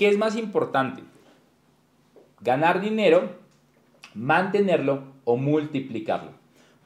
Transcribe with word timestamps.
¿Qué 0.00 0.08
es 0.08 0.16
más 0.16 0.34
importante? 0.34 1.02
¿Ganar 2.40 2.80
dinero, 2.80 3.32
mantenerlo 4.14 5.02
o 5.26 5.36
multiplicarlo? 5.36 6.30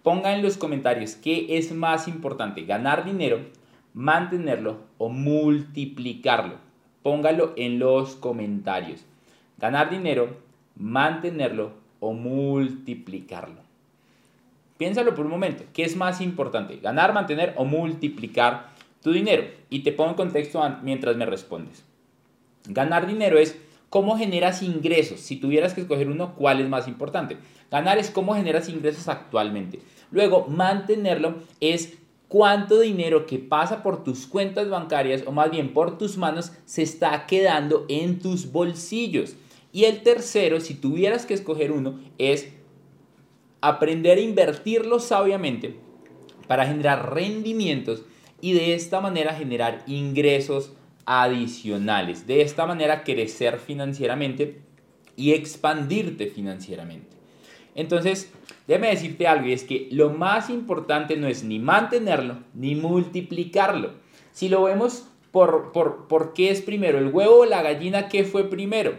Pongan 0.02 0.38
en 0.38 0.42
los 0.42 0.56
comentarios 0.56 1.14
qué 1.14 1.56
es 1.56 1.72
más 1.72 2.08
importante, 2.08 2.64
ganar 2.64 3.04
dinero, 3.04 3.38
mantenerlo 3.92 4.78
o 4.98 5.10
multiplicarlo. 5.10 6.56
Póngalo 7.04 7.52
en 7.54 7.78
los 7.78 8.16
comentarios. 8.16 9.04
Ganar 9.58 9.90
dinero, 9.90 10.36
mantenerlo 10.74 11.70
o 12.00 12.14
multiplicarlo. 12.14 13.60
Piénsalo 14.76 15.14
por 15.14 15.26
un 15.26 15.30
momento. 15.30 15.62
¿Qué 15.72 15.84
es 15.84 15.94
más 15.94 16.20
importante? 16.20 16.78
¿Ganar, 16.78 17.14
mantener 17.14 17.54
o 17.56 17.64
multiplicar 17.64 18.70
tu 19.04 19.12
dinero? 19.12 19.44
Y 19.70 19.84
te 19.84 19.92
pongo 19.92 20.10
en 20.10 20.16
contexto 20.16 20.60
mientras 20.82 21.14
me 21.14 21.26
respondes. 21.26 21.84
Ganar 22.66 23.06
dinero 23.06 23.38
es 23.38 23.56
cómo 23.90 24.16
generas 24.16 24.62
ingresos. 24.62 25.20
Si 25.20 25.36
tuvieras 25.36 25.74
que 25.74 25.82
escoger 25.82 26.08
uno, 26.08 26.34
¿cuál 26.34 26.60
es 26.60 26.68
más 26.68 26.88
importante? 26.88 27.36
Ganar 27.70 27.98
es 27.98 28.10
cómo 28.10 28.34
generas 28.34 28.68
ingresos 28.68 29.08
actualmente. 29.08 29.80
Luego, 30.10 30.46
mantenerlo 30.48 31.36
es 31.60 31.98
cuánto 32.28 32.80
dinero 32.80 33.26
que 33.26 33.38
pasa 33.38 33.82
por 33.82 34.02
tus 34.02 34.26
cuentas 34.26 34.68
bancarias 34.68 35.22
o 35.26 35.32
más 35.32 35.50
bien 35.50 35.72
por 35.72 35.98
tus 35.98 36.16
manos 36.16 36.52
se 36.64 36.82
está 36.82 37.26
quedando 37.26 37.84
en 37.88 38.18
tus 38.18 38.50
bolsillos. 38.50 39.36
Y 39.72 39.84
el 39.84 40.02
tercero, 40.02 40.60
si 40.60 40.74
tuvieras 40.74 41.26
que 41.26 41.34
escoger 41.34 41.70
uno, 41.70 42.00
es 42.18 42.48
aprender 43.60 44.18
a 44.18 44.22
invertirlo 44.22 45.00
sabiamente 45.00 45.76
para 46.46 46.66
generar 46.66 47.14
rendimientos 47.14 48.02
y 48.40 48.52
de 48.52 48.74
esta 48.74 49.00
manera 49.00 49.34
generar 49.34 49.82
ingresos 49.86 50.72
adicionales. 51.06 52.26
De 52.26 52.42
esta 52.42 52.66
manera 52.66 53.04
crecer 53.04 53.58
financieramente 53.58 54.60
y 55.16 55.32
expandirte 55.32 56.26
financieramente. 56.26 57.14
Entonces, 57.74 58.32
déjame 58.66 58.88
decirte 58.88 59.26
algo 59.26 59.46
y 59.46 59.52
es 59.52 59.64
que 59.64 59.88
lo 59.90 60.10
más 60.10 60.50
importante 60.50 61.16
no 61.16 61.26
es 61.26 61.44
ni 61.44 61.58
mantenerlo 61.58 62.38
ni 62.54 62.74
multiplicarlo. 62.74 63.92
Si 64.32 64.48
lo 64.48 64.64
vemos 64.64 65.06
por, 65.32 65.72
por, 65.72 66.06
por 66.06 66.32
qué 66.32 66.50
es 66.50 66.62
primero, 66.62 66.98
el 66.98 67.08
huevo 67.08 67.40
o 67.40 67.44
la 67.44 67.62
gallina, 67.62 68.08
¿qué 68.08 68.24
fue 68.24 68.48
primero? 68.48 68.94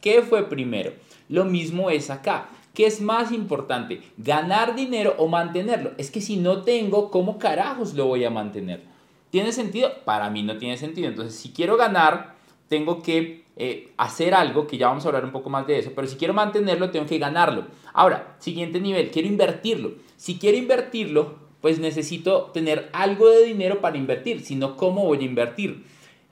¿Qué 0.00 0.22
fue 0.22 0.48
primero? 0.48 0.92
Lo 1.28 1.44
mismo 1.44 1.90
es 1.90 2.10
acá. 2.10 2.48
¿Qué 2.74 2.86
es 2.86 3.00
más 3.00 3.32
importante? 3.32 4.02
¿Ganar 4.18 4.76
dinero 4.76 5.14
o 5.18 5.26
mantenerlo? 5.26 5.92
Es 5.98 6.10
que 6.10 6.20
si 6.20 6.36
no 6.36 6.62
tengo, 6.62 7.10
¿cómo 7.10 7.38
carajos 7.38 7.94
lo 7.94 8.06
voy 8.06 8.24
a 8.24 8.30
mantener? 8.30 8.82
¿Tiene 9.30 9.52
sentido? 9.52 9.90
Para 10.04 10.30
mí 10.30 10.42
no 10.42 10.56
tiene 10.56 10.76
sentido. 10.76 11.08
Entonces, 11.08 11.34
si 11.34 11.50
quiero 11.50 11.76
ganar, 11.76 12.34
tengo 12.68 13.02
que 13.02 13.44
eh, 13.56 13.92
hacer 13.96 14.34
algo, 14.34 14.66
que 14.66 14.78
ya 14.78 14.88
vamos 14.88 15.04
a 15.04 15.08
hablar 15.08 15.24
un 15.24 15.32
poco 15.32 15.50
más 15.50 15.66
de 15.66 15.78
eso, 15.78 15.92
pero 15.94 16.06
si 16.06 16.16
quiero 16.16 16.34
mantenerlo, 16.34 16.90
tengo 16.90 17.06
que 17.06 17.18
ganarlo. 17.18 17.66
Ahora, 17.92 18.36
siguiente 18.38 18.80
nivel, 18.80 19.10
quiero 19.10 19.28
invertirlo. 19.28 19.92
Si 20.16 20.38
quiero 20.38 20.56
invertirlo, 20.56 21.36
pues 21.60 21.78
necesito 21.78 22.50
tener 22.54 22.88
algo 22.92 23.28
de 23.28 23.44
dinero 23.44 23.80
para 23.80 23.96
invertir, 23.96 24.42
si 24.42 24.54
no, 24.54 24.76
¿cómo 24.76 25.04
voy 25.04 25.18
a 25.18 25.24
invertir? 25.24 25.84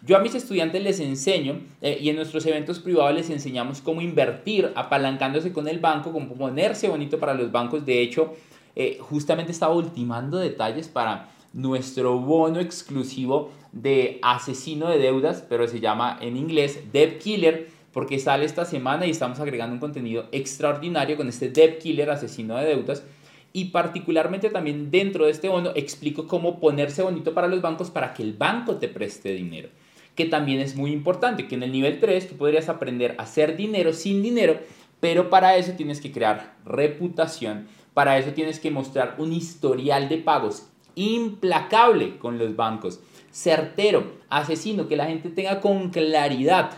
Yo 0.02 0.16
a 0.16 0.20
mis 0.20 0.36
estudiantes 0.36 0.80
les 0.84 1.00
enseño 1.00 1.62
eh, 1.82 1.98
y 2.00 2.10
en 2.10 2.16
nuestros 2.16 2.46
eventos 2.46 2.78
privados 2.78 3.12
les 3.12 3.28
enseñamos 3.28 3.80
cómo 3.80 4.02
invertir 4.02 4.70
apalancándose 4.76 5.52
con 5.52 5.66
el 5.66 5.80
banco, 5.80 6.12
cómo 6.12 6.32
ponerse 6.34 6.88
bonito 6.88 7.18
para 7.18 7.34
los 7.34 7.50
bancos. 7.50 7.84
De 7.84 8.02
hecho, 8.02 8.34
eh, 8.76 8.98
justamente 9.00 9.50
estaba 9.50 9.74
ultimando 9.74 10.38
detalles 10.38 10.86
para 10.86 11.30
nuestro 11.56 12.18
bono 12.18 12.60
exclusivo 12.60 13.50
de 13.72 14.18
asesino 14.22 14.90
de 14.90 14.98
deudas, 14.98 15.42
pero 15.48 15.66
se 15.66 15.80
llama 15.80 16.18
en 16.20 16.36
inglés 16.36 16.92
Debt 16.92 17.18
Killer 17.18 17.70
porque 17.92 18.18
sale 18.18 18.44
esta 18.44 18.66
semana 18.66 19.06
y 19.06 19.10
estamos 19.10 19.40
agregando 19.40 19.72
un 19.72 19.80
contenido 19.80 20.26
extraordinario 20.32 21.16
con 21.16 21.28
este 21.28 21.48
Debt 21.48 21.78
Killer 21.78 22.10
asesino 22.10 22.56
de 22.56 22.66
deudas. 22.66 23.04
Y 23.54 23.66
particularmente 23.66 24.50
también 24.50 24.90
dentro 24.90 25.24
de 25.24 25.30
este 25.30 25.48
bono 25.48 25.72
explico 25.74 26.26
cómo 26.26 26.60
ponerse 26.60 27.02
bonito 27.02 27.32
para 27.32 27.48
los 27.48 27.62
bancos 27.62 27.90
para 27.90 28.12
que 28.12 28.22
el 28.22 28.34
banco 28.34 28.76
te 28.76 28.88
preste 28.88 29.32
dinero 29.32 29.70
que 30.14 30.24
también 30.24 30.60
es 30.60 30.74
muy 30.76 30.92
importante, 30.92 31.46
que 31.46 31.56
en 31.56 31.62
el 31.62 31.70
nivel 31.70 32.00
3 32.00 32.30
tú 32.30 32.36
podrías 32.36 32.70
aprender 32.70 33.14
a 33.18 33.24
hacer 33.24 33.54
dinero 33.54 33.92
sin 33.92 34.22
dinero, 34.22 34.58
pero 34.98 35.28
para 35.28 35.56
eso 35.58 35.72
tienes 35.72 36.00
que 36.00 36.10
crear 36.10 36.56
reputación, 36.64 37.68
para 37.92 38.16
eso 38.16 38.30
tienes 38.30 38.58
que 38.58 38.70
mostrar 38.70 39.16
un 39.18 39.34
historial 39.34 40.08
de 40.08 40.16
pagos 40.16 40.70
implacable 40.96 42.18
con 42.18 42.38
los 42.38 42.56
bancos, 42.56 43.00
certero, 43.30 44.14
asesino, 44.28 44.88
que 44.88 44.96
la 44.96 45.06
gente 45.06 45.28
tenga 45.28 45.60
con 45.60 45.90
claridad 45.90 46.72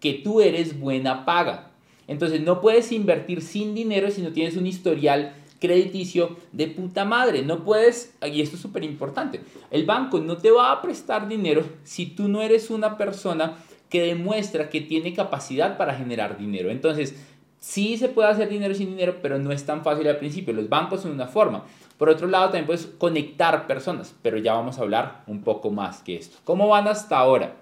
que 0.00 0.14
tú 0.14 0.40
eres 0.40 0.80
buena 0.80 1.26
paga. 1.26 1.70
Entonces 2.08 2.40
no 2.40 2.60
puedes 2.60 2.90
invertir 2.92 3.42
sin 3.42 3.74
dinero 3.74 4.10
si 4.10 4.22
no 4.22 4.32
tienes 4.32 4.56
un 4.56 4.66
historial 4.66 5.34
crediticio 5.60 6.36
de 6.50 6.66
puta 6.68 7.04
madre. 7.04 7.42
No 7.42 7.64
puedes, 7.64 8.14
y 8.22 8.40
esto 8.42 8.56
es 8.56 8.62
súper 8.62 8.84
importante, 8.84 9.40
el 9.70 9.84
banco 9.84 10.18
no 10.20 10.38
te 10.38 10.50
va 10.50 10.72
a 10.72 10.82
prestar 10.82 11.28
dinero 11.28 11.64
si 11.84 12.06
tú 12.06 12.28
no 12.28 12.42
eres 12.42 12.70
una 12.70 12.96
persona 12.96 13.58
que 13.88 14.02
demuestra 14.02 14.70
que 14.70 14.80
tiene 14.80 15.12
capacidad 15.14 15.76
para 15.76 15.94
generar 15.94 16.38
dinero. 16.38 16.70
Entonces, 16.70 17.14
sí 17.60 17.96
se 17.96 18.08
puede 18.08 18.28
hacer 18.28 18.48
dinero 18.48 18.74
sin 18.74 18.90
dinero, 18.90 19.18
pero 19.22 19.38
no 19.38 19.52
es 19.52 19.64
tan 19.64 19.84
fácil 19.84 20.08
al 20.08 20.16
principio. 20.16 20.52
Los 20.52 20.68
bancos 20.68 21.02
son 21.02 21.12
una 21.12 21.28
forma. 21.28 21.64
Por 22.02 22.08
otro 22.08 22.26
lado, 22.26 22.46
también 22.46 22.66
puedes 22.66 22.86
conectar 22.98 23.68
personas, 23.68 24.12
pero 24.22 24.36
ya 24.36 24.54
vamos 24.54 24.76
a 24.76 24.80
hablar 24.80 25.22
un 25.28 25.40
poco 25.44 25.70
más 25.70 26.00
que 26.02 26.16
esto. 26.16 26.36
¿Cómo 26.42 26.66
van 26.66 26.88
hasta 26.88 27.16
ahora? 27.16 27.54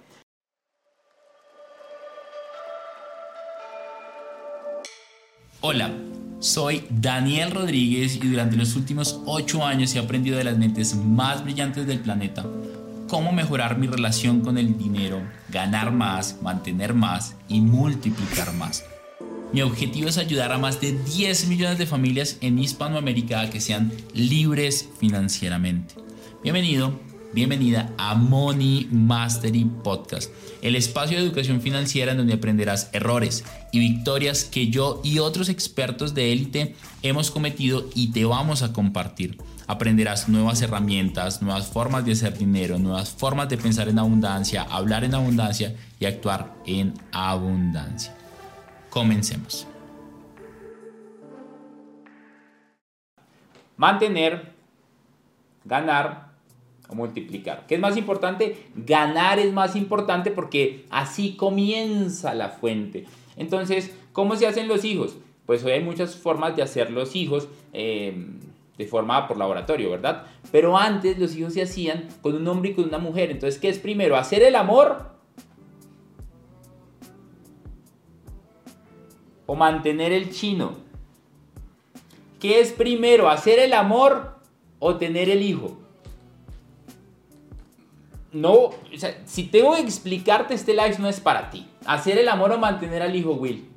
Hola, 5.60 5.90
soy 6.38 6.86
Daniel 6.88 7.50
Rodríguez 7.50 8.16
y 8.16 8.30
durante 8.30 8.56
los 8.56 8.76
últimos 8.76 9.20
8 9.26 9.62
años 9.62 9.94
he 9.94 9.98
aprendido 9.98 10.38
de 10.38 10.44
las 10.44 10.56
mentes 10.56 10.96
más 10.96 11.44
brillantes 11.44 11.86
del 11.86 12.00
planeta 12.00 12.42
cómo 13.10 13.32
mejorar 13.32 13.76
mi 13.76 13.88
relación 13.88 14.40
con 14.40 14.56
el 14.56 14.78
dinero, 14.78 15.20
ganar 15.50 15.92
más, 15.92 16.40
mantener 16.40 16.94
más 16.94 17.36
y 17.46 17.60
multiplicar 17.60 18.54
más. 18.54 18.86
Mi 19.52 19.62
objetivo 19.62 20.08
es 20.08 20.18
ayudar 20.18 20.52
a 20.52 20.58
más 20.58 20.80
de 20.80 20.92
10 20.92 21.48
millones 21.48 21.78
de 21.78 21.86
familias 21.86 22.38
en 22.40 22.58
Hispanoamérica 22.58 23.40
a 23.40 23.50
que 23.50 23.60
sean 23.60 23.92
libres 24.14 24.88
financieramente. 25.00 25.94
Bienvenido 26.42 26.98
Bienvenida 27.32 27.92
a 27.96 28.16
Money 28.16 28.88
Mastery 28.90 29.64
Podcast, 29.64 30.32
el 30.62 30.74
espacio 30.74 31.16
de 31.16 31.24
educación 31.24 31.60
financiera 31.60 32.10
en 32.10 32.18
donde 32.18 32.34
aprenderás 32.34 32.90
errores 32.92 33.44
y 33.70 33.78
victorias 33.78 34.44
que 34.44 34.68
yo 34.68 35.00
y 35.04 35.20
otros 35.20 35.48
expertos 35.48 36.12
de 36.12 36.32
élite 36.32 36.74
hemos 37.02 37.30
cometido 37.30 37.88
y 37.94 38.10
te 38.10 38.24
vamos 38.24 38.64
a 38.64 38.72
compartir. 38.72 39.38
Aprenderás 39.68 40.28
nuevas 40.28 40.60
herramientas, 40.60 41.40
nuevas 41.40 41.68
formas 41.68 42.04
de 42.04 42.12
hacer 42.12 42.36
dinero, 42.36 42.80
nuevas 42.80 43.10
formas 43.10 43.48
de 43.48 43.58
pensar 43.58 43.88
en 43.88 44.00
abundancia, 44.00 44.62
hablar 44.62 45.04
en 45.04 45.14
abundancia 45.14 45.76
y 46.00 46.06
actuar 46.06 46.56
en 46.66 46.94
abundancia. 47.12 48.19
Comencemos. 48.90 49.66
Mantener, 53.76 54.52
ganar, 55.64 56.32
multiplicar. 56.92 57.66
¿Qué 57.66 57.76
es 57.76 57.80
más 57.80 57.96
importante? 57.96 58.66
Ganar 58.74 59.38
es 59.38 59.52
más 59.52 59.76
importante 59.76 60.30
porque 60.30 60.84
así 60.90 61.36
comienza 61.36 62.34
la 62.34 62.50
fuente. 62.50 63.06
Entonces, 63.36 63.94
¿cómo 64.12 64.36
se 64.36 64.46
hacen 64.46 64.68
los 64.68 64.84
hijos? 64.84 65.16
Pues 65.46 65.64
hoy 65.64 65.72
hay 65.72 65.82
muchas 65.82 66.16
formas 66.16 66.56
de 66.56 66.62
hacer 66.62 66.90
los 66.90 67.16
hijos 67.16 67.48
eh, 67.72 68.26
de 68.76 68.86
forma 68.86 69.26
por 69.28 69.36
laboratorio, 69.36 69.90
¿verdad? 69.90 70.26
Pero 70.52 70.76
antes 70.76 71.18
los 71.18 71.34
hijos 71.36 71.54
se 71.54 71.62
hacían 71.62 72.08
con 72.20 72.34
un 72.34 72.46
hombre 72.48 72.70
y 72.70 72.74
con 72.74 72.84
una 72.84 72.98
mujer. 72.98 73.30
Entonces, 73.30 73.60
¿qué 73.60 73.68
es 73.68 73.78
primero? 73.78 74.16
¿Hacer 74.16 74.42
el 74.42 74.56
amor? 74.56 75.19
¿O 79.50 79.56
mantener 79.56 80.12
el 80.12 80.30
chino? 80.30 80.74
¿Qué 82.38 82.60
es 82.60 82.70
primero? 82.70 83.28
¿Hacer 83.28 83.58
el 83.58 83.72
amor 83.72 84.38
o 84.78 84.94
tener 84.94 85.28
el 85.28 85.42
hijo? 85.42 85.76
no, 88.32 88.52
o 88.52 88.76
sea, 88.94 89.20
si 89.26 89.42
tengo 89.42 89.74
que 89.74 89.80
explicarte, 89.80 90.54
este 90.54 90.72
live 90.72 90.94
no 91.00 91.08
es 91.08 91.18
para 91.18 91.50
ti. 91.50 91.66
Hacer 91.84 92.16
el 92.18 92.28
amor 92.28 92.52
o 92.52 92.58
mantener 92.58 93.02
al 93.02 93.16
hijo, 93.16 93.32
Will. 93.32 93.68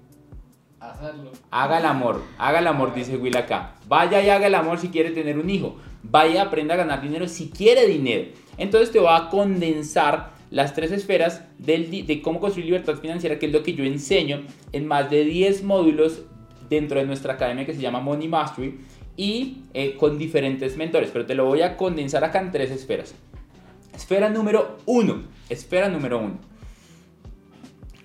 Hacerlo. 0.79 1.31
Haga 1.49 1.79
el 1.79 1.85
amor, 1.85 2.21
haga 2.37 2.59
el 2.59 2.67
amor, 2.67 2.93
dice 2.93 3.17
Will 3.17 3.35
acá. 3.35 3.73
Vaya 3.87 4.21
y 4.21 4.29
haga 4.29 4.45
el 4.45 4.53
amor 4.53 4.77
si 4.77 4.89
quiere 4.89 5.09
tener 5.09 5.39
un 5.39 5.49
hijo. 5.49 5.77
Vaya 6.03 6.35
y 6.35 6.37
aprenda 6.37 6.75
a 6.75 6.77
ganar 6.77 7.01
dinero 7.01 7.27
si 7.27 7.49
quiere 7.49 7.87
dinero. 7.87 8.29
Entonces 8.59 8.91
te 8.91 8.99
va 8.99 9.17
a 9.17 9.29
condensar 9.31 10.32
las 10.53 10.75
tres 10.75 10.91
esferas 10.91 11.41
de 11.57 12.21
cómo 12.21 12.39
construir 12.39 12.67
libertad 12.67 12.97
financiera, 12.97 13.39
que 13.39 13.47
es 13.47 13.51
lo 13.51 13.63
que 13.63 13.73
yo 13.73 13.83
enseño 13.85 14.43
en 14.71 14.85
más 14.85 15.09
de 15.09 15.25
10 15.25 15.63
módulos 15.63 16.21
dentro 16.69 16.99
de 16.99 17.07
nuestra 17.07 17.33
academia 17.33 17.65
que 17.65 17.73
se 17.73 17.81
llama 17.81 17.99
Money 17.99 18.27
Mastery 18.27 18.79
y 19.17 19.63
eh, 19.73 19.95
con 19.97 20.19
diferentes 20.19 20.77
mentores. 20.77 21.09
Pero 21.11 21.25
te 21.25 21.33
lo 21.33 21.45
voy 21.45 21.63
a 21.63 21.75
condensar 21.75 22.23
acá 22.23 22.39
en 22.39 22.51
tres 22.51 22.69
esferas. 22.69 23.15
Esfera 23.95 24.29
número 24.29 24.77
uno. 24.85 25.23
Esfera 25.49 25.89
número 25.89 26.19
uno. 26.19 26.37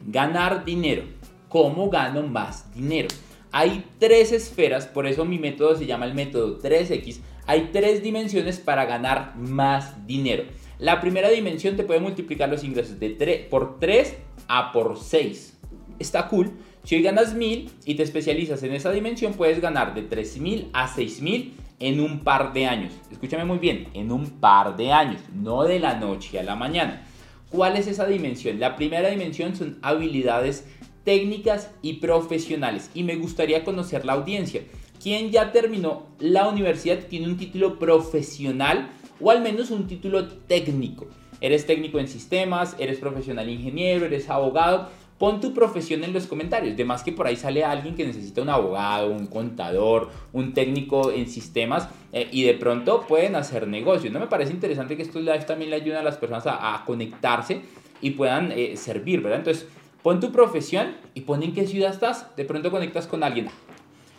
ganar 0.07 0.65
dinero. 0.65 1.03
¿Cómo 1.51 1.91
gano 1.91 2.23
más 2.23 2.75
dinero? 2.75 3.09
Hay 3.53 3.85
tres 3.99 4.33
esferas, 4.33 4.87
por 4.87 5.07
eso 5.07 5.27
mi 5.27 5.39
método 5.39 5.77
se 5.77 5.85
llama 5.85 6.07
el 6.07 6.15
método 6.15 6.59
3X. 6.59 7.21
Hay 7.47 7.71
tres 7.73 8.03
dimensiones 8.03 8.59
para 8.59 8.87
ganar 8.87 9.37
más 9.37 10.07
dinero. 10.07 10.45
La 10.79 11.01
primera 11.01 11.29
dimensión 11.29 11.77
te 11.77 11.83
puede 11.83 11.99
multiplicar 11.99 12.49
los 12.49 12.63
ingresos 12.63 13.01
de 13.01 13.11
3 13.11 13.47
por 13.47 13.81
3 13.81 14.17
a 14.47 14.71
por 14.71 14.97
6. 14.97 15.59
Está 15.99 16.29
cool. 16.29 16.53
Si 16.85 16.95
hoy 16.95 17.03
ganas 17.03 17.35
1000 17.35 17.69
y 17.85 17.97
te 17.97 18.05
especializas 18.05 18.63
en 18.63 18.73
esa 18.73 18.93
dimensión, 18.93 19.35
puedes 19.35 19.61
ganar 19.61 19.93
de 19.95 20.03
3000 20.03 20.71
a 20.73 20.87
6000 20.87 21.55
en 21.81 21.99
un 21.99 22.21
par 22.21 22.53
de 22.53 22.67
años. 22.67 22.93
Escúchame 23.11 23.45
muy 23.45 23.59
bien, 23.59 23.89
en 23.93 24.13
un 24.13 24.27
par 24.39 24.77
de 24.77 24.93
años, 24.93 25.21
no 25.35 25.65
de 25.65 25.81
la 25.81 25.99
noche 25.99 26.39
a 26.39 26.45
la 26.45 26.55
mañana. 26.55 27.05
¿Cuál 27.51 27.77
es 27.77 27.89
esa 27.89 28.07
dimensión? 28.07 28.61
La 28.61 28.77
primera 28.77 29.09
dimensión 29.09 29.57
son 29.57 29.79
habilidades 29.83 30.65
técnicas 31.03 31.73
y 31.83 31.95
profesionales. 31.95 32.91
Y 32.95 33.03
me 33.03 33.17
gustaría 33.17 33.65
conocer 33.65 34.05
la 34.05 34.13
audiencia. 34.13 34.63
¿Quién 35.03 35.31
ya 35.33 35.51
terminó 35.51 36.07
la 36.21 36.49
universidad 36.49 36.99
tiene 37.09 37.27
un 37.27 37.37
título 37.37 37.79
profesional 37.81 38.91
o 39.21 39.31
al 39.31 39.43
menos 39.43 39.71
un 39.71 39.87
título 39.87 40.27
técnico? 40.27 41.07
Eres 41.41 41.67
técnico 41.67 41.99
en 41.99 42.09
sistemas, 42.09 42.77
eres 42.79 42.99
profesional 42.99 43.49
ingeniero, 43.49 44.07
eres 44.07 44.29
abogado. 44.29 44.89
Pon 45.19 45.41
tu 45.41 45.53
profesión 45.53 46.05
en 46.05 46.13
los 46.13 46.27
comentarios. 46.27 46.77
De 46.77 46.85
más 46.85 47.03
que 47.03 47.11
por 47.11 47.27
ahí 47.27 47.37
sale 47.37 47.65
alguien 47.65 47.97
que 47.97 48.07
necesita 48.07 48.41
un 48.41 48.51
abogado, 48.51 49.11
un 49.11 49.27
contador, 49.27 50.11
un 50.33 50.55
técnico 50.55 51.11
en 51.11 51.29
sistemas 51.29 51.89
eh, 52.13 52.29
y 52.31 52.45
de 52.45 52.55
pronto 52.55 53.05
pueden 53.09 53.35
hacer 53.35 53.67
negocio. 53.67 54.11
¿No 54.13 54.21
me 54.21 54.29
parece 54.29 54.53
interesante 54.53 54.97
que 54.97 55.03
estos 55.03 55.23
live 55.23 55.41
también 55.41 55.71
le 55.71 55.77
ayuden 55.77 55.99
a 55.99 56.03
las 56.03 56.17
personas 56.17 56.45
a, 56.47 56.83
conectarse 56.87 57.63
y 58.01 58.11
puedan 58.11 58.53
eh, 58.53 58.77
servir, 58.77 59.21
¿verdad? 59.21 59.41
Entonces, 59.41 59.67
Pon 60.03 60.21
tu 60.21 60.31
profesión 60.31 60.97
y 61.15 61.23
pon 61.23 61.43
en 61.43 61.53
qué 61.53 61.67
ciudad 61.67 61.91
estás. 61.91 62.35
De 62.37 62.45
pronto 62.45 62.71
conectas 62.71 63.07
con 63.07 63.25
alguien. 63.25 63.49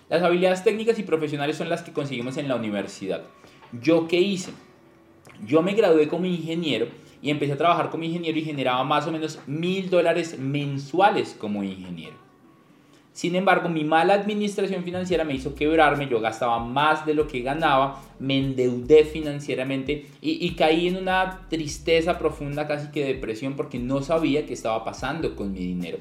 Las 0.09 0.21
habilidades 0.23 0.63
técnicas 0.63 0.99
y 0.99 1.03
profesionales 1.03 1.57
son 1.57 1.69
las 1.69 1.83
que 1.83 1.93
conseguimos 1.93 2.37
en 2.37 2.47
la 2.47 2.55
universidad. 2.55 3.23
¿Yo 3.71 4.07
qué 4.07 4.17
hice? 4.19 4.51
Yo 5.45 5.61
me 5.61 5.73
gradué 5.73 6.07
como 6.07 6.25
ingeniero 6.25 6.87
y 7.21 7.29
empecé 7.29 7.53
a 7.53 7.57
trabajar 7.57 7.89
como 7.89 8.03
ingeniero 8.03 8.37
y 8.37 8.43
generaba 8.43 8.83
más 8.83 9.07
o 9.07 9.11
menos 9.11 9.39
mil 9.47 9.89
dólares 9.89 10.37
mensuales 10.39 11.35
como 11.37 11.63
ingeniero. 11.63 12.15
Sin 13.19 13.35
embargo, 13.35 13.67
mi 13.67 13.83
mala 13.83 14.13
administración 14.13 14.83
financiera 14.83 15.25
me 15.25 15.33
hizo 15.33 15.53
quebrarme, 15.53 16.07
yo 16.07 16.21
gastaba 16.21 16.59
más 16.59 17.05
de 17.05 17.13
lo 17.13 17.27
que 17.27 17.41
ganaba, 17.41 18.01
me 18.17 18.37
endeudé 18.37 19.03
financieramente 19.03 20.05
y, 20.21 20.51
caí 20.51 20.87
en 20.87 20.95
una 20.95 21.47
tristeza 21.49 22.17
profunda, 22.17 22.65
casi 22.65 22.91
que 22.91 23.03
depresión, 23.03 23.55
porque 23.55 23.77
no 23.77 24.01
sabía 24.01 24.45
qué 24.45 24.53
estaba 24.53 24.85
pasando 24.85 25.35
con 25.35 25.51
mi 25.51 25.59
dinero. 25.59 25.97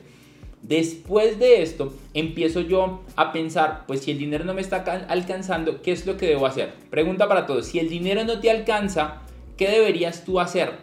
Después 0.62 1.40
de 1.40 1.62
esto, 1.62 1.92
empiezo 2.14 2.60
yo 2.60 3.02
a 3.16 3.32
pensar, 3.32 3.84
pues 3.88 4.00
si 4.02 4.12
el 4.12 4.18
dinero 4.18 4.44
no 4.44 4.54
me 4.54 4.60
está 4.60 4.84
alcanzando, 5.08 5.82
¿qué 5.82 5.90
es 5.90 6.06
lo 6.06 6.16
que 6.16 6.26
debo 6.26 6.46
hacer? 6.46 6.74
Pregunta 6.88 7.26
para 7.26 7.46
todos, 7.46 7.66
si 7.66 7.80
el 7.80 7.88
dinero 7.88 8.22
no 8.22 8.38
te 8.38 8.48
alcanza, 8.48 9.22
¿qué 9.58 9.68
deberías 9.68 10.24
tú 10.24 10.40
hacer? 10.40 10.78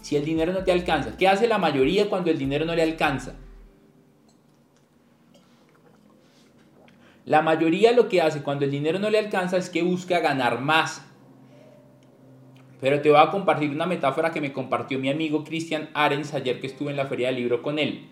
Si 0.00 0.16
el 0.16 0.24
dinero 0.24 0.52
no 0.52 0.64
te 0.64 0.72
alcanza, 0.72 1.16
¿qué 1.18 1.28
hace 1.28 1.46
la 1.46 1.58
mayoría 1.58 2.08
cuando 2.08 2.30
el 2.30 2.38
dinero 2.38 2.64
no 2.64 2.74
le 2.74 2.82
alcanza? 2.82 3.34
La 7.24 7.42
mayoría 7.42 7.92
lo 7.92 8.08
que 8.08 8.22
hace 8.22 8.42
cuando 8.42 8.64
el 8.64 8.70
dinero 8.70 8.98
no 8.98 9.10
le 9.10 9.18
alcanza 9.18 9.56
es 9.56 9.68
que 9.68 9.82
busca 9.82 10.20
ganar 10.20 10.60
más. 10.60 11.04
Pero 12.80 13.00
te 13.00 13.10
voy 13.10 13.20
a 13.20 13.30
compartir 13.30 13.70
una 13.70 13.86
metáfora 13.86 14.32
que 14.32 14.40
me 14.40 14.52
compartió 14.52 14.98
mi 14.98 15.08
amigo 15.08 15.44
Christian 15.44 15.88
Arens 15.94 16.34
ayer 16.34 16.60
que 16.60 16.66
estuve 16.66 16.90
en 16.90 16.96
la 16.96 17.06
feria 17.06 17.28
del 17.28 17.36
libro 17.36 17.62
con 17.62 17.78
él. 17.78 18.08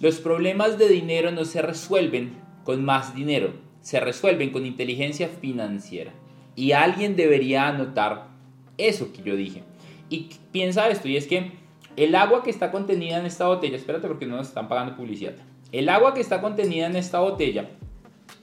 Los 0.00 0.18
problemas 0.18 0.78
de 0.78 0.88
dinero 0.88 1.30
no 1.30 1.44
se 1.44 1.62
resuelven 1.62 2.32
con 2.64 2.84
más 2.84 3.14
dinero, 3.14 3.52
se 3.80 4.00
resuelven 4.00 4.50
con 4.50 4.66
inteligencia 4.66 5.28
financiera. 5.28 6.12
Y 6.56 6.72
alguien 6.72 7.14
debería 7.14 7.68
anotar 7.68 8.37
eso 8.78 9.12
que 9.12 9.22
yo 9.22 9.36
dije. 9.36 9.62
Y 10.08 10.30
piensa 10.52 10.88
esto, 10.88 11.08
y 11.08 11.16
es 11.16 11.26
que 11.26 11.52
el 11.96 12.14
agua 12.14 12.42
que 12.42 12.50
está 12.50 12.70
contenida 12.70 13.18
en 13.18 13.26
esta 13.26 13.46
botella, 13.48 13.76
espérate 13.76 14.06
porque 14.06 14.26
no 14.26 14.36
nos 14.36 14.48
están 14.48 14.68
pagando 14.68 14.96
publicidad. 14.96 15.34
El 15.72 15.88
agua 15.88 16.14
que 16.14 16.20
está 16.20 16.40
contenida 16.40 16.86
en 16.86 16.96
esta 16.96 17.20
botella 17.20 17.68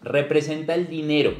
representa 0.03 0.75
el 0.75 0.87
dinero 0.87 1.33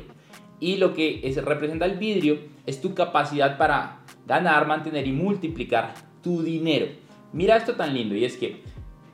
y 0.60 0.78
lo 0.78 0.94
que 0.94 1.22
es, 1.24 1.44
representa 1.44 1.86
el 1.86 1.98
vidrio 1.98 2.40
es 2.66 2.82
tu 2.82 2.96
capacidad 2.96 3.58
para 3.58 4.00
ganar, 4.26 4.68
mantener 4.68 5.06
y 5.08 5.12
multiplicar 5.12 5.94
tu 6.24 6.42
dinero. 6.42 6.88
Mira 7.34 7.58
esto 7.58 7.76
tan 7.76 7.94
lindo 7.94 8.16
y 8.16 8.26
es 8.26 8.38
que 8.38 8.62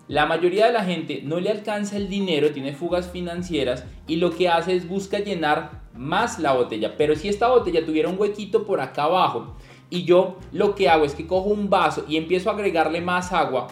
la 0.08 0.26
mayoría 0.26 0.68
de 0.68 0.74
la 0.74 0.84
gente 0.84 1.22
no 1.24 1.40
le 1.40 1.50
alcanza 1.50 1.98
el 1.98 2.08
dinero, 2.08 2.52
tiene 2.52 2.74
fugas 2.74 3.10
financieras 3.10 3.86
y 4.08 4.18
lo 4.18 4.36
que 4.36 4.48
hace 4.48 4.76
es 4.76 4.88
busca 4.88 5.20
llenar 5.20 5.81
más 5.96 6.40
la 6.40 6.54
botella. 6.54 6.96
Pero 6.98 7.16
si 7.16 7.30
esta 7.30 7.48
botella 7.50 7.86
tuviera 7.86 8.10
un 8.10 8.20
huequito 8.20 8.66
por 8.66 8.82
acá 8.82 9.04
abajo 9.04 9.56
y 9.90 10.04
yo 10.04 10.38
lo 10.52 10.76
que 10.76 10.90
hago 10.90 11.06
es 11.06 11.16
que 11.16 11.28
cojo 11.28 11.50
un 11.50 11.70
vaso 11.70 12.06
y 12.08 12.18
empiezo 12.18 12.50
a 12.50 12.54
agregarle 12.54 13.02
más 13.02 13.32
agua, 13.34 13.68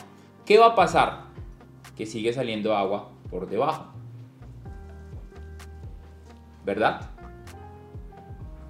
¿qué 0.46 0.58
va 0.58 0.68
a 0.68 0.76
pasar? 0.76 1.26
Que 1.96 2.06
sigue 2.06 2.34
saliendo 2.34 2.76
agua 2.76 3.10
por 3.30 3.48
debajo. 3.50 4.00
¿verdad? 6.70 7.02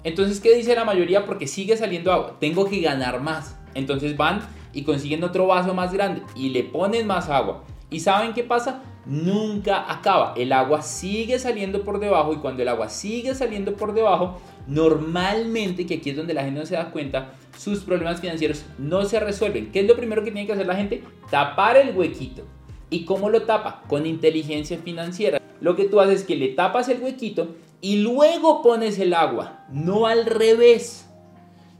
Entonces, 0.04 0.40
¿qué 0.40 0.54
dice 0.56 0.74
la 0.74 0.84
mayoría? 0.84 1.26
Porque 1.26 1.46
sigue 1.46 1.76
saliendo 1.76 2.12
agua, 2.12 2.36
tengo 2.40 2.64
que 2.64 2.80
ganar 2.80 3.20
más. 3.20 3.58
Entonces 3.74 4.16
van 4.16 4.40
y 4.72 4.84
consiguen 4.84 5.22
otro 5.22 5.46
vaso 5.46 5.74
más 5.74 5.92
grande 5.92 6.22
y 6.34 6.48
le 6.48 6.64
ponen 6.64 7.06
más 7.06 7.28
agua. 7.28 7.64
¿Y 7.90 8.00
saben 8.00 8.32
qué 8.32 8.42
pasa? 8.42 8.82
Nunca 9.10 9.90
acaba. 9.90 10.34
El 10.36 10.52
agua 10.52 10.82
sigue 10.82 11.40
saliendo 11.40 11.82
por 11.82 11.98
debajo 11.98 12.32
y 12.32 12.36
cuando 12.36 12.62
el 12.62 12.68
agua 12.68 12.88
sigue 12.88 13.34
saliendo 13.34 13.74
por 13.74 13.92
debajo, 13.92 14.40
normalmente, 14.68 15.84
que 15.84 15.94
aquí 15.94 16.10
es 16.10 16.16
donde 16.16 16.32
la 16.32 16.44
gente 16.44 16.60
no 16.60 16.66
se 16.66 16.76
da 16.76 16.92
cuenta, 16.92 17.32
sus 17.58 17.80
problemas 17.80 18.20
financieros 18.20 18.64
no 18.78 19.04
se 19.04 19.18
resuelven. 19.18 19.72
¿Qué 19.72 19.80
es 19.80 19.88
lo 19.88 19.96
primero 19.96 20.22
que 20.22 20.30
tiene 20.30 20.46
que 20.46 20.52
hacer 20.52 20.68
la 20.68 20.76
gente? 20.76 21.02
Tapar 21.28 21.76
el 21.76 21.96
huequito. 21.96 22.44
¿Y 22.88 23.04
cómo 23.04 23.30
lo 23.30 23.42
tapa? 23.42 23.82
Con 23.88 24.06
inteligencia 24.06 24.78
financiera. 24.78 25.40
Lo 25.60 25.74
que 25.74 25.86
tú 25.86 25.98
haces 25.98 26.20
es 26.20 26.26
que 26.26 26.36
le 26.36 26.50
tapas 26.50 26.88
el 26.88 27.02
huequito 27.02 27.56
y 27.80 27.96
luego 27.96 28.62
pones 28.62 29.00
el 29.00 29.12
agua, 29.12 29.66
no 29.72 30.06
al 30.06 30.24
revés. 30.24 31.08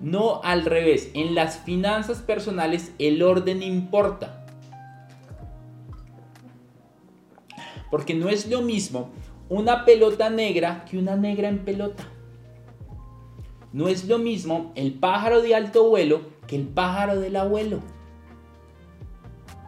No 0.01 0.41
al 0.43 0.65
revés. 0.65 1.11
En 1.15 1.37
las 1.37 1.59
finanzas 1.59 2.23
personales 2.23 2.93
el 2.99 3.23
orden 3.23 3.63
importa. 3.63 4.40
Porque 7.91 8.15
no 8.15 8.29
es 8.29 8.49
lo 8.49 8.63
mismo 8.63 9.11
una 9.49 9.85
pelota 9.85 10.31
negra 10.31 10.85
que 10.89 10.99
una 10.99 11.17
negra 11.17 11.49
en 11.49 11.59
pelota. 11.59 12.05
No 13.73 13.89
es 13.89 14.05
lo 14.07 14.19
mismo 14.19 14.73
el 14.75 14.95
pájaro 14.95 15.43
de 15.43 15.55
alto 15.55 15.89
vuelo 15.89 16.23
que 16.47 16.57
el 16.57 16.67
pájaro 16.67 17.21
del 17.21 17.37
abuelo. 17.37 17.81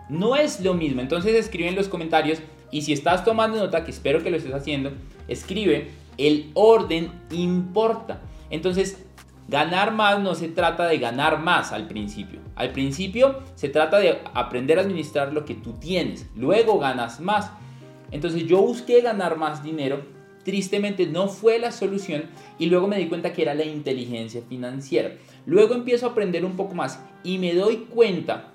No 0.09 0.37
es 0.37 0.61
lo 0.61 0.75
mismo. 0.75 1.01
Entonces 1.01 1.35
escribe 1.35 1.69
en 1.69 1.77
los 1.77 1.89
comentarios 1.89 2.41
y 2.71 2.83
si 2.83 2.93
estás 2.93 3.25
tomando 3.25 3.59
nota, 3.59 3.85
que 3.85 3.91
espero 3.91 4.23
que 4.23 4.31
lo 4.31 4.39
estés 4.39 4.55
haciendo, 4.55 4.93
escribe 5.29 5.91
el 6.19 6.51
orden 6.55 7.13
importa. 7.31 8.21
Entonces, 8.51 9.05
ganar 9.49 9.93
más 9.93 10.21
no 10.21 10.35
se 10.35 10.49
trata 10.49 10.87
de 10.87 10.99
ganar 10.99 11.41
más 11.41 11.73
al 11.73 11.87
principio. 11.87 12.41
Al 12.55 12.71
principio 12.73 13.41
se 13.55 13.69
trata 13.69 13.99
de 13.99 14.21
aprender 14.35 14.79
a 14.79 14.83
administrar 14.83 15.33
lo 15.33 15.45
que 15.45 15.55
tú 15.55 15.75
tienes. 15.75 16.27
Luego 16.35 16.79
ganas 16.79 17.21
más. 17.21 17.51
Entonces 18.13 18.47
yo 18.47 18.63
busqué 18.63 19.01
ganar 19.01 19.37
más 19.37 19.65
dinero. 19.65 20.03
Tristemente 20.45 21.07
no 21.07 21.29
fue 21.29 21.59
la 21.59 21.73
solución 21.73 22.25
y 22.59 22.67
luego 22.67 22.87
me 22.87 22.99
di 22.99 23.09
cuenta 23.09 23.33
que 23.33 23.43
era 23.43 23.55
la 23.55 23.65
inteligencia 23.65 24.43
financiera. 24.49 25.17
Luego 25.47 25.75
empiezo 25.75 26.07
a 26.07 26.11
aprender 26.11 26.45
un 26.45 26.57
poco 26.57 26.75
más 26.75 27.03
y 27.25 27.39
me 27.39 27.55
doy 27.55 27.87
cuenta, 27.89 28.53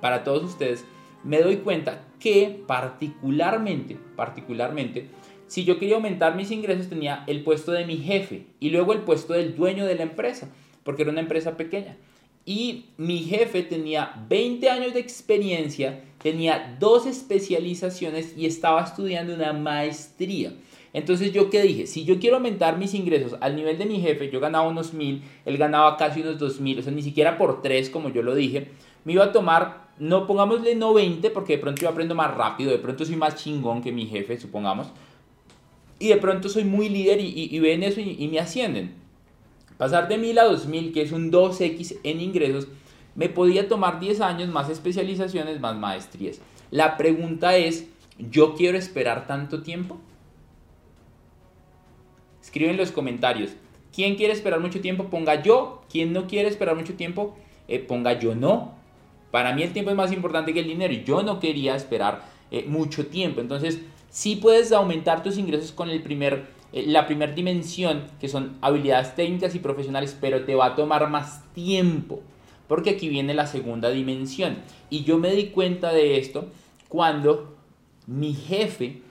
para 0.00 0.24
todos 0.24 0.44
ustedes, 0.44 0.84
me 1.22 1.40
doy 1.40 1.58
cuenta 1.58 2.04
que 2.18 2.62
particularmente, 2.66 3.98
particularmente, 4.16 5.08
si 5.46 5.64
yo 5.64 5.78
quería 5.78 5.96
aumentar 5.96 6.36
mis 6.36 6.52
ingresos 6.52 6.88
tenía 6.88 7.24
el 7.26 7.42
puesto 7.42 7.72
de 7.72 7.84
mi 7.84 7.96
jefe 7.96 8.46
y 8.60 8.70
luego 8.70 8.92
el 8.92 9.00
puesto 9.00 9.32
del 9.32 9.56
dueño 9.56 9.84
de 9.84 9.96
la 9.96 10.04
empresa, 10.04 10.48
porque 10.84 11.02
era 11.02 11.10
una 11.10 11.20
empresa 11.20 11.56
pequeña. 11.56 11.96
Y 12.44 12.86
mi 12.96 13.18
jefe 13.18 13.62
tenía 13.62 14.24
20 14.28 14.70
años 14.70 14.94
de 14.94 15.00
experiencia, 15.00 16.04
tenía 16.22 16.76
dos 16.78 17.06
especializaciones 17.06 18.36
y 18.36 18.46
estaba 18.46 18.82
estudiando 18.82 19.34
una 19.34 19.52
maestría. 19.52 20.52
Entonces 20.92 21.32
yo 21.32 21.50
qué 21.50 21.62
dije, 21.62 21.86
si 21.86 22.04
yo 22.04 22.18
quiero 22.18 22.36
aumentar 22.36 22.76
mis 22.76 22.94
ingresos 22.94 23.36
al 23.40 23.54
nivel 23.54 23.78
de 23.78 23.86
mi 23.86 24.00
jefe, 24.00 24.30
yo 24.30 24.40
ganaba 24.40 24.68
unos 24.68 24.92
mil, 24.92 25.22
él 25.44 25.56
ganaba 25.56 25.96
casi 25.96 26.20
unos 26.20 26.38
dos 26.38 26.60
mil, 26.60 26.78
o 26.78 26.82
sea, 26.82 26.92
ni 26.92 27.02
siquiera 27.02 27.38
por 27.38 27.62
tres 27.62 27.90
como 27.90 28.08
yo 28.08 28.22
lo 28.22 28.34
dije, 28.34 28.68
me 29.04 29.12
iba 29.12 29.24
a 29.24 29.32
tomar, 29.32 29.88
no 29.98 30.26
pongámosle 30.26 30.74
no 30.74 30.92
20 30.92 31.30
porque 31.30 31.54
de 31.54 31.58
pronto 31.60 31.82
yo 31.82 31.88
aprendo 31.88 32.14
más 32.14 32.34
rápido, 32.34 32.72
de 32.72 32.78
pronto 32.78 33.04
soy 33.04 33.16
más 33.16 33.36
chingón 33.36 33.82
que 33.82 33.92
mi 33.92 34.06
jefe, 34.06 34.36
supongamos, 34.38 34.88
y 36.00 36.08
de 36.08 36.16
pronto 36.16 36.48
soy 36.48 36.64
muy 36.64 36.88
líder 36.88 37.20
y, 37.20 37.58
ven 37.60 37.82
eso 37.82 38.00
y, 38.00 38.26
me 38.28 38.40
ascienden. 38.40 38.94
Pasar 39.76 40.08
de 40.08 40.16
1000 40.16 40.38
a 40.38 40.44
2000, 40.44 40.92
que 40.92 41.02
es 41.02 41.12
un 41.12 41.30
2x 41.30 41.98
en 42.02 42.20
ingresos, 42.20 42.68
me 43.14 43.28
podía 43.28 43.68
tomar 43.68 44.00
10 44.00 44.20
años 44.20 44.48
más 44.48 44.68
especializaciones, 44.68 45.60
más 45.60 45.76
maestrías. 45.76 46.40
La 46.70 46.96
pregunta 46.96 47.56
es, 47.56 47.88
¿yo 48.18 48.54
quiero 48.54 48.78
esperar 48.78 49.26
tanto 49.26 49.62
tiempo? 49.62 49.98
Escribe 52.42 52.70
en 52.70 52.76
los 52.76 52.92
comentarios. 52.92 53.52
¿Quién 53.92 54.16
quiere 54.16 54.32
esperar 54.32 54.60
mucho 54.60 54.80
tiempo? 54.80 55.04
Ponga 55.04 55.42
yo. 55.42 55.82
¿Quién 55.90 56.12
no 56.12 56.26
quiere 56.26 56.48
esperar 56.48 56.76
mucho 56.76 56.94
tiempo? 56.94 57.36
Eh, 57.68 57.80
ponga 57.80 58.18
yo 58.18 58.34
no. 58.34 58.74
Para 59.30 59.54
mí 59.54 59.62
el 59.62 59.72
tiempo 59.72 59.90
es 59.90 59.96
más 59.96 60.12
importante 60.12 60.52
que 60.52 60.60
el 60.60 60.66
dinero 60.66 60.92
yo 60.92 61.22
no 61.22 61.38
quería 61.38 61.74
esperar 61.74 62.22
eh, 62.50 62.64
mucho 62.66 63.06
tiempo. 63.06 63.40
Entonces, 63.40 63.80
sí 64.08 64.36
puedes 64.36 64.72
aumentar 64.72 65.22
tus 65.22 65.38
ingresos 65.38 65.72
con 65.72 65.88
el 65.90 66.02
primer, 66.02 66.46
eh, 66.72 66.84
la 66.86 67.06
primera 67.06 67.32
dimensión, 67.32 68.04
que 68.20 68.28
son 68.28 68.56
habilidades 68.60 69.14
técnicas 69.14 69.54
y 69.54 69.60
profesionales, 69.60 70.16
pero 70.20 70.44
te 70.44 70.54
va 70.54 70.66
a 70.66 70.74
tomar 70.74 71.08
más 71.08 71.44
tiempo. 71.52 72.22
Porque 72.70 72.90
aquí 72.90 73.08
viene 73.08 73.34
la 73.34 73.48
segunda 73.48 73.90
dimensión. 73.90 74.58
Y 74.90 75.02
yo 75.02 75.18
me 75.18 75.32
di 75.32 75.46
cuenta 75.46 75.92
de 75.92 76.18
esto 76.18 76.44
cuando 76.88 77.56
mi 78.06 78.32
jefe, 78.32 79.02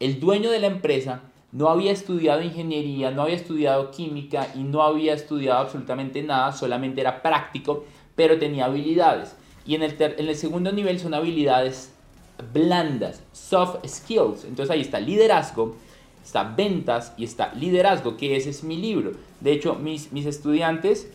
el 0.00 0.20
dueño 0.20 0.50
de 0.50 0.58
la 0.58 0.66
empresa, 0.66 1.22
no 1.50 1.70
había 1.70 1.92
estudiado 1.92 2.42
ingeniería, 2.42 3.10
no 3.10 3.22
había 3.22 3.36
estudiado 3.36 3.90
química 3.90 4.48
y 4.54 4.64
no 4.64 4.82
había 4.82 5.14
estudiado 5.14 5.60
absolutamente 5.60 6.22
nada, 6.22 6.52
solamente 6.52 7.00
era 7.00 7.22
práctico, 7.22 7.86
pero 8.16 8.38
tenía 8.38 8.66
habilidades. 8.66 9.34
Y 9.64 9.76
en 9.76 9.82
el, 9.82 9.96
en 9.98 10.28
el 10.28 10.36
segundo 10.36 10.70
nivel 10.70 11.00
son 11.00 11.14
habilidades 11.14 11.94
blandas, 12.52 13.22
soft 13.32 13.76
skills. 13.88 14.44
Entonces 14.44 14.70
ahí 14.70 14.82
está 14.82 15.00
liderazgo, 15.00 15.74
está 16.22 16.44
ventas 16.44 17.14
y 17.16 17.24
está 17.24 17.54
liderazgo, 17.54 18.18
que 18.18 18.36
ese 18.36 18.50
es 18.50 18.62
mi 18.62 18.76
libro. 18.76 19.12
De 19.40 19.52
hecho, 19.52 19.76
mis, 19.76 20.12
mis 20.12 20.26
estudiantes 20.26 21.10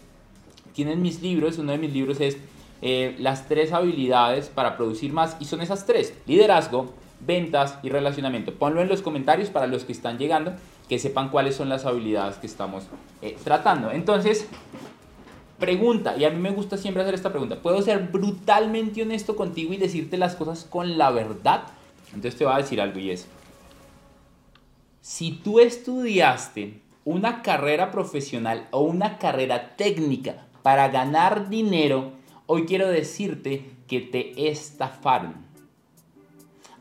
tienen 0.76 1.02
mis 1.02 1.22
libros, 1.22 1.58
uno 1.58 1.72
de 1.72 1.78
mis 1.78 1.94
libros 1.94 2.20
es 2.20 2.38
eh, 2.82 3.16
las 3.18 3.48
tres 3.48 3.72
habilidades 3.72 4.50
para 4.50 4.76
producir 4.76 5.14
más 5.14 5.38
y 5.40 5.46
son 5.46 5.62
esas 5.62 5.86
tres, 5.86 6.14
liderazgo, 6.28 6.94
ventas 7.22 7.80
y 7.82 7.90
relacionamiento. 7.90 8.54
Ponlo 8.54 8.82
en 8.82 8.90
los 8.90 9.02
comentarios 9.02 9.50
para 9.50 9.68
los 9.68 9.86
que 9.86 9.94
están 9.94 10.20
llegando, 10.20 10.54
que 10.90 11.00
sepan 11.00 11.30
cuáles 11.30 11.56
son 11.56 11.70
las 11.70 11.86
habilidades 11.86 12.36
que 12.36 12.46
estamos 12.46 12.84
eh, 13.22 13.38
tratando. 13.44 13.90
Entonces, 13.90 14.48
pregunta, 15.58 16.18
y 16.18 16.26
a 16.26 16.30
mí 16.30 16.40
me 16.40 16.52
gusta 16.52 16.78
siempre 16.78 17.02
hacer 17.02 17.16
esta 17.16 17.32
pregunta, 17.32 17.62
¿puedo 17.62 17.82
ser 17.82 18.10
brutalmente 18.10 19.02
honesto 19.02 19.38
contigo 19.38 19.74
y 19.74 19.78
decirte 19.78 20.18
las 20.18 20.36
cosas 20.36 20.66
con 20.66 20.98
la 20.98 21.10
verdad? 21.10 21.64
Entonces 22.08 22.38
te 22.38 22.44
voy 22.44 22.54
a 22.54 22.58
decir 22.58 22.82
algo 22.82 23.00
y 23.00 23.12
es, 23.12 23.28
si 25.00 25.32
tú 25.32 25.60
estudiaste 25.62 26.82
una 27.06 27.42
carrera 27.42 27.92
profesional 27.92 28.68
o 28.72 28.82
una 28.82 29.18
carrera 29.18 29.76
técnica 29.78 30.46
para 30.66 30.88
ganar 30.88 31.48
dinero, 31.50 32.14
hoy 32.48 32.66
quiero 32.66 32.88
decirte 32.88 33.70
que 33.88 34.02
te 34.02 34.50
estafaron. 34.50 35.36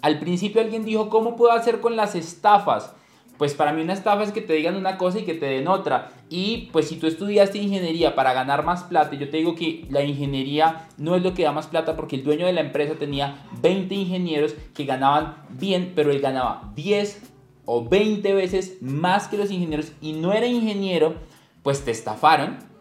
Al 0.00 0.18
principio 0.20 0.62
alguien 0.62 0.86
dijo, 0.86 1.10
¿cómo 1.10 1.36
puedo 1.36 1.52
hacer 1.52 1.80
con 1.82 1.94
las 1.94 2.14
estafas? 2.14 2.94
Pues 3.36 3.52
para 3.52 3.74
mí 3.74 3.82
una 3.82 3.92
estafa 3.92 4.22
es 4.22 4.32
que 4.32 4.40
te 4.40 4.54
digan 4.54 4.76
una 4.76 4.96
cosa 4.96 5.18
y 5.18 5.24
que 5.24 5.34
te 5.34 5.44
den 5.44 5.68
otra. 5.68 6.12
Y 6.30 6.70
pues 6.72 6.88
si 6.88 6.96
tú 6.96 7.06
estudiaste 7.06 7.58
ingeniería 7.58 8.14
para 8.14 8.32
ganar 8.32 8.64
más 8.64 8.84
plata, 8.84 9.16
yo 9.16 9.28
te 9.28 9.36
digo 9.36 9.54
que 9.54 9.86
la 9.90 10.02
ingeniería 10.02 10.88
no 10.96 11.14
es 11.14 11.22
lo 11.22 11.34
que 11.34 11.44
da 11.44 11.52
más 11.52 11.66
plata 11.66 11.94
porque 11.94 12.16
el 12.16 12.24
dueño 12.24 12.46
de 12.46 12.54
la 12.54 12.62
empresa 12.62 12.94
tenía 12.94 13.46
20 13.60 13.94
ingenieros 13.94 14.54
que 14.72 14.86
ganaban 14.86 15.44
bien, 15.50 15.92
pero 15.94 16.10
él 16.10 16.22
ganaba 16.22 16.72
10 16.74 17.20
o 17.66 17.86
20 17.86 18.32
veces 18.32 18.78
más 18.80 19.28
que 19.28 19.36
los 19.36 19.50
ingenieros 19.50 19.92
y 20.00 20.14
no 20.14 20.32
era 20.32 20.46
ingeniero, 20.46 21.16
pues 21.62 21.84
te 21.84 21.90
estafaron. 21.90 22.72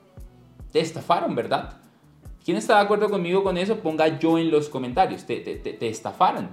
Te 0.74 0.82
estafaron, 0.82 1.36
¿verdad? 1.36 1.78
¿Quién 2.44 2.58
está 2.58 2.76
de 2.76 2.82
acuerdo 2.82 3.10
conmigo 3.10 3.44
con 3.44 3.58
eso? 3.58 3.78
Ponga 3.78 4.20
yo 4.20 4.38
en 4.38 4.52
los 4.52 4.68
comentarios. 4.68 5.26
Te, 5.26 5.38
te, 5.38 5.56
te 5.56 5.88
estafaron. 5.88 6.50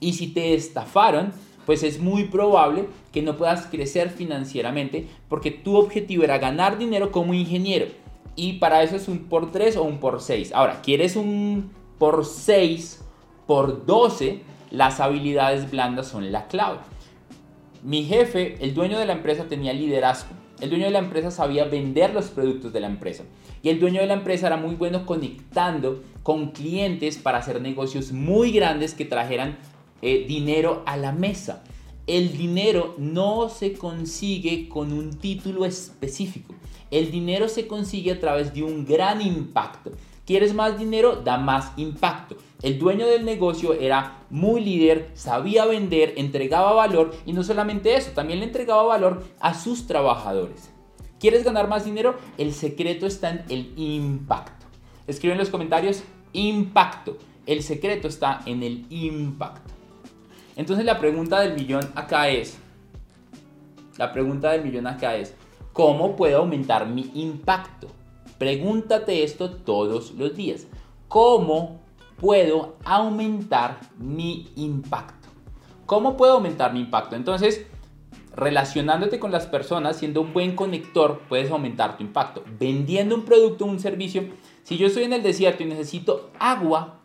Y 0.00 0.14
si 0.14 0.28
te 0.28 0.54
estafaron, 0.54 1.32
pues 1.66 1.82
es 1.82 2.00
muy 2.00 2.24
probable 2.24 2.86
que 3.12 3.20
no 3.20 3.36
puedas 3.36 3.66
crecer 3.66 4.08
financieramente 4.08 5.06
porque 5.28 5.50
tu 5.50 5.76
objetivo 5.76 6.24
era 6.24 6.38
ganar 6.38 6.78
dinero 6.78 7.12
como 7.12 7.34
ingeniero. 7.34 7.86
Y 8.36 8.54
para 8.54 8.82
eso 8.82 8.96
es 8.96 9.08
un 9.08 9.24
por 9.24 9.50
3 9.50 9.76
o 9.76 9.82
un 9.82 9.98
por 9.98 10.22
6. 10.22 10.52
Ahora, 10.54 10.80
¿quieres 10.80 11.16
un 11.16 11.72
por 11.98 12.24
6, 12.24 13.04
por 13.46 13.84
12? 13.84 14.40
Las 14.70 15.00
habilidades 15.00 15.70
blandas 15.70 16.06
son 16.06 16.30
la 16.30 16.46
clave. 16.46 16.78
Mi 17.82 18.04
jefe, 18.04 18.56
el 18.60 18.74
dueño 18.74 18.98
de 18.98 19.06
la 19.06 19.14
empresa, 19.14 19.46
tenía 19.48 19.72
liderazgo. 19.72 20.37
El 20.60 20.70
dueño 20.70 20.86
de 20.86 20.90
la 20.90 20.98
empresa 20.98 21.30
sabía 21.30 21.64
vender 21.64 22.12
los 22.12 22.26
productos 22.26 22.72
de 22.72 22.80
la 22.80 22.88
empresa. 22.88 23.24
Y 23.62 23.68
el 23.68 23.78
dueño 23.78 24.00
de 24.00 24.06
la 24.06 24.14
empresa 24.14 24.48
era 24.48 24.56
muy 24.56 24.74
bueno 24.74 25.06
conectando 25.06 26.02
con 26.22 26.50
clientes 26.50 27.16
para 27.16 27.38
hacer 27.38 27.60
negocios 27.60 28.12
muy 28.12 28.50
grandes 28.50 28.94
que 28.94 29.04
trajeran 29.04 29.58
eh, 30.02 30.24
dinero 30.26 30.82
a 30.86 30.96
la 30.96 31.12
mesa. 31.12 31.62
El 32.06 32.36
dinero 32.36 32.94
no 32.98 33.48
se 33.48 33.74
consigue 33.74 34.68
con 34.68 34.92
un 34.92 35.10
título 35.18 35.64
específico. 35.64 36.54
El 36.90 37.10
dinero 37.10 37.48
se 37.48 37.66
consigue 37.66 38.12
a 38.12 38.20
través 38.20 38.54
de 38.54 38.62
un 38.62 38.84
gran 38.84 39.20
impacto. 39.20 39.92
¿Quieres 40.26 40.54
más 40.54 40.78
dinero? 40.78 41.16
Da 41.16 41.38
más 41.38 41.72
impacto. 41.76 42.36
El 42.60 42.78
dueño 42.80 43.06
del 43.06 43.24
negocio 43.24 43.72
era 43.72 44.24
muy 44.30 44.60
líder, 44.60 45.10
sabía 45.14 45.64
vender, 45.64 46.14
entregaba 46.16 46.72
valor 46.72 47.14
y 47.24 47.32
no 47.32 47.44
solamente 47.44 47.94
eso, 47.94 48.10
también 48.10 48.40
le 48.40 48.46
entregaba 48.46 48.82
valor 48.82 49.22
a 49.38 49.54
sus 49.54 49.86
trabajadores. 49.86 50.70
¿Quieres 51.20 51.44
ganar 51.44 51.68
más 51.68 51.84
dinero? 51.84 52.16
El 52.36 52.52
secreto 52.52 53.06
está 53.06 53.30
en 53.30 53.44
el 53.48 53.72
impacto. 53.76 54.66
Escribe 55.06 55.34
en 55.34 55.38
los 55.38 55.50
comentarios 55.50 56.02
impacto. 56.32 57.16
El 57.46 57.62
secreto 57.62 58.08
está 58.08 58.40
en 58.44 58.62
el 58.64 58.86
impacto. 58.90 59.72
Entonces 60.56 60.84
la 60.84 60.98
pregunta 60.98 61.40
del 61.40 61.54
millón 61.54 61.88
acá 61.94 62.28
es, 62.28 62.58
la 63.96 64.12
pregunta 64.12 64.50
del 64.50 64.64
millón 64.64 64.88
acá 64.88 65.16
es, 65.16 65.34
¿cómo 65.72 66.16
puedo 66.16 66.38
aumentar 66.38 66.88
mi 66.88 67.10
impacto? 67.14 67.86
Pregúntate 68.36 69.22
esto 69.22 69.50
todos 69.50 70.12
los 70.12 70.36
días. 70.36 70.66
¿Cómo 71.06 71.80
puedo 72.18 72.76
aumentar 72.84 73.80
mi 73.98 74.48
impacto? 74.56 75.28
¿Cómo 75.86 76.16
puedo 76.16 76.34
aumentar 76.34 76.74
mi 76.74 76.80
impacto? 76.80 77.16
Entonces, 77.16 77.66
relacionándote 78.36 79.18
con 79.18 79.32
las 79.32 79.46
personas, 79.46 79.96
siendo 79.96 80.20
un 80.20 80.32
buen 80.32 80.54
conector, 80.54 81.22
puedes 81.28 81.50
aumentar 81.50 81.96
tu 81.96 82.04
impacto. 82.04 82.44
Vendiendo 82.58 83.14
un 83.14 83.24
producto 83.24 83.64
o 83.64 83.68
un 83.68 83.80
servicio, 83.80 84.28
si 84.62 84.76
yo 84.76 84.88
estoy 84.88 85.04
en 85.04 85.14
el 85.14 85.22
desierto 85.22 85.62
y 85.62 85.66
necesito 85.66 86.30
agua 86.38 87.00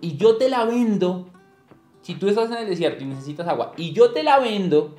y 0.00 0.16
yo 0.16 0.36
te 0.36 0.48
la 0.48 0.64
vendo 0.64 1.28
si 2.02 2.16
tú 2.16 2.28
estás 2.28 2.50
en 2.50 2.58
el 2.58 2.68
desierto 2.68 3.02
y 3.02 3.06
necesitas 3.06 3.48
agua 3.48 3.72
y 3.78 3.92
yo 3.92 4.12
te 4.12 4.22
la 4.22 4.38
vendo, 4.38 4.94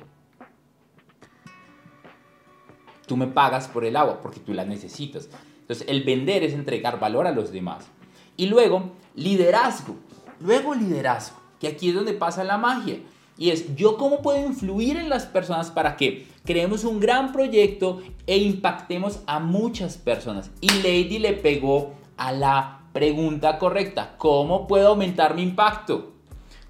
tú 3.06 3.16
me 3.16 3.28
pagas 3.28 3.68
por 3.68 3.84
el 3.84 3.96
agua 3.96 4.20
porque 4.20 4.40
tú 4.40 4.52
la 4.52 4.64
necesitas. 4.64 5.28
Entonces, 5.60 5.86
el 5.88 6.02
vender 6.02 6.42
es 6.42 6.52
entregar 6.52 6.98
valor 6.98 7.28
a 7.28 7.32
los 7.32 7.52
demás. 7.52 7.88
Y 8.36 8.46
luego, 8.46 8.92
liderazgo. 9.14 9.96
Luego, 10.40 10.74
liderazgo, 10.74 11.36
que 11.58 11.68
aquí 11.68 11.88
es 11.88 11.94
donde 11.94 12.12
pasa 12.12 12.44
la 12.44 12.58
magia. 12.58 12.98
Y 13.38 13.50
es, 13.50 13.74
¿yo 13.76 13.96
cómo 13.96 14.22
puedo 14.22 14.44
influir 14.44 14.96
en 14.96 15.08
las 15.08 15.26
personas 15.26 15.70
para 15.70 15.96
que 15.96 16.26
creemos 16.44 16.84
un 16.84 17.00
gran 17.00 17.32
proyecto 17.32 18.02
e 18.26 18.38
impactemos 18.38 19.20
a 19.26 19.40
muchas 19.40 19.98
personas? 19.98 20.50
Y 20.60 20.68
Lady 20.68 21.18
le 21.18 21.34
pegó 21.34 21.92
a 22.16 22.32
la 22.32 22.80
pregunta 22.92 23.58
correcta. 23.58 24.14
¿Cómo 24.16 24.66
puedo 24.66 24.88
aumentar 24.88 25.34
mi 25.34 25.42
impacto? 25.42 26.12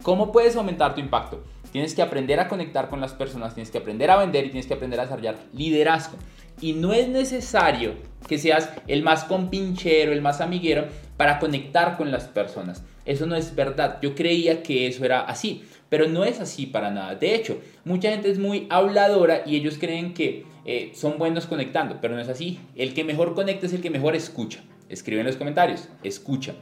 ¿Cómo 0.02 0.32
puedes 0.32 0.56
aumentar 0.56 0.94
tu 0.94 1.00
impacto? 1.00 1.42
Tienes 1.70 1.94
que 1.94 2.02
aprender 2.02 2.40
a 2.40 2.48
conectar 2.48 2.88
con 2.88 3.00
las 3.00 3.12
personas, 3.12 3.54
tienes 3.54 3.70
que 3.70 3.78
aprender 3.78 4.10
a 4.10 4.16
vender 4.16 4.46
y 4.46 4.50
tienes 4.50 4.66
que 4.66 4.74
aprender 4.74 4.98
a 4.98 5.04
desarrollar 5.04 5.36
liderazgo. 5.52 6.16
Y 6.60 6.72
no 6.72 6.92
es 6.92 7.08
necesario 7.08 7.94
que 8.26 8.38
seas 8.38 8.70
el 8.86 9.02
más 9.02 9.24
compinchero, 9.24 10.12
el 10.12 10.22
más 10.22 10.40
amiguero 10.40 10.86
para 11.16 11.38
conectar 11.38 11.96
con 11.96 12.10
las 12.10 12.24
personas. 12.24 12.82
Eso 13.04 13.26
no 13.26 13.36
es 13.36 13.54
verdad. 13.54 13.98
Yo 14.02 14.14
creía 14.14 14.62
que 14.62 14.86
eso 14.86 15.04
era 15.04 15.20
así, 15.20 15.64
pero 15.88 16.08
no 16.08 16.24
es 16.24 16.40
así 16.40 16.66
para 16.66 16.90
nada. 16.90 17.14
De 17.14 17.34
hecho, 17.34 17.60
mucha 17.84 18.10
gente 18.10 18.30
es 18.30 18.38
muy 18.38 18.66
habladora 18.70 19.42
y 19.46 19.56
ellos 19.56 19.76
creen 19.78 20.12
que 20.12 20.44
eh, 20.64 20.92
son 20.94 21.18
buenos 21.18 21.46
conectando, 21.46 21.98
pero 22.00 22.14
no 22.14 22.20
es 22.20 22.28
así. 22.28 22.58
El 22.74 22.94
que 22.94 23.04
mejor 23.04 23.34
conecta 23.34 23.66
es 23.66 23.72
el 23.72 23.80
que 23.80 23.90
mejor 23.90 24.16
escucha. 24.16 24.60
Escribe 24.88 25.20
en 25.20 25.26
los 25.26 25.36
comentarios, 25.36 25.88
escucha. 26.02 26.54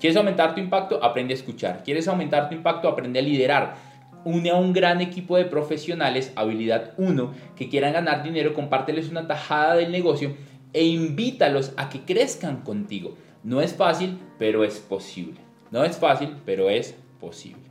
¿Quieres 0.00 0.16
aumentar 0.16 0.54
tu 0.54 0.60
impacto? 0.60 1.02
Aprende 1.04 1.34
a 1.34 1.36
escuchar. 1.36 1.82
¿Quieres 1.84 2.08
aumentar 2.08 2.48
tu 2.48 2.54
impacto? 2.54 2.88
Aprende 2.88 3.18
a 3.18 3.22
liderar. 3.22 3.76
Une 4.24 4.50
a 4.50 4.56
un 4.56 4.72
gran 4.72 5.00
equipo 5.00 5.36
de 5.36 5.44
profesionales, 5.44 6.32
habilidad 6.36 6.94
1, 6.98 7.34
que 7.56 7.68
quieran 7.68 7.92
ganar 7.92 8.22
dinero, 8.22 8.54
compárteles 8.54 9.10
una 9.10 9.26
tajada 9.26 9.76
del 9.76 9.92
negocio 9.92 10.34
e 10.72 10.84
invítalos 10.84 11.72
a 11.76 11.88
que 11.88 12.02
crezcan 12.02 12.62
contigo. 12.62 13.16
No 13.42 13.60
es 13.60 13.74
fácil, 13.74 14.18
pero 14.38 14.64
es 14.64 14.78
posible. 14.78 15.40
No 15.70 15.84
es 15.84 15.96
fácil, 15.96 16.36
pero 16.44 16.68
es 16.68 16.94
posible. 17.18 17.62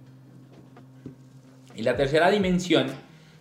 Y 1.76 1.84
la 1.84 1.96
tercera 1.96 2.30
dimensión 2.32 2.88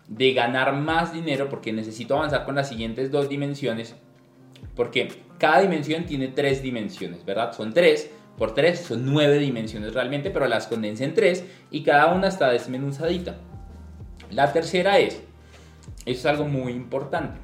de 0.08 0.32
ganar 0.32 0.74
más 0.74 1.12
dinero, 1.12 1.48
porque 1.48 1.72
necesito 1.72 2.16
avanzar 2.16 2.44
con 2.44 2.54
las 2.54 2.68
siguientes 2.68 3.10
dos 3.10 3.28
dimensiones, 3.28 3.96
Porque 4.74 5.08
cada 5.38 5.60
dimensión 5.60 6.04
tiene 6.04 6.28
tres 6.28 6.62
dimensiones, 6.62 7.24
¿verdad? 7.24 7.52
Son 7.52 7.72
tres 7.72 8.10
por 8.38 8.54
tres, 8.54 8.80
son 8.80 9.04
nueve 9.04 9.38
dimensiones 9.38 9.92
realmente, 9.92 10.30
pero 10.30 10.46
las 10.46 10.68
condensé 10.68 11.04
en 11.04 11.14
tres 11.14 11.44
y 11.70 11.82
cada 11.82 12.14
una 12.14 12.28
está 12.28 12.48
desmenuzadita. 12.50 13.36
La 14.30 14.52
tercera 14.52 14.98
es, 14.98 15.14
eso 16.06 16.20
es 16.20 16.26
algo 16.26 16.44
muy 16.44 16.72
importante, 16.72 17.38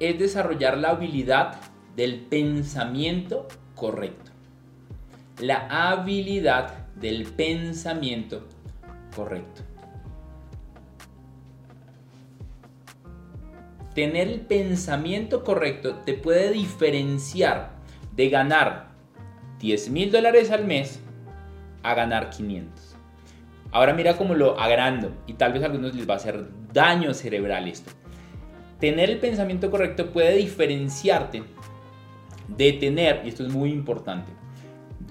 es 0.00 0.18
desarrollar 0.18 0.78
la 0.78 0.90
habilidad 0.90 1.56
del 1.94 2.20
pensamiento 2.20 3.46
correcto. 3.74 4.30
La 5.40 5.90
habilidad 5.90 6.86
del 6.96 7.24
pensamiento 7.24 8.46
correcto. 9.14 9.62
Tener 13.96 14.28
el 14.28 14.40
pensamiento 14.42 15.42
correcto 15.42 16.02
te 16.04 16.12
puede 16.12 16.52
diferenciar 16.52 17.70
de 18.14 18.28
ganar 18.28 18.88
10 19.58 19.88
mil 19.88 20.12
dólares 20.12 20.50
al 20.50 20.66
mes 20.66 21.00
a 21.82 21.94
ganar 21.94 22.28
500. 22.28 22.94
Ahora 23.72 23.94
mira 23.94 24.18
cómo 24.18 24.34
lo 24.34 24.60
agrando 24.60 25.16
y 25.26 25.32
tal 25.32 25.54
vez 25.54 25.62
a 25.62 25.66
algunos 25.66 25.94
les 25.94 26.06
va 26.06 26.12
a 26.12 26.16
hacer 26.18 26.46
daño 26.74 27.14
cerebral 27.14 27.68
esto. 27.68 27.90
Tener 28.80 29.08
el 29.08 29.18
pensamiento 29.18 29.70
correcto 29.70 30.12
puede 30.12 30.36
diferenciarte 30.36 31.44
de 32.48 32.72
tener, 32.74 33.22
y 33.24 33.30
esto 33.30 33.46
es 33.46 33.52
muy 33.54 33.70
importante, 33.70 34.30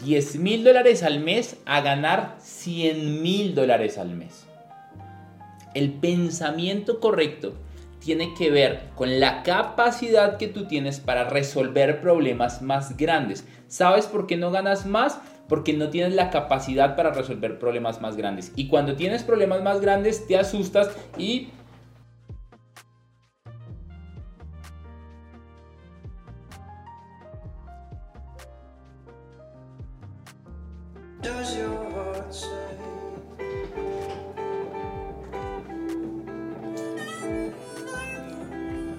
10 0.04 0.36
mil 0.36 0.64
dólares 0.64 1.02
al 1.02 1.22
mes 1.22 1.58
a 1.66 1.82
ganar 1.82 2.36
100 2.38 3.24
mil 3.24 3.56
dólares 3.56 3.98
al 3.98 4.16
mes. 4.16 4.46
El 5.74 5.92
pensamiento 5.92 7.00
correcto 7.00 7.65
tiene 8.06 8.36
que 8.36 8.52
ver 8.52 8.92
con 8.94 9.20
la 9.20 9.42
capacidad 9.42 10.38
que 10.38 10.48
tú 10.48 10.68
tienes 10.68 11.00
para 11.00 11.24
resolver 11.24 12.02
problemas 12.02 12.62
más 12.62 12.96
grandes. 12.98 13.48
¿Sabes 13.68 14.06
por 14.06 14.28
qué 14.28 14.38
no 14.38 14.52
ganas 14.52 14.86
más? 14.86 15.20
Porque 15.50 15.74
no 15.74 15.90
tienes 15.90 16.14
la 16.14 16.30
capacidad 16.30 16.96
para 16.96 17.12
resolver 17.12 17.58
problemas 17.58 18.02
más 18.02 18.16
grandes. 18.16 18.52
Y 18.56 18.68
cuando 18.68 18.96
tienes 18.96 19.24
problemas 19.24 19.64
más 19.64 19.82
grandes 19.82 20.28
te 20.28 20.38
asustas 20.38 20.92
y 21.18 21.50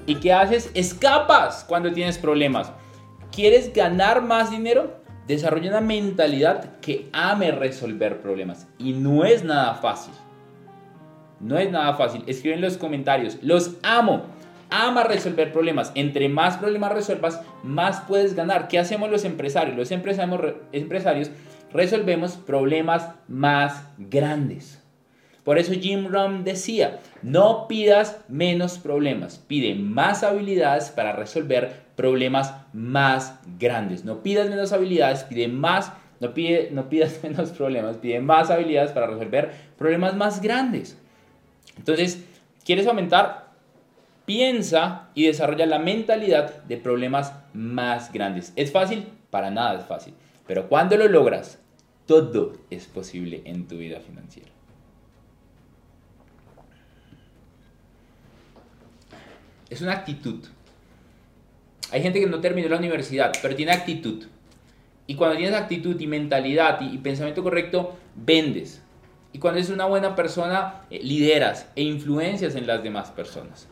¿Y 0.07 0.17
qué 0.17 0.33
haces? 0.33 0.71
Escapas 0.75 1.65
cuando 1.69 1.93
tienes 1.93 2.17
problemas. 2.17 2.73
¿Quieres 3.33 3.73
ganar 3.73 4.23
más 4.23 4.51
dinero? 4.51 4.95
Desarrolla 5.27 5.71
una 5.71 5.81
mentalidad 5.81 6.79
que 6.81 7.09
ame 7.13 7.51
resolver 7.51 8.21
problemas. 8.21 8.69
Y 8.79 8.93
no 8.93 9.25
es 9.25 9.43
nada 9.43 9.75
fácil. 9.75 10.15
No 11.41 11.59
es 11.59 11.71
nada 11.71 11.95
fácil. 11.95 12.23
Escribe 12.27 12.55
en 12.55 12.61
los 12.61 12.79
comentarios. 12.79 13.39
Los 13.43 13.77
amo. 13.83 14.23
Ama 14.71 15.03
resolver 15.03 15.53
problemas. 15.53 15.91
Entre 15.97 16.29
más 16.29 16.57
problemas 16.57 16.93
resuelvas, 16.93 17.41
más 17.65 18.01
puedes 18.03 18.35
ganar. 18.35 18.69
¿Qué 18.69 18.79
hacemos 18.79 19.11
los 19.11 19.25
empresarios? 19.25 19.77
Los 19.77 19.91
empresarios 19.91 21.31
resolvemos 21.73 22.37
problemas 22.37 23.11
más 23.29 23.85
grandes. 23.99 24.83
Por 25.47 25.61
eso 25.61 25.75
Jim 25.75 26.09
Rohn 26.09 26.43
decía, 26.43 26.99
no 27.23 27.69
pidas 27.69 28.19
menos 28.27 28.79
problemas, 28.79 29.39
pide 29.39 29.77
más 29.77 30.25
habilidades 30.25 30.91
para 30.91 31.13
resolver 31.13 31.85
problemas 31.95 32.53
más 32.73 33.39
grandes. 33.57 34.05
No 34.05 34.25
pidas 34.25 34.51
menos 34.51 34.73
habilidades, 34.73 35.23
pide 35.23 35.47
más, 35.47 35.93
no, 36.19 36.35
pide, 36.35 36.71
no 36.73 36.89
pidas 36.89 37.21
menos 37.23 37.51
problemas, 37.51 37.99
pide 37.99 38.19
más 38.19 38.51
habilidades 38.51 38.91
para 38.91 39.07
resolver 39.07 39.53
problemas 39.79 40.17
más 40.17 40.43
grandes. 40.43 40.99
Entonces, 41.79 42.25
¿quieres 42.65 42.89
aumentar? 42.89 43.53
Piensa 44.25 45.11
y 45.15 45.29
desarrolla 45.29 45.67
la 45.67 45.79
mentalidad 45.79 46.65
de 46.65 46.77
problemas 46.77 47.33
más 47.55 48.13
grandes. 48.13 48.53
¿Es 48.57 48.73
fácil? 48.73 49.07
Para 49.31 49.53
nada 49.53 49.79
es 49.79 49.87
fácil. 49.87 50.13
Pero 50.49 50.69
cuando 50.69 50.97
lo 50.97 51.07
logras, 51.07 51.61
todo 52.05 52.55
es 52.69 52.87
posible 52.87 53.43
en 53.45 53.69
tu 53.69 53.77
vida 53.77 54.01
financiera. 54.01 54.56
Es 59.69 59.83
una 59.83 59.93
actitud. 59.93 60.45
Hay 61.91 62.03
gente 62.03 62.21
que 62.21 62.27
no 62.27 62.41
terminó 62.41 62.69
la 62.69 62.79
universidad, 62.79 63.33
pero 63.43 63.55
tiene 63.55 63.73
actitud. 63.73 64.25
Y 65.07 65.15
cuando 65.15 65.37
tienes 65.37 65.55
actitud 65.55 66.01
y 66.01 66.07
mentalidad 66.07 66.81
y, 66.81 66.99
pensamiento 66.99 67.43
correcto, 67.43 67.97
vendes. 68.15 68.83
Y 69.33 69.39
cuando 69.39 69.59
eres 69.59 69.71
una 69.71 69.87
buena 69.87 70.17
persona, 70.17 70.83
eh, 70.91 71.01
lideras 71.03 71.69
e 71.77 71.83
influencias 71.83 72.55
en 72.57 72.67
las 72.67 72.83
demás 72.83 73.11
personas. 73.11 73.69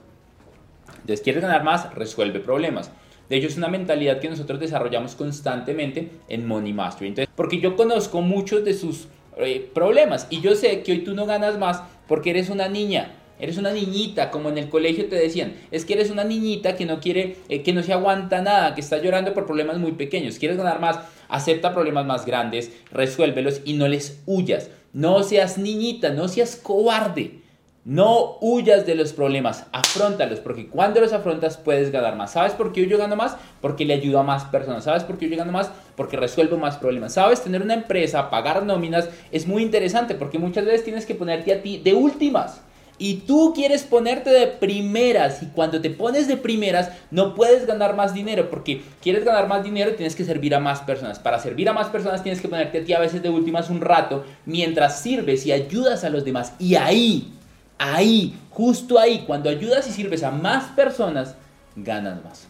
Entonces, 0.89 1.23
¿quieres 1.23 1.43
ganar 1.43 1.65
más? 1.65 1.93
Resuelve 1.95 2.41
problemas. 2.41 2.91
De 3.29 3.37
hecho, 3.37 3.49
es 3.49 3.57
una 3.57 3.69
mentalidad 3.69 4.21
que 4.21 4.29
nosotros 4.29 4.61
desarrollamos 4.61 5.15
constantemente 5.15 6.11
en 6.29 6.47
Money 6.47 6.73
Mastery. 6.73 7.09
Entonces, 7.09 7.33
porque 7.35 7.59
yo 7.59 7.75
conozco 7.75 8.21
muchos 8.21 8.65
de 8.65 8.75
sus 8.75 9.09
eh, 9.37 9.69
problemas 9.75 10.27
y 10.31 10.41
yo 10.41 10.55
sé 10.55 10.83
que 10.83 10.93
hoy 10.93 10.99
tú 10.99 11.15
no 11.15 11.27
ganas 11.27 11.59
más 11.59 11.83
porque 12.07 12.31
eres 12.31 12.51
una 12.51 12.69
niña 12.69 13.13
Eres 13.39 13.59
una 13.59 13.73
niñita, 13.73 14.31
como 14.31 14.49
en 14.49 14.59
el 14.59 14.69
colegio 14.69 15.09
te 15.09 15.17
decían. 15.17 15.55
Es 15.71 15.85
que 15.85 15.95
eres 15.95 16.11
una 16.11 16.25
niñita 16.25 16.77
que 16.77 16.87
no 16.87 17.01
quiere, 17.01 17.37
eh, 17.49 17.63
que 17.63 17.73
no 17.73 17.83
se 17.83 17.93
aguanta 17.93 18.41
nada, 18.43 18.75
que 18.75 18.81
está 18.81 18.99
llorando 18.99 19.35
por 19.35 19.47
problemas 19.47 19.79
muy 19.79 19.93
pequeños. 19.93 20.39
Quieres 20.39 20.57
ganar 20.57 20.81
más, 20.81 21.01
acepta 21.29 21.75
problemas 21.75 22.07
más 22.07 22.27
grandes, 22.27 22.71
resuélvelos 22.91 23.61
y 23.65 23.75
no 23.75 23.89
les 23.89 24.23
huyas. 24.27 24.71
No 24.93 25.23
seas 25.25 25.59
niñita, 25.59 26.11
no 26.11 26.29
seas 26.29 26.57
cobarde. 26.57 27.45
No 27.85 28.39
huyas 28.41 28.87
de 28.87 28.95
los 28.95 29.13
problemas, 29.13 29.67
afrontalos, 29.71 30.41
porque 30.41 30.69
cuando 30.69 31.03
los 31.03 31.13
afrontas 31.13 31.59
puedes 31.59 31.93
ganar 31.93 32.17
más. 32.17 32.33
¿Sabes 32.33 32.55
por 32.55 32.73
qué 32.73 32.87
yo 32.87 32.97
gano 32.97 33.15
más? 33.15 33.37
Porque 33.61 33.85
le 33.85 33.93
ayudo 33.93 34.21
a 34.21 34.23
más 34.23 34.45
personas. 34.45 34.85
¿Sabes 34.85 35.05
por 35.05 35.19
qué 35.19 35.29
yo 35.29 35.37
gano 35.37 35.53
más? 35.53 35.71
Porque 35.95 36.17
resuelvo 36.17 36.57
más 36.57 36.79
problemas. 36.79 37.13
¿Sabes? 37.13 37.43
Tener 37.43 37.61
una 37.61 37.75
empresa, 37.75 38.31
pagar 38.31 38.65
nóminas 38.65 39.11
es 39.31 39.47
muy 39.47 39.63
interesante 39.63 40.15
porque 40.15 40.39
muchas 40.39 40.65
veces 40.65 40.83
tienes 40.83 41.05
que 41.05 41.15
ponerte 41.15 41.53
a 41.53 41.61
ti 41.61 41.77
de 41.77 41.93
últimas. 41.93 42.63
Y 42.97 43.23
tú 43.27 43.53
quieres 43.55 43.83
ponerte 43.83 44.31
de 44.31 44.47
primeras 44.47 45.43
y 45.43 45.47
cuando 45.47 45.81
te 45.81 45.91
pones 45.91 46.29
de 46.29 46.37
primeras 46.37 46.91
no 47.11 47.35
puedes 47.35 47.67
ganar 47.67 47.97
más 47.97 48.15
dinero 48.15 48.49
porque 48.51 48.83
quieres 49.03 49.25
ganar 49.25 49.49
más 49.49 49.65
dinero 49.65 49.95
tienes 49.95 50.15
que 50.15 50.25
servir 50.25 50.55
a 50.55 50.61
más 50.61 50.81
personas. 50.81 51.19
Para 51.19 51.41
servir 51.41 51.69
a 51.69 51.73
más 51.73 51.89
personas 51.89 52.23
tienes 52.23 52.41
que 52.41 52.49
ponerte 52.49 52.79
a 52.79 52.85
ti 52.85 52.93
a 52.93 53.01
veces 53.01 53.21
de 53.21 53.31
últimas 53.31 53.69
un 53.69 53.81
rato 53.81 54.25
mientras 54.47 55.01
sirves 55.01 55.45
y 55.45 55.51
ayudas 55.51 56.05
a 56.05 56.11
los 56.11 56.25
demás. 56.25 56.55
Y 56.61 56.77
ahí, 56.77 57.33
ahí, 57.79 58.39
justo 58.51 58.99
ahí, 58.99 59.25
cuando 59.27 59.51
ayudas 59.51 59.89
y 59.89 59.91
sirves 59.91 60.23
a 60.23 60.31
más 60.31 60.67
personas, 60.77 61.35
ganas 61.75 62.23
más. 62.23 62.47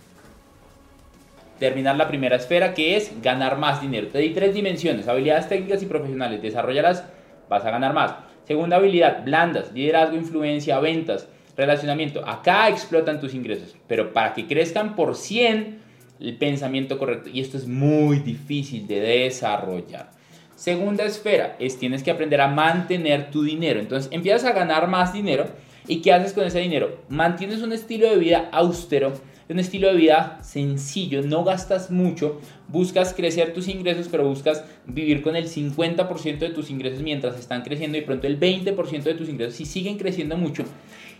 Terminar 1.59 1.97
la 1.97 2.09
primera 2.09 2.37
esfera 2.37 2.75
que 2.75 2.97
es 2.97 3.13
ganar 3.23 3.57
más 3.57 3.81
dinero. 3.81 4.09
Te 4.09 4.19
di 4.19 4.31
tres 4.31 4.55
dimensiones, 4.55 5.09
habilidades 5.09 5.49
técnicas 5.49 5.83
y 5.83 5.87
profesionales. 5.87 6.43
Desarrollalas, 6.43 7.05
vas 7.49 7.65
a 7.65 7.71
ganar 7.71 7.95
más. 7.95 8.13
Segunda 8.47 8.77
habilidad, 8.77 9.25
blandas, 9.25 9.73
liderazgo, 9.73 10.17
influencia, 10.17 10.79
ventas, 10.81 11.29
relacionamiento. 11.57 12.27
Acá 12.27 12.69
explotan 12.69 13.21
tus 13.21 13.35
ingresos, 13.35 13.75
pero 13.87 14.13
para 14.13 14.35
que 14.35 14.47
crezcan 14.47 14.95
por 14.95 15.17
100, 15.17 15.79
el 16.21 16.37
pensamiento 16.37 16.99
correcto. 16.99 17.31
Y 17.33 17.41
esto 17.41 17.57
es 17.57 17.67
muy 17.67 18.19
difícil 18.19 18.87
de 18.87 19.01
desarrollar. 19.01 20.11
Segunda 20.55 21.05
esfera 21.05 21.57
es 21.59 21.79
tienes 21.79 22.03
que 22.03 22.11
aprender 22.11 22.41
a 22.41 22.49
mantener 22.49 23.31
tu 23.31 23.43
dinero. 23.43 23.81
Entonces 23.81 24.11
empiezas 24.13 24.45
a 24.45 24.53
ganar 24.53 24.89
más 24.89 25.13
dinero. 25.13 25.47
¿Y 25.87 26.01
qué 26.01 26.13
haces 26.13 26.33
con 26.33 26.45
ese 26.45 26.61
dinero? 26.61 27.01
Mantienes 27.09 27.61
un 27.61 27.73
estilo 27.73 28.09
de 28.09 28.17
vida 28.17 28.49
austero 28.53 29.13
un 29.49 29.59
estilo 29.59 29.89
de 29.89 29.97
vida 29.97 30.39
sencillo, 30.43 31.23
no 31.23 31.45
gastas 31.45 31.91
mucho, 31.91 32.41
buscas 32.69 33.13
crecer 33.13 33.53
tus 33.53 33.69
ingresos, 33.69 34.09
pero 34.11 34.27
buscas 34.27 34.65
vivir 34.87 35.23
con 35.23 35.37
el 35.37 35.49
50% 35.49 36.39
de 36.39 36.51
tus 36.51 36.71
ingresos 36.71 37.03
mientras 37.03 37.39
están 37.39 37.63
creciendo 37.63 37.99
y 37.99 38.03
pronto 38.03 38.27
el 38.27 38.41
20% 38.41 39.03
de 39.03 39.15
tus 39.15 39.29
ingresos 39.29 39.57
si 39.57 39.67
siguen 39.67 39.99
creciendo 39.99 40.37
mucho. 40.37 40.65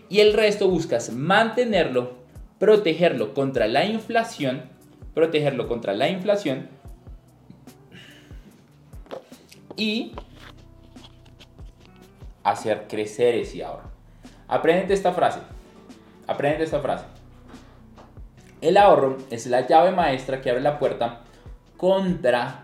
Y 0.09 0.19
el 0.19 0.33
resto 0.33 0.69
buscas 0.69 1.11
mantenerlo, 1.11 2.15
protegerlo 2.59 3.33
contra 3.33 3.67
la 3.67 3.85
inflación, 3.85 4.63
protegerlo 5.13 5.67
contra 5.67 5.93
la 5.93 6.09
inflación 6.09 6.69
y 9.77 10.13
hacer 12.43 12.85
crecer 12.87 13.35
ese 13.35 13.63
ahorro. 13.63 13.89
Aprende 14.47 14.93
esta 14.93 15.11
frase. 15.11 15.39
Aprende 16.27 16.63
esta 16.63 16.79
frase. 16.79 17.14
El 18.61 18.77
ahorro 18.77 19.17
es 19.29 19.47
la 19.47 19.67
llave 19.67 19.91
maestra 19.91 20.41
que 20.41 20.49
abre 20.49 20.61
la 20.61 20.79
puerta 20.79 21.21
contra 21.77 22.63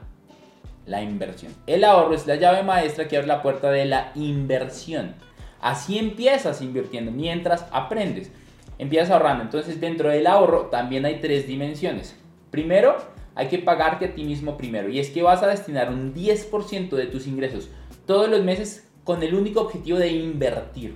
la 0.86 1.02
inversión. 1.02 1.54
El 1.68 1.84
ahorro 1.84 2.14
es 2.16 2.28
la 2.28 2.36
llave 2.36 2.64
maestra 2.64 3.08
que 3.08 3.18
abre 3.18 3.28
la 3.28 3.42
puerta 3.42 3.72
de 3.72 3.86
la 3.86 4.12
inversión. 4.16 5.16
Así 5.60 6.00
empiezas 6.00 6.62
invirtiendo 6.62 7.12
mientras 7.12 7.66
aprendes. 7.72 8.32
Empiezas 8.80 9.12
ahorrando. 9.12 9.44
Entonces 9.44 9.80
dentro 9.80 10.10
del 10.10 10.28
ahorro 10.28 10.68
también 10.68 11.06
hay 11.06 11.20
tres 11.20 11.46
dimensiones. 11.46 12.16
Primero, 12.50 12.98
hay 13.36 13.48
que 13.48 13.60
pagarte 13.60 14.06
a 14.06 14.16
ti 14.16 14.24
mismo 14.24 14.58
primero. 14.58 14.90
Y 14.90 15.00
es 15.00 15.10
que 15.10 15.22
vas 15.22 15.44
a 15.44 15.48
destinar 15.48 15.90
un 15.90 16.14
10% 16.14 16.90
de 16.90 17.06
tus 17.06 17.28
ingresos 17.28 17.70
todos 18.06 18.30
los 18.30 18.44
meses 18.44 18.88
con 19.04 19.24
el 19.24 19.36
único 19.36 19.62
objetivo 19.62 19.98
de 20.00 20.10
invertir. 20.10 20.96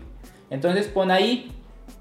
Entonces 0.49 0.87
pon 0.87 1.11
ahí, 1.11 1.51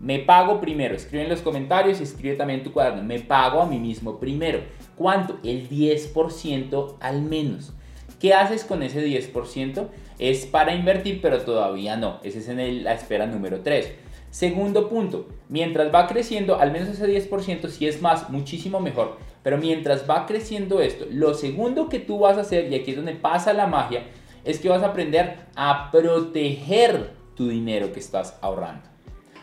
me 0.00 0.18
pago 0.18 0.60
primero. 0.60 0.94
Escribe 0.94 1.24
en 1.24 1.30
los 1.30 1.40
comentarios 1.40 2.00
y 2.00 2.02
escribe 2.02 2.36
también 2.36 2.60
en 2.60 2.64
tu 2.64 2.72
cuaderno. 2.72 3.02
Me 3.02 3.20
pago 3.20 3.62
a 3.62 3.66
mí 3.66 3.78
mismo 3.78 4.18
primero. 4.18 4.60
¿Cuánto? 4.96 5.38
El 5.42 5.68
10% 5.68 6.96
al 7.00 7.22
menos. 7.22 7.72
¿Qué 8.20 8.34
haces 8.34 8.64
con 8.64 8.82
ese 8.82 9.04
10%? 9.04 9.88
Es 10.18 10.46
para 10.46 10.74
invertir, 10.74 11.20
pero 11.20 11.40
todavía 11.40 11.96
no. 11.96 12.20
Ese 12.22 12.38
es 12.38 12.48
en 12.48 12.84
la 12.84 12.94
esfera 12.94 13.26
número 13.26 13.60
3. 13.60 13.92
Segundo 14.30 14.88
punto, 14.88 15.28
mientras 15.48 15.94
va 15.94 16.06
creciendo, 16.06 16.58
al 16.58 16.72
menos 16.72 16.88
ese 16.88 17.06
10%, 17.06 17.68
si 17.68 17.86
es 17.86 18.02
más, 18.02 18.30
muchísimo 18.30 18.80
mejor. 18.80 19.18
Pero 19.42 19.58
mientras 19.58 20.08
va 20.08 20.26
creciendo 20.26 20.80
esto, 20.80 21.06
lo 21.10 21.34
segundo 21.34 21.88
que 21.88 22.00
tú 22.00 22.18
vas 22.18 22.36
a 22.36 22.40
hacer, 22.40 22.72
y 22.72 22.74
aquí 22.74 22.90
es 22.90 22.96
donde 22.96 23.14
pasa 23.14 23.52
la 23.52 23.66
magia, 23.66 24.04
es 24.42 24.58
que 24.58 24.68
vas 24.68 24.82
a 24.82 24.88
aprender 24.88 25.36
a 25.54 25.90
proteger 25.92 27.12
tu 27.36 27.48
dinero 27.48 27.92
que 27.92 28.00
estás 28.00 28.36
ahorrando. 28.40 28.93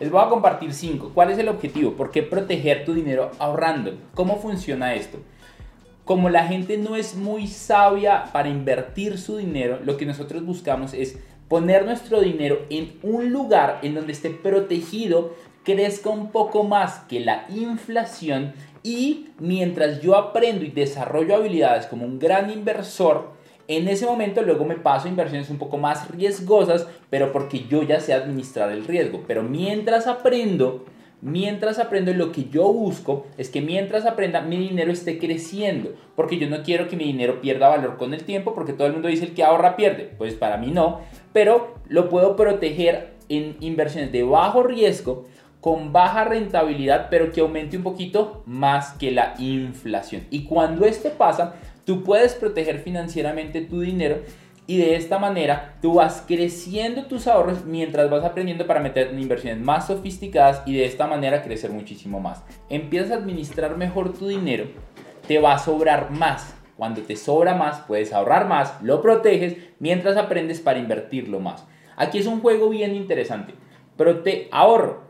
Les 0.02 0.10
voy 0.10 0.20
a 0.20 0.30
compartir 0.30 0.74
cinco. 0.74 1.12
¿Cuál 1.14 1.30
es 1.30 1.38
el 1.38 1.48
objetivo? 1.48 1.92
¿Por 1.92 2.10
qué 2.10 2.24
proteger 2.24 2.86
tu 2.86 2.96
dinero 2.96 3.30
ahorrando? 3.38 3.94
¿Cómo 4.16 4.38
funciona 4.38 4.96
esto? 4.96 5.20
Como 6.06 6.32
la 6.32 6.48
gente 6.48 6.80
no 6.80 6.96
es 6.96 7.16
muy 7.16 7.46
sabia 7.46 8.24
para 8.34 8.50
invertir 8.50 9.20
su 9.20 9.38
dinero, 9.38 9.78
lo 9.86 9.98
que 9.98 10.08
nosotros 10.08 10.44
buscamos 10.44 10.96
es 10.96 11.20
poner 11.48 11.86
nuestro 11.86 12.20
dinero 12.20 12.66
en 12.72 12.94
un 13.04 13.32
lugar 13.32 13.78
en 13.84 13.94
donde 13.94 14.14
esté 14.14 14.32
protegido, 14.32 15.36
crezca 15.64 16.10
un 16.10 16.32
poco 16.32 16.64
más 16.64 17.02
que 17.02 17.20
la 17.20 17.46
inflación 17.50 18.54
y 18.82 19.28
mientras 19.38 20.02
yo 20.02 20.16
aprendo 20.16 20.66
y 20.66 20.72
desarrollo 20.72 21.36
habilidades 21.36 21.86
como 21.86 22.08
un 22.08 22.18
gran 22.18 22.50
inversor, 22.50 23.34
en 23.78 23.88
ese 23.88 24.06
momento 24.06 24.42
luego 24.42 24.66
me 24.66 24.76
paso 24.76 25.08
a 25.08 25.10
inversiones 25.10 25.50
un 25.50 25.58
poco 25.58 25.78
más 25.78 26.10
riesgosas, 26.10 26.88
pero 27.10 27.32
porque 27.32 27.66
yo 27.70 27.84
ya 27.84 28.00
sé 28.00 28.14
administrar 28.14 28.72
el 28.72 28.86
riesgo. 28.86 29.24
Pero 29.28 29.44
mientras 29.44 30.08
aprendo, 30.08 30.86
mientras 31.22 31.80
aprendo 31.80 32.14
lo 32.14 32.32
que 32.32 32.50
yo 32.50 32.72
busco 32.74 33.28
es 33.38 33.50
que 33.50 33.62
mientras 33.62 34.06
aprenda 34.06 34.42
mi 34.42 34.58
dinero 34.58 34.92
esté 34.92 35.18
creciendo, 35.18 35.94
porque 36.16 36.38
yo 36.38 36.50
no 36.50 36.64
quiero 36.64 36.90
que 36.90 36.98
mi 36.98 37.06
dinero 37.06 37.40
pierda 37.40 37.70
valor 37.70 37.98
con 37.98 38.14
el 38.14 38.24
tiempo, 38.24 38.54
porque 38.54 38.74
todo 38.74 38.88
el 38.88 38.94
mundo 38.94 39.08
dice 39.08 39.26
el 39.26 39.34
que 39.34 39.44
ahorra 39.44 39.78
pierde, 39.78 40.12
pues 40.18 40.34
para 40.34 40.58
mí 40.58 40.72
no, 40.72 41.02
pero 41.32 41.76
lo 41.88 42.10
puedo 42.10 42.36
proteger 42.36 43.14
en 43.30 43.56
inversiones 43.62 44.12
de 44.12 44.24
bajo 44.24 44.64
riesgo 44.64 45.26
con 45.62 45.94
baja 45.94 46.24
rentabilidad, 46.24 47.08
pero 47.10 47.32
que 47.32 47.40
aumente 47.40 47.78
un 47.78 47.84
poquito 47.84 48.42
más 48.48 48.94
que 48.94 49.12
la 49.12 49.36
inflación. 49.38 50.24
Y 50.32 50.44
cuando 50.44 50.86
esto 50.86 51.10
pasa, 51.12 51.56
tú 51.86 52.04
puedes 52.04 52.34
proteger 52.34 52.80
financieramente 52.80 53.62
tu 53.62 53.82
dinero 53.82 54.22
y 54.68 54.78
de 54.78 54.96
esta 54.96 55.20
manera 55.20 55.78
tú 55.82 55.96
vas 55.96 56.24
creciendo 56.28 57.06
tus 57.06 57.28
ahorros 57.28 57.66
mientras 57.66 58.10
vas 58.10 58.24
aprendiendo 58.24 58.68
para 58.68 58.80
meter 58.80 59.08
en 59.08 59.20
inversiones 59.20 59.64
más 59.64 59.88
sofisticadas 59.88 60.62
y 60.66 60.76
de 60.76 60.86
esta 60.86 61.08
manera 61.08 61.44
crecer 61.44 61.72
muchísimo 61.72 62.20
más. 62.20 62.44
Empiezas 62.70 63.12
a 63.12 63.16
administrar 63.16 63.76
mejor 63.76 64.14
tu 64.14 64.28
dinero, 64.28 64.66
te 65.28 65.40
va 65.40 65.56
a 65.56 65.60
sobrar 65.60 66.12
más. 66.12 66.56
Cuando 66.78 67.02
te 67.02 67.16
sobra 67.16 67.54
más, 67.54 67.82
puedes 67.82 68.12
ahorrar 68.12 68.48
más, 68.48 68.82
lo 68.82 69.02
proteges 69.02 69.58
mientras 69.80 70.18
aprendes 70.18 70.62
para 70.62 70.80
invertirlo 70.80 71.40
más. 71.40 71.68
Aquí 71.96 72.18
es 72.18 72.26
un 72.26 72.42
juego 72.42 72.70
bien 72.70 72.96
interesante. 72.96 73.54
Pero 73.98 74.22
te 74.22 74.48
ahorro, 74.52 75.04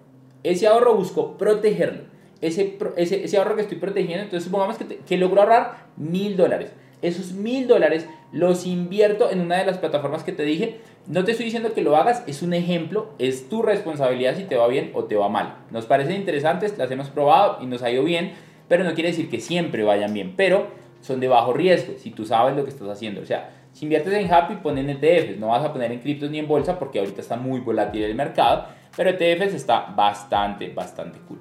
ese 0.44 0.68
ahorro 0.68 0.96
busco 0.96 1.38
protegerlo. 1.38 2.11
Ese, 2.42 2.78
ese, 2.98 3.38
ahorro 3.38 3.56
que 3.56 3.62
estoy 3.62 3.78
protegiendo, 3.78 4.24
entonces 4.24 4.46
supongamos 4.46 4.78
que, 4.78 4.98
que 4.98 5.18
logro 5.18 5.42
ahorrar 5.42 5.86
mil 5.96 6.36
dólares. 6.36 6.74
Esos 7.02 7.34
mil 7.34 7.68
dólares 7.68 8.08
los 8.32 8.66
invierto 8.66 9.32
en 9.32 9.42
una 9.42 9.58
de 9.58 9.66
las 9.66 9.78
plataformas 9.78 10.24
que 10.24 10.32
te 10.32 10.44
dije. 10.44 10.80
No 11.08 11.24
te 11.24 11.32
estoy 11.32 11.46
diciendo 11.46 11.74
que 11.74 11.82
lo 11.82 11.96
hagas, 11.96 12.24
es 12.28 12.42
un 12.42 12.54
ejemplo, 12.54 13.10
es 13.20 13.50
tu 13.50 13.62
responsabilidad 13.62 14.36
si 14.36 14.44
te 14.44 14.56
va 14.56 14.68
bien 14.68 14.92
o 14.94 15.06
te 15.06 15.16
va 15.16 15.30
mal. 15.30 15.56
Nos 15.72 15.86
parecen 15.86 16.16
interesantes, 16.16 16.78
las 16.78 16.92
hemos 16.92 17.10
probado 17.10 17.58
y 17.62 17.66
nos 17.66 17.82
ha 17.82 17.92
ido 17.92 18.04
bien, 18.04 18.34
pero 18.68 18.84
no 18.84 18.94
quiere 18.94 19.10
decir 19.10 19.30
que 19.30 19.40
siempre 19.40 19.84
vayan 19.84 20.14
bien, 20.14 20.36
pero 20.36 20.68
son 21.02 21.20
de 21.20 21.28
bajo 21.28 21.54
riesgo 21.54 21.94
si 21.98 22.12
tú 22.12 22.26
sabes 22.26 22.56
lo 22.56 22.64
que 22.64 22.70
estás 22.70 22.88
haciendo. 22.88 23.22
O 23.22 23.26
sea, 23.26 23.52
si 23.74 23.86
inviertes 23.86 24.14
en 24.14 24.32
Happy, 24.32 24.56
pon 24.56 24.78
en 24.78 24.90
ETFs, 24.90 25.40
no 25.40 25.48
vas 25.48 25.64
a 25.64 25.74
poner 25.74 25.92
en 25.92 26.00
criptos 26.00 26.30
ni 26.30 26.40
en 26.40 26.48
bolsa 26.48 26.78
porque 26.78 27.00
ahorita 27.00 27.22
está 27.22 27.36
muy 27.36 27.60
volátil 27.62 28.04
el 28.04 28.16
mercado 28.16 28.66
pero 28.96 29.10
ETFs 29.10 29.54
está 29.54 29.94
bastante, 29.96 30.70
bastante 30.70 31.20
cool. 31.28 31.40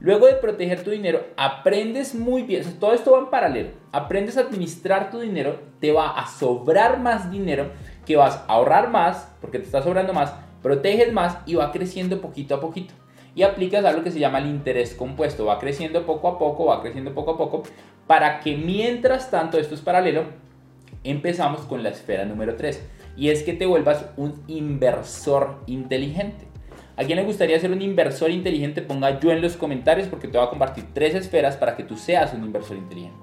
Luego 0.00 0.26
de 0.26 0.34
proteger 0.34 0.82
tu 0.82 0.90
dinero, 0.90 1.26
aprendes 1.36 2.14
muy 2.14 2.42
bien, 2.42 2.64
todo 2.80 2.94
esto 2.94 3.12
va 3.12 3.18
en 3.18 3.28
paralelo, 3.28 3.70
aprendes 3.92 4.38
a 4.38 4.40
administrar 4.40 5.10
tu 5.10 5.20
dinero, 5.20 5.60
te 5.78 5.92
va 5.92 6.18
a 6.18 6.26
sobrar 6.26 6.98
más 7.00 7.30
dinero, 7.30 7.70
que 8.06 8.16
vas 8.16 8.36
a 8.36 8.54
ahorrar 8.54 8.88
más, 8.88 9.30
porque 9.42 9.58
te 9.58 9.66
está 9.66 9.82
sobrando 9.82 10.14
más, 10.14 10.32
proteges 10.62 11.12
más 11.12 11.36
y 11.44 11.56
va 11.56 11.70
creciendo 11.70 12.22
poquito 12.22 12.54
a 12.54 12.60
poquito. 12.60 12.94
Y 13.34 13.42
aplicas 13.42 13.84
algo 13.84 14.02
que 14.02 14.10
se 14.10 14.18
llama 14.18 14.38
el 14.38 14.46
interés 14.46 14.94
compuesto, 14.94 15.44
va 15.44 15.58
creciendo 15.58 16.06
poco 16.06 16.28
a 16.28 16.38
poco, 16.38 16.64
va 16.64 16.80
creciendo 16.80 17.12
poco 17.12 17.32
a 17.32 17.36
poco, 17.36 17.64
para 18.06 18.40
que 18.40 18.56
mientras 18.56 19.30
tanto, 19.30 19.58
esto 19.58 19.74
es 19.74 19.82
paralelo, 19.82 20.24
empezamos 21.04 21.60
con 21.66 21.82
la 21.82 21.90
esfera 21.90 22.24
número 22.24 22.56
3, 22.56 22.82
y 23.18 23.28
es 23.28 23.42
que 23.42 23.52
te 23.52 23.66
vuelvas 23.66 24.06
un 24.16 24.42
inversor 24.46 25.58
inteligente. 25.66 26.49
¿A 27.00 27.04
quién 27.04 27.16
le 27.16 27.24
gustaría 27.24 27.58
ser 27.58 27.72
un 27.72 27.80
inversor 27.80 28.30
inteligente? 28.30 28.82
Ponga 28.82 29.18
yo 29.20 29.30
en 29.30 29.40
los 29.40 29.56
comentarios 29.56 30.06
porque 30.06 30.28
te 30.28 30.36
voy 30.36 30.46
a 30.46 30.50
compartir 30.50 30.84
tres 30.92 31.14
esferas 31.14 31.56
para 31.56 31.74
que 31.74 31.82
tú 31.82 31.96
seas 31.96 32.34
un 32.34 32.44
inversor 32.44 32.76
inteligente. 32.76 33.16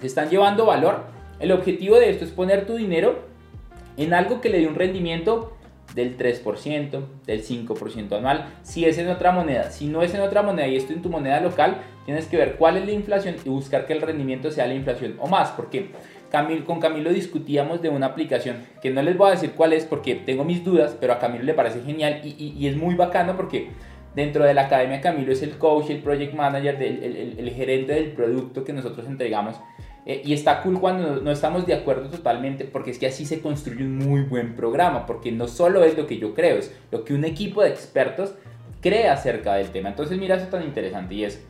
¿Te 0.00 0.06
están 0.06 0.30
llevando 0.30 0.64
valor? 0.64 1.06
El 1.40 1.50
objetivo 1.50 1.96
de 1.96 2.10
esto 2.10 2.24
es 2.24 2.30
poner 2.30 2.66
tu 2.66 2.76
dinero 2.76 3.18
en 3.96 4.14
algo 4.14 4.40
que 4.40 4.48
le 4.48 4.60
dé 4.60 4.68
un 4.68 4.76
rendimiento 4.76 5.56
del 5.96 6.16
3%, 6.16 7.04
del 7.24 7.42
5% 7.42 8.16
anual, 8.16 8.54
si 8.62 8.84
es 8.84 8.96
en 8.98 9.08
otra 9.08 9.32
moneda. 9.32 9.72
Si 9.72 9.88
no 9.88 10.02
es 10.02 10.14
en 10.14 10.20
otra 10.20 10.42
moneda 10.42 10.68
y 10.68 10.76
esto 10.76 10.92
en 10.92 11.02
tu 11.02 11.10
moneda 11.10 11.40
local, 11.40 11.78
tienes 12.04 12.26
que 12.26 12.36
ver 12.36 12.58
cuál 12.58 12.76
es 12.76 12.86
la 12.86 12.92
inflación 12.92 13.34
y 13.44 13.48
buscar 13.48 13.86
que 13.86 13.92
el 13.92 14.02
rendimiento 14.02 14.52
sea 14.52 14.68
la 14.68 14.74
inflación 14.74 15.16
o 15.18 15.26
más, 15.26 15.50
porque 15.50 15.90
con 16.66 16.80
Camilo 16.80 17.12
discutíamos 17.12 17.82
de 17.82 17.88
una 17.88 18.06
aplicación 18.06 18.58
que 18.82 18.90
no 18.90 19.02
les 19.02 19.16
voy 19.16 19.28
a 19.28 19.30
decir 19.32 19.52
cuál 19.52 19.72
es 19.72 19.84
porque 19.84 20.14
tengo 20.14 20.44
mis 20.44 20.64
dudas, 20.64 20.96
pero 21.00 21.12
a 21.12 21.18
Camilo 21.18 21.44
le 21.44 21.54
parece 21.54 21.82
genial 21.82 22.20
y, 22.24 22.66
es 22.66 22.76
muy 22.76 22.94
bacano 22.94 23.36
porque 23.36 23.70
dentro 24.14 24.44
de 24.44 24.54
la 24.54 24.62
academia 24.62 25.00
Camilo 25.00 25.32
es 25.32 25.42
el 25.42 25.58
coach, 25.58 25.90
el 25.90 25.98
project 25.98 26.34
manager, 26.34 26.82
el, 26.82 27.50
gerente 27.54 27.94
del 27.94 28.12
producto 28.12 28.64
que 28.64 28.72
nosotros 28.72 29.06
entregamos. 29.06 29.56
Eh, 30.08 30.22
y 30.24 30.34
está 30.34 30.62
cool 30.62 30.78
cuando 30.78 31.20
no, 31.20 31.32
estamos 31.32 31.66
de 31.66 31.74
acuerdo 31.74 32.08
totalmente, 32.08 32.64
porque 32.64 32.92
es 32.92 32.98
que 32.98 33.08
así 33.08 33.26
se 33.26 33.40
construye 33.40 33.82
un 33.82 33.98
muy 33.98 34.22
buen 34.22 34.54
programa, 34.54 35.04
porque 35.04 35.32
no 35.32 35.48
solo 35.48 35.82
es 35.82 35.96
lo 35.96 36.06
que 36.06 36.18
yo 36.18 36.32
creo, 36.32 36.58
es 36.58 36.72
lo 36.92 37.04
que 37.04 37.12
un 37.12 37.24
equipo 37.24 37.62
de 37.62 37.70
expertos 37.70 38.34
cree 38.80 39.08
acerca 39.08 39.54
del 39.54 39.70
tema. 39.70 39.88
Entonces 39.88 40.16
mira 40.16 40.36
eso 40.36 40.46
tan 40.46 40.62
interesante 40.62 41.14
y 41.14 41.24
es, 41.24 41.44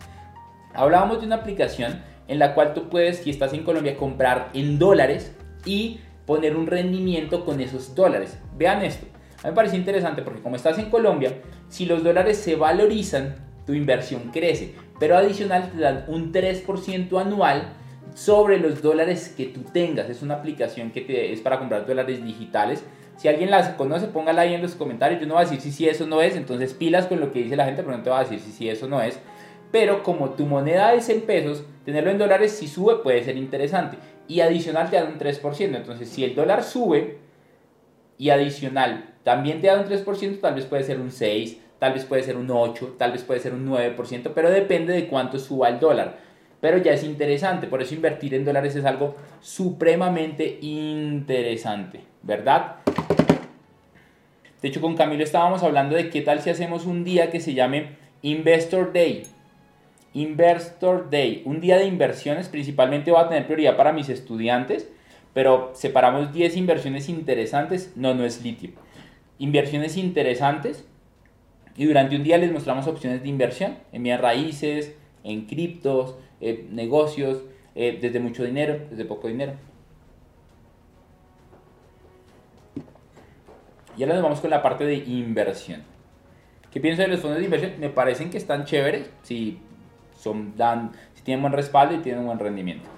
hablábamos 0.72 1.20
de 1.20 1.26
una 1.26 1.36
aplicación 1.36 2.00
en 2.28 2.38
la 2.38 2.54
cual 2.54 2.74
tú 2.74 2.88
puedes, 2.88 3.18
si 3.18 3.30
estás 3.30 3.52
en 3.52 3.62
Colombia, 3.62 3.96
comprar 3.96 4.50
en 4.54 4.78
dólares 4.78 5.34
y 5.64 6.00
poner 6.26 6.56
un 6.56 6.66
rendimiento 6.66 7.44
con 7.44 7.60
esos 7.60 7.94
dólares. 7.94 8.38
Vean 8.56 8.84
esto. 8.84 9.06
A 9.38 9.48
mí 9.48 9.50
me 9.50 9.52
parece 9.52 9.76
interesante 9.76 10.22
porque 10.22 10.42
como 10.42 10.56
estás 10.56 10.78
en 10.78 10.90
Colombia, 10.90 11.32
si 11.68 11.86
los 11.86 12.02
dólares 12.02 12.38
se 12.38 12.56
valorizan, 12.56 13.36
tu 13.64 13.74
inversión 13.74 14.30
crece. 14.32 14.74
Pero 14.98 15.16
adicional 15.16 15.70
te 15.70 15.78
dan 15.78 16.04
un 16.08 16.32
3% 16.32 17.20
anual 17.20 17.72
sobre 18.14 18.58
los 18.58 18.80
dólares 18.82 19.34
que 19.36 19.46
tú 19.46 19.62
tengas. 19.62 20.08
Es 20.08 20.22
una 20.22 20.34
aplicación 20.34 20.90
que 20.90 21.02
te, 21.02 21.32
es 21.32 21.40
para 21.40 21.58
comprar 21.58 21.86
dólares 21.86 22.24
digitales. 22.24 22.82
Si 23.16 23.28
alguien 23.28 23.50
las 23.50 23.70
conoce, 23.70 24.08
póngala 24.08 24.42
ahí 24.42 24.54
en 24.54 24.62
los 24.62 24.74
comentarios. 24.74 25.20
Yo 25.20 25.26
no 25.26 25.34
voy 25.34 25.42
a 25.42 25.46
decir 25.46 25.60
si, 25.60 25.72
si 25.72 25.88
eso 25.88 26.06
no 26.06 26.22
es. 26.22 26.34
Entonces 26.34 26.72
pilas 26.74 27.06
con 27.06 27.20
lo 27.20 27.30
que 27.30 27.42
dice 27.42 27.56
la 27.56 27.66
gente, 27.66 27.82
pero 27.82 27.96
no 27.96 28.02
te 28.02 28.10
voy 28.10 28.18
a 28.18 28.22
decir 28.22 28.40
si, 28.40 28.52
si 28.52 28.68
eso 28.68 28.88
no 28.88 29.02
es. 29.02 29.18
Pero 29.76 30.02
como 30.02 30.30
tu 30.30 30.46
moneda 30.46 30.94
es 30.94 31.10
en 31.10 31.20
pesos, 31.20 31.62
tenerlo 31.84 32.10
en 32.10 32.16
dólares 32.16 32.52
si 32.52 32.66
sube 32.66 33.02
puede 33.02 33.22
ser 33.22 33.36
interesante. 33.36 33.98
Y 34.26 34.40
adicional 34.40 34.88
te 34.88 34.96
da 34.96 35.04
un 35.04 35.18
3%. 35.18 35.76
Entonces 35.76 36.08
si 36.08 36.24
el 36.24 36.34
dólar 36.34 36.64
sube 36.64 37.18
y 38.16 38.30
adicional 38.30 39.12
también 39.22 39.60
te 39.60 39.66
da 39.66 39.78
un 39.78 39.84
3%, 39.86 40.40
tal 40.40 40.54
vez 40.54 40.64
puede 40.64 40.82
ser 40.82 40.98
un 40.98 41.10
6, 41.10 41.58
tal 41.78 41.92
vez 41.92 42.06
puede 42.06 42.22
ser 42.22 42.38
un 42.38 42.50
8, 42.50 42.94
tal 42.96 43.12
vez 43.12 43.22
puede 43.22 43.38
ser 43.38 43.52
un 43.52 43.68
9%, 43.68 44.30
pero 44.34 44.50
depende 44.50 44.94
de 44.94 45.08
cuánto 45.08 45.38
suba 45.38 45.68
el 45.68 45.78
dólar. 45.78 46.20
Pero 46.62 46.78
ya 46.78 46.94
es 46.94 47.04
interesante, 47.04 47.66
por 47.66 47.82
eso 47.82 47.94
invertir 47.94 48.32
en 48.32 48.46
dólares 48.46 48.76
es 48.76 48.84
algo 48.86 49.14
supremamente 49.42 50.56
interesante, 50.62 52.00
¿verdad? 52.22 52.76
De 54.62 54.68
hecho, 54.68 54.80
con 54.80 54.96
Camilo 54.96 55.22
estábamos 55.22 55.62
hablando 55.62 55.96
de 55.96 56.08
qué 56.08 56.22
tal 56.22 56.40
si 56.40 56.48
hacemos 56.48 56.86
un 56.86 57.04
día 57.04 57.30
que 57.30 57.40
se 57.40 57.52
llame 57.52 57.98
Investor 58.22 58.94
Day 58.94 59.36
Investor 60.16 61.11
Day, 61.11 61.42
un 61.44 61.61
día 61.61 61.76
de 61.76 61.85
inversiones, 61.85 62.48
principalmente 62.48 63.11
va 63.11 63.22
a 63.22 63.29
tener 63.29 63.44
prioridad 63.44 63.76
para 63.76 63.92
mis 63.92 64.09
estudiantes, 64.09 64.88
pero 65.35 65.72
separamos 65.74 66.33
10 66.33 66.57
inversiones 66.57 67.11
interesantes, 67.11 67.92
no, 67.96 68.14
no 68.14 68.24
es 68.24 68.42
litio. 68.42 68.70
Inversiones 69.38 69.98
interesantes 69.98 70.87
y 71.76 71.85
durante 71.85 72.16
un 72.16 72.22
día 72.22 72.38
les 72.38 72.50
mostramos 72.50 72.87
opciones 72.87 73.22
de 73.22 73.29
inversión 73.29 73.76
en 73.92 74.05
bienes 74.05 74.22
raíces, 74.22 74.96
en 75.22 75.44
criptos, 75.44 76.16
eh, 76.40 76.66
negocios, 76.70 77.42
eh, 77.74 77.98
desde 78.00 78.18
mucho 78.18 78.42
dinero, 78.42 78.87
desde 78.88 79.05
poco 79.05 79.29
dinero. 79.29 79.52
Y 83.98 84.02
ahora 84.02 84.14
nos 84.14 84.22
vamos 84.22 84.40
con 84.40 84.48
la 84.48 84.62
parte 84.62 84.87
de 84.87 84.94
inversión. 84.94 85.83
¿Qué 86.70 86.81
pienso 86.81 87.02
de 87.02 87.09
los 87.09 87.20
fondos 87.20 87.38
de 87.38 87.44
inversión? 87.44 87.72
Me 87.79 87.90
parecen 87.90 88.31
que 88.31 88.38
están 88.38 88.64
chéveres 88.64 89.11
si, 89.22 89.59
son, 90.26 90.56
dan, 90.56 90.90
si 91.14 91.22
tienen 91.22 91.42
buen 91.42 91.52
respaldo 91.52 91.94
y 91.94 91.98
tienen 91.98 92.26
buen 92.26 92.38
rendimiento. 92.38 92.88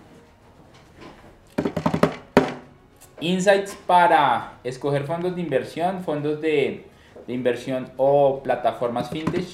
Insights 3.20 3.76
para 3.86 4.54
escoger 4.64 5.04
fondos 5.04 5.34
de 5.34 5.42
inversión, 5.42 6.02
fondos 6.04 6.40
de, 6.40 6.86
de 7.26 7.32
inversión 7.34 7.90
o 7.96 8.40
plataformas 8.42 9.10
fintech. 9.10 9.46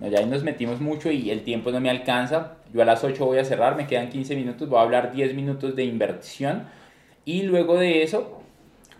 Ya 0.00 0.18
ahí 0.18 0.26
nos 0.26 0.42
metimos 0.42 0.80
mucho 0.80 1.10
y 1.10 1.30
el 1.30 1.42
tiempo 1.42 1.70
no 1.70 1.80
me 1.80 1.90
alcanza. 1.90 2.54
Yo 2.72 2.82
a 2.82 2.84
las 2.84 3.02
8 3.02 3.24
voy 3.24 3.38
a 3.38 3.44
cerrar, 3.44 3.76
me 3.76 3.86
quedan 3.86 4.08
15 4.08 4.36
minutos, 4.36 4.68
voy 4.68 4.78
a 4.78 4.82
hablar 4.82 5.12
10 5.12 5.34
minutos 5.34 5.74
de 5.74 5.84
inversión 5.84 6.64
y 7.24 7.42
luego 7.42 7.76
de 7.76 8.02
eso 8.02 8.40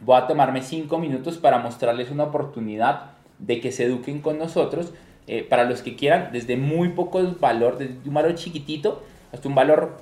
voy 0.05 0.17
a 0.17 0.27
tomarme 0.27 0.63
5 0.63 0.99
minutos 0.99 1.39
para 1.39 1.59
mostrarles 1.59 2.11
una 2.11 2.25
oportunidad 2.25 3.13
de 3.39 3.61
que 3.61 3.73
se 3.73 3.85
eduquen 3.85 4.21
con 4.21 4.39
nosotros. 4.39 4.93
Eh, 5.29 5.45
para 5.49 5.65
los 5.65 5.83
que 5.83 5.97
quieran, 5.97 6.31
desde 6.33 6.57
muy 6.57 6.91
poco 6.91 7.21
valor, 7.41 7.79
desde 7.79 7.97
un 8.07 8.15
valor 8.15 8.37
chiquitito 8.37 9.03
hasta 9.33 9.49
un 9.49 9.57
valor 9.57 9.99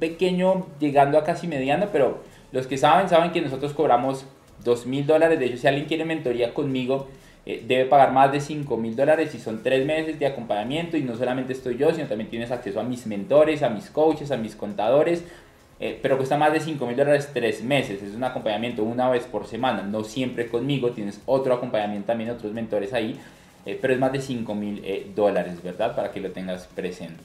pequeño, 0.00 0.66
llegando 0.80 1.16
a 1.16 1.24
casi 1.24 1.46
mediano, 1.46 1.88
pero 1.92 2.22
los 2.50 2.66
que 2.66 2.76
saben, 2.76 3.08
saben 3.08 3.30
que 3.30 3.40
nosotros 3.40 3.72
cobramos 3.72 4.26
2 4.64 4.86
mil 4.86 5.06
dólares. 5.06 5.38
De 5.38 5.46
hecho, 5.46 5.56
si 5.58 5.66
alguien 5.66 5.86
quiere 5.86 6.04
mentoría 6.04 6.54
conmigo, 6.54 7.08
eh, 7.46 7.64
debe 7.66 7.86
pagar 7.86 8.12
más 8.12 8.30
de 8.30 8.40
5 8.40 8.76
mil 8.76 8.94
dólares 8.94 9.34
y 9.34 9.38
son 9.38 9.62
3 9.62 9.86
meses 9.86 10.18
de 10.18 10.26
acompañamiento. 10.26 10.96
Y 10.96 11.02
no 11.02 11.16
solamente 11.16 11.52
estoy 11.52 11.76
yo, 11.76 11.92
sino 11.92 12.06
también 12.06 12.30
tienes 12.30 12.50
acceso 12.50 12.80
a 12.80 12.82
mis 12.82 13.06
mentores, 13.06 13.62
a 13.62 13.70
mis 13.70 13.90
coaches, 13.90 14.30
a 14.30 14.36
mis 14.36 14.54
contadores. 14.54 15.24
Eh, 15.80 15.98
pero 16.00 16.16
cuesta 16.16 16.36
más 16.36 16.52
de 16.52 16.60
5 16.60 16.86
mil 16.86 16.96
dólares 16.96 17.30
3 17.32 17.62
meses. 17.64 18.02
Es 18.02 18.14
un 18.14 18.24
acompañamiento 18.24 18.82
una 18.84 19.08
vez 19.08 19.24
por 19.24 19.46
semana, 19.46 19.82
no 19.82 20.04
siempre 20.04 20.48
conmigo. 20.48 20.90
Tienes 20.90 21.20
otro 21.26 21.54
acompañamiento 21.54 22.06
también, 22.08 22.30
otros 22.30 22.52
mentores 22.52 22.92
ahí. 22.92 23.18
Eh, 23.64 23.78
pero 23.80 23.94
es 23.94 24.00
más 24.00 24.12
de 24.12 24.20
5 24.20 24.54
mil 24.54 25.12
dólares, 25.14 25.62
¿verdad? 25.62 25.94
Para 25.94 26.10
que 26.10 26.20
lo 26.20 26.30
tengas 26.32 26.66
presente. 26.66 27.22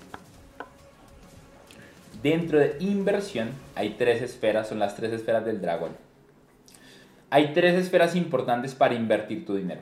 Dentro 2.22 2.60
de 2.60 2.78
inversión 2.80 3.52
hay 3.76 3.92
tres 3.92 4.22
esferas, 4.22 4.68
son 4.68 4.80
las 4.80 4.96
tres 4.96 5.14
esferas 5.14 5.46
del 5.46 5.62
dragón. 5.62 5.92
Hay 7.30 7.54
tres 7.54 7.76
esferas 7.76 8.16
importantes 8.16 8.74
para 8.74 8.96
invertir 8.96 9.46
tu 9.46 9.56
dinero. 9.56 9.82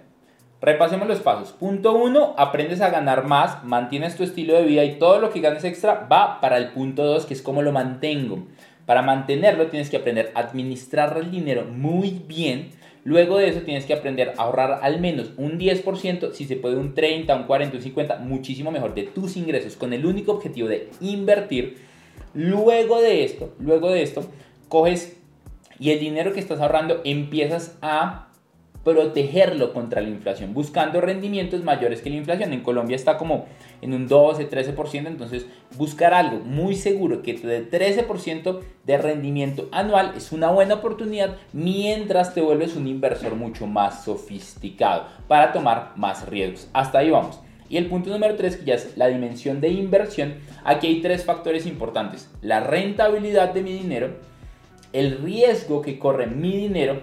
Repasemos 0.62 1.08
los 1.08 1.20
pasos. 1.20 1.52
Punto 1.52 1.94
uno, 1.94 2.34
aprendes 2.38 2.82
a 2.82 2.90
ganar 2.90 3.26
más, 3.26 3.64
mantienes 3.64 4.16
tu 4.16 4.24
estilo 4.24 4.56
de 4.56 4.66
vida 4.66 4.84
y 4.84 4.98
todo 5.00 5.20
lo 5.20 5.30
que 5.30 5.40
ganes 5.40 5.64
extra 5.64 6.08
va 6.12 6.42
para 6.42 6.58
el 6.58 6.70
punto 6.70 7.06
dos, 7.06 7.26
que 7.26 7.34
es 7.34 7.42
cómo 7.42 7.62
lo 7.62 7.72
mantengo. 7.72 8.48
Para 8.86 9.02
mantenerlo 9.02 9.68
tienes 9.68 9.90
que 9.90 9.98
aprender 9.98 10.32
a 10.36 10.40
administrar 10.40 11.18
el 11.18 11.32
dinero 11.32 11.66
muy 11.66 12.22
bien. 12.28 12.72
Luego 13.06 13.38
de 13.38 13.50
eso 13.50 13.62
tienes 13.62 13.86
que 13.86 13.94
aprender 13.94 14.34
a 14.36 14.42
ahorrar 14.42 14.80
al 14.82 15.00
menos 15.00 15.32
un 15.38 15.60
10%, 15.60 16.34
si 16.34 16.46
se 16.46 16.56
puede 16.56 16.76
un 16.76 16.96
30, 16.96 17.36
un 17.36 17.44
40, 17.44 17.78
un 17.78 17.84
50, 17.84 18.18
muchísimo 18.18 18.72
mejor 18.72 18.96
de 18.96 19.04
tus 19.04 19.38
ingresos 19.38 19.76
con 19.76 19.94
el 19.94 20.08
único 20.08 20.32
objetivo 20.32 20.68
de 20.68 20.90
invertir. 21.02 21.78
Luego 22.34 23.00
de 23.00 23.24
esto, 23.24 23.54
luego 23.60 23.92
de 23.92 24.02
esto, 24.02 24.28
coges 24.70 25.18
y 25.80 25.92
el 25.92 26.00
dinero 26.00 26.34
que 26.34 26.40
estás 26.40 26.60
ahorrando 26.60 27.02
empiezas 27.06 27.78
a 27.84 28.25
protegerlo 28.86 29.74
contra 29.74 30.00
la 30.00 30.10
inflación, 30.10 30.54
buscando 30.54 31.02
rendimientos 31.02 31.64
mayores 31.64 32.02
que 32.02 32.12
la 32.12 32.18
inflación. 32.18 32.54
En 32.54 32.62
Colombia 32.62 32.96
está 32.96 33.18
como 33.18 33.48
en 33.82 33.94
un 33.94 34.08
12, 34.08 34.48
13%, 34.48 35.08
entonces 35.08 35.48
buscar 35.76 36.14
algo 36.14 36.38
muy 36.46 36.76
seguro 36.76 37.24
que 37.24 37.34
te 37.34 37.48
dé 37.48 37.70
13% 37.70 38.60
de 38.86 38.98
rendimiento 38.98 39.68
anual 39.72 40.14
es 40.16 40.32
una 40.32 40.52
buena 40.52 40.76
oportunidad 40.76 41.36
mientras 41.52 42.36
te 42.36 42.42
vuelves 42.42 42.76
un 42.76 42.88
inversor 42.88 43.36
mucho 43.36 43.66
más 43.66 44.06
sofisticado 44.06 45.08
para 45.28 45.52
tomar 45.52 45.94
más 45.96 46.30
riesgos. 46.30 46.70
Hasta 46.72 47.00
ahí 47.00 47.10
vamos. 47.10 47.40
Y 47.68 47.78
el 47.78 47.88
punto 47.88 48.12
número 48.12 48.36
3, 48.36 48.58
que 48.58 48.66
ya 48.66 48.76
es 48.76 48.96
la 48.96 49.08
dimensión 49.08 49.60
de 49.60 49.70
inversión, 49.70 50.36
aquí 50.64 50.86
hay 50.86 51.02
tres 51.02 51.26
factores 51.26 51.66
importantes. 51.66 52.30
La 52.44 52.60
rentabilidad 52.60 53.52
de 53.52 53.64
mi 53.64 53.74
dinero, 53.74 54.20
el 54.94 55.18
riesgo 55.18 55.82
que 55.82 55.98
corre 55.98 56.28
mi 56.28 56.56
dinero 56.56 57.02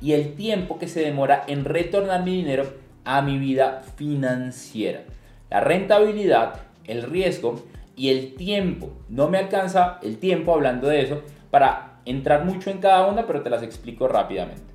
y 0.00 0.12
el 0.12 0.34
tiempo 0.34 0.78
que 0.78 0.88
se 0.88 1.00
demora 1.00 1.44
en 1.46 1.64
retornar 1.64 2.24
mi 2.24 2.36
dinero 2.36 2.72
a 3.04 3.22
mi 3.22 3.38
vida 3.38 3.82
financiera. 3.96 5.02
La 5.50 5.60
rentabilidad, 5.60 6.60
el 6.84 7.02
riesgo 7.02 7.62
y 7.96 8.10
el 8.10 8.34
tiempo. 8.34 8.90
No 9.08 9.28
me 9.28 9.38
alcanza 9.38 9.98
el 10.02 10.18
tiempo 10.18 10.54
hablando 10.54 10.88
de 10.88 11.02
eso 11.02 11.22
para 11.50 12.00
entrar 12.04 12.44
mucho 12.44 12.70
en 12.70 12.78
cada 12.78 13.06
una, 13.06 13.26
pero 13.26 13.42
te 13.42 13.50
las 13.50 13.62
explico 13.62 14.08
rápidamente. 14.08 14.72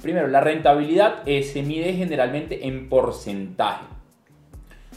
Primero, 0.00 0.28
la 0.28 0.40
rentabilidad 0.40 1.24
se 1.24 1.62
mide 1.62 1.92
generalmente 1.94 2.66
en 2.66 2.88
porcentaje. 2.88 3.84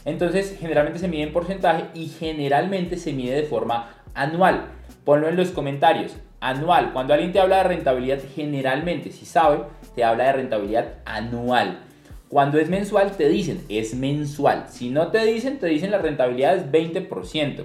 Entonces, 0.04 0.56
generalmente 0.58 0.98
se 0.98 1.08
mide 1.08 1.22
en 1.24 1.32
porcentaje 1.32 1.84
y 1.94 2.08
generalmente 2.08 2.96
se 2.96 3.12
mide 3.12 3.34
de 3.34 3.42
forma 3.44 3.90
anual. 4.14 4.66
Ponlo 5.04 5.28
en 5.28 5.36
los 5.36 5.50
comentarios 5.50 6.16
anual. 6.48 6.92
Cuando 6.92 7.12
alguien 7.12 7.32
te 7.32 7.40
habla 7.40 7.58
de 7.58 7.64
rentabilidad, 7.64 8.20
generalmente, 8.34 9.10
si 9.10 9.26
sabe, 9.26 9.58
te 9.94 10.04
habla 10.04 10.24
de 10.24 10.32
rentabilidad 10.32 10.94
anual. 11.04 11.80
Cuando 12.28 12.58
es 12.58 12.68
mensual, 12.68 13.16
te 13.16 13.28
dicen, 13.28 13.62
es 13.68 13.94
mensual. 13.94 14.66
Si 14.68 14.90
no 14.90 15.08
te 15.08 15.24
dicen, 15.24 15.58
te 15.58 15.66
dicen 15.66 15.90
la 15.90 15.98
rentabilidad 15.98 16.56
es 16.56 16.70
20%. 16.70 17.64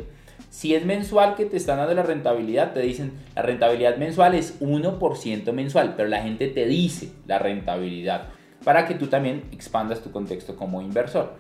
Si 0.50 0.76
es 0.76 0.86
mensual 0.86 1.36
que 1.36 1.46
te 1.46 1.58
están 1.58 1.78
dando 1.78 1.94
la 1.94 2.04
rentabilidad, 2.04 2.74
te 2.74 2.82
dicen 2.82 3.14
la 3.36 3.42
rentabilidad 3.42 3.98
mensual 3.98 4.36
es 4.36 4.60
1% 4.60 5.52
mensual, 5.54 5.94
pero 5.96 6.10
la 6.10 6.22
gente 6.22 6.48
te 6.48 6.66
dice 6.66 7.12
la 7.26 7.40
rentabilidad 7.40 8.24
para 8.64 8.86
que 8.86 8.96
tú 8.96 9.08
también 9.08 9.44
expandas 9.52 10.02
tu 10.02 10.12
contexto 10.12 10.56
como 10.56 10.82
inversor. 10.82 11.36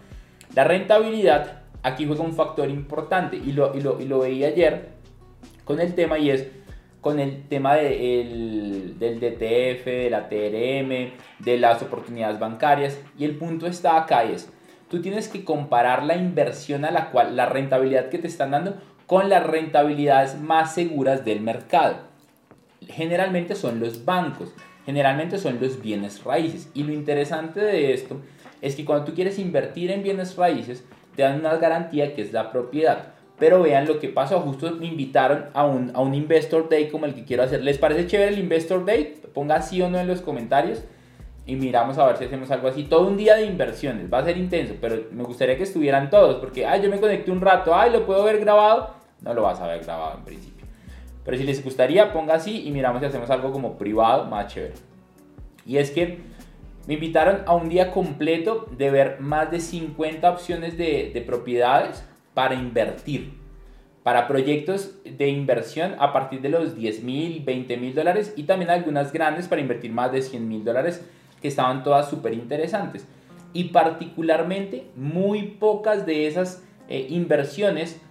La 0.56 0.63
rentabilidad 0.63 1.63
aquí 1.84 2.06
juega 2.06 2.23
un 2.23 2.34
factor 2.34 2.69
importante 2.69 3.36
y 3.36 3.51
lo, 3.51 3.75
y 3.77 3.82
lo, 3.82 3.99
y 3.99 4.06
lo 4.06 4.19
veía 4.19 4.47
ayer 4.47 4.89
con 5.65 5.80
el 5.80 5.93
tema 5.93 6.17
y 6.17 6.30
es 6.30 6.47
con 7.01 7.19
el 7.19 7.47
tema 7.47 7.75
del 7.75 8.95
DTF, 8.99 9.85
de 9.85 10.09
la 10.09 10.29
TRM, 10.29 11.13
de 11.39 11.57
las 11.57 11.81
oportunidades 11.81 12.39
bancarias. 12.39 12.99
Y 13.17 13.25
el 13.25 13.35
punto 13.37 13.67
está 13.67 13.97
acá 13.97 14.23
es, 14.23 14.51
tú 14.89 15.01
tienes 15.01 15.27
que 15.27 15.43
comparar 15.43 16.03
la 16.03 16.15
inversión 16.15 16.85
a 16.85 16.91
la 16.91 17.09
cual, 17.09 17.35
la 17.35 17.47
rentabilidad 17.47 18.09
que 18.09 18.19
te 18.19 18.27
están 18.27 18.51
dando 18.51 18.75
con 19.07 19.29
las 19.29 19.45
rentabilidades 19.45 20.39
más 20.39 20.75
seguras 20.75 21.25
del 21.25 21.41
mercado. 21.41 21.97
Generalmente 22.87 23.55
son 23.55 23.79
los 23.79 24.05
bancos, 24.05 24.53
generalmente 24.85 25.37
son 25.37 25.59
los 25.59 25.81
bienes 25.81 26.23
raíces. 26.23 26.69
Y 26.73 26.83
lo 26.83 26.93
interesante 26.93 27.59
de 27.59 27.93
esto 27.93 28.21
es 28.61 28.75
que 28.75 28.85
cuando 28.85 29.05
tú 29.05 29.13
quieres 29.13 29.39
invertir 29.39 29.91
en 29.91 30.03
bienes 30.03 30.35
raíces, 30.37 30.85
te 31.15 31.23
dan 31.23 31.39
una 31.39 31.57
garantía 31.57 32.15
que 32.15 32.21
es 32.21 32.31
la 32.31 32.51
propiedad. 32.51 33.15
Pero 33.41 33.63
vean 33.63 33.88
lo 33.88 33.97
que 33.97 34.08
pasó, 34.08 34.39
justo 34.41 34.69
me 34.73 34.86
invitaron 34.86 35.45
a 35.56 35.65
un, 35.65 35.91
a 35.95 35.99
un 36.01 36.13
Investor 36.13 36.69
Day 36.69 36.89
como 36.89 37.08
el 37.08 37.15
que 37.15 37.25
quiero 37.25 37.41
hacer. 37.41 37.63
¿Les 37.63 37.80
parece 37.80 38.06
chévere 38.06 38.36
el 38.36 38.38
Investor 38.38 38.86
Day? 38.86 39.19
Ponga 39.34 39.63
sí 39.63 39.82
o 39.82 39.89
no 39.89 39.97
en 39.97 40.06
los 40.06 40.21
comentarios 40.21 40.84
y 41.47 41.56
miramos 41.56 41.97
a 41.97 42.06
ver 42.06 42.17
si 42.17 42.25
hacemos 42.25 42.51
algo 42.51 42.67
así. 42.67 42.84
Todo 42.84 43.08
un 43.08 43.17
día 43.17 43.34
de 43.34 43.45
inversiones, 43.45 44.13
va 44.13 44.19
a 44.19 44.25
ser 44.25 44.38
intenso, 44.38 44.75
pero 44.80 45.06
me 45.10 45.23
gustaría 45.23 45.58
que 45.58 45.63
estuvieran 45.63 46.12
todos, 46.12 46.36
porque, 46.36 46.67
ay, 46.67 46.84
yo 46.84 46.89
me 46.91 46.99
conecté 46.99 47.32
un 47.32 47.41
rato, 47.41 47.73
ay, 47.73 47.91
lo 47.91 48.06
puedo 48.06 48.23
ver 48.23 48.39
grabado. 48.39 48.93
No 49.21 49.34
lo 49.34 49.41
vas 49.41 49.60
a 49.60 49.65
ver 49.65 49.84
grabado 49.84 50.19
en 50.19 50.23
principio. 50.23 50.67
Pero 51.25 51.36
si 51.36 51.43
les 51.43 51.63
gustaría, 51.63 52.13
ponga 52.13 52.36
así 52.36 52.67
y 52.67 52.69
miramos 52.69 52.99
si 52.99 53.08
hacemos 53.08 53.32
algo 53.32 53.51
como 53.51 53.75
privado, 53.75 54.25
más 54.25 54.54
chévere. 54.54 54.75
Y 55.65 55.77
es 55.77 55.89
que 55.89 56.19
me 56.86 56.93
invitaron 56.93 57.41
a 57.47 57.56
un 57.56 57.69
día 57.69 57.89
completo 57.89 58.67
de 58.77 58.91
ver 58.91 59.19
más 59.19 59.49
de 59.49 59.60
50 59.60 60.30
opciones 60.30 60.77
de, 60.77 61.10
de 61.12 61.21
propiedades 61.21 62.06
para 62.34 62.56
invertir, 62.56 63.34
para 64.04 64.28
proyectos 64.28 64.96
de 65.04 65.30
inversión 65.30 65.96
a 66.00 66.13
partir 66.13 66.41
de 66.41 66.50
los 66.50 66.76
10 66.76 67.04
mil, 67.04 67.44
20 67.44 67.78
mil 67.78 67.94
dólares 67.94 68.34
y 68.36 68.44
también 68.44 68.72
algunas 68.72 69.12
grandes 69.12 69.48
para 69.48 69.62
invertir 69.62 69.91
más 69.91 70.12
de 70.12 70.22
100 70.22 70.48
mil 70.48 70.63
dólares 70.63 71.06
que 71.41 71.48
estaban 71.48 71.84
todas 71.84 72.10
súper 72.10 72.34
interesantes. 72.34 73.08
Y 73.54 73.65
particularmente 73.65 74.88
muy 74.96 75.44
pocas 75.44 76.06
de 76.06 76.28
esas 76.28 76.63
eh, 76.88 77.08
inversiones, 77.10 78.02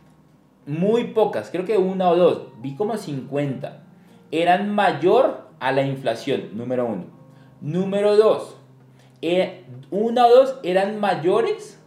muy 0.67 1.05
pocas, 1.05 1.51
creo 1.51 1.65
que 1.65 1.79
una 1.79 2.11
o 2.11 2.17
dos, 2.17 2.49
vi 2.61 2.77
como 2.77 2.97
50, 2.97 3.83
eran 4.31 4.75
mayor 4.75 5.49
a 5.59 5.73
la 5.73 5.83
inflación, 5.83 6.51
número 6.53 6.87
uno. 6.87 7.05
Número 7.61 8.17
dos, 8.17 8.57
eh, 9.23 9.65
una 9.91 10.27
o 10.27 10.31
dos 10.31 10.59
eran 10.63 11.01
mayores 11.01 11.80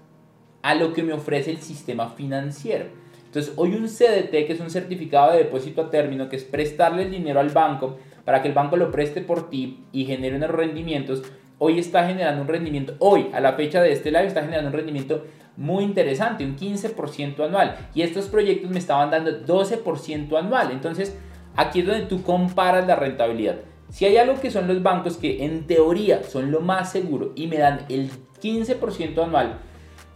a 0.63 0.73
lo 0.73 0.93
que 0.93 1.03
me 1.03 1.13
ofrece 1.13 1.51
el 1.51 1.57
sistema 1.59 2.09
financiero. 2.09 2.85
Entonces, 3.25 3.53
hoy 3.55 3.75
un 3.75 3.87
CDT, 3.87 4.31
que 4.47 4.53
es 4.53 4.59
un 4.59 4.69
certificado 4.69 5.31
de 5.31 5.39
depósito 5.39 5.81
a 5.81 5.89
término, 5.91 6.29
que 6.29 6.37
es 6.37 6.43
prestarle 6.43 7.03
el 7.03 7.11
dinero 7.11 7.39
al 7.39 7.49
banco 7.49 7.97
para 8.25 8.41
que 8.41 8.47
el 8.47 8.53
banco 8.53 8.77
lo 8.77 8.91
preste 8.91 9.21
por 9.21 9.49
ti 9.49 9.83
y 9.91 10.05
genere 10.05 10.37
unos 10.37 10.51
rendimientos, 10.51 11.23
hoy 11.57 11.79
está 11.79 12.07
generando 12.07 12.41
un 12.41 12.47
rendimiento, 12.47 12.95
hoy 12.99 13.27
a 13.33 13.39
la 13.39 13.53
fecha 13.53 13.81
de 13.81 13.91
este 13.91 14.11
live 14.11 14.27
está 14.27 14.41
generando 14.41 14.69
un 14.69 14.75
rendimiento 14.75 15.25
muy 15.57 15.83
interesante, 15.83 16.45
un 16.45 16.55
15% 16.55 17.45
anual. 17.45 17.75
Y 17.93 18.01
estos 18.01 18.27
proyectos 18.27 18.71
me 18.71 18.79
estaban 18.79 19.11
dando 19.11 19.45
12% 19.45 20.37
anual. 20.37 20.71
Entonces, 20.71 21.17
aquí 21.55 21.81
es 21.81 21.85
donde 21.85 22.05
tú 22.05 22.23
comparas 22.23 22.87
la 22.87 22.95
rentabilidad. 22.95 23.57
Si 23.89 24.05
hay 24.05 24.17
algo 24.17 24.39
que 24.39 24.49
son 24.49 24.67
los 24.67 24.81
bancos 24.81 25.17
que 25.17 25.43
en 25.43 25.67
teoría 25.67 26.23
son 26.23 26.51
lo 26.51 26.61
más 26.61 26.91
seguro 26.91 27.33
y 27.35 27.47
me 27.47 27.57
dan 27.57 27.85
el 27.89 28.09
15% 28.41 29.23
anual, 29.23 29.59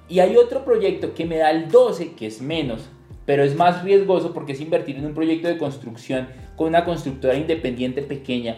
y 0.09 0.19
hay 0.19 0.37
otro 0.37 0.63
proyecto 0.63 1.13
que 1.13 1.25
me 1.25 1.37
da 1.37 1.51
el 1.51 1.69
12, 1.69 2.13
que 2.13 2.27
es 2.27 2.41
menos, 2.41 2.89
pero 3.25 3.43
es 3.43 3.55
más 3.55 3.83
riesgoso 3.83 4.33
porque 4.33 4.53
es 4.53 4.61
invertir 4.61 4.97
en 4.97 5.05
un 5.05 5.13
proyecto 5.13 5.47
de 5.47 5.57
construcción 5.57 6.27
con 6.55 6.67
una 6.67 6.85
constructora 6.85 7.35
independiente 7.35 8.01
pequeña, 8.01 8.57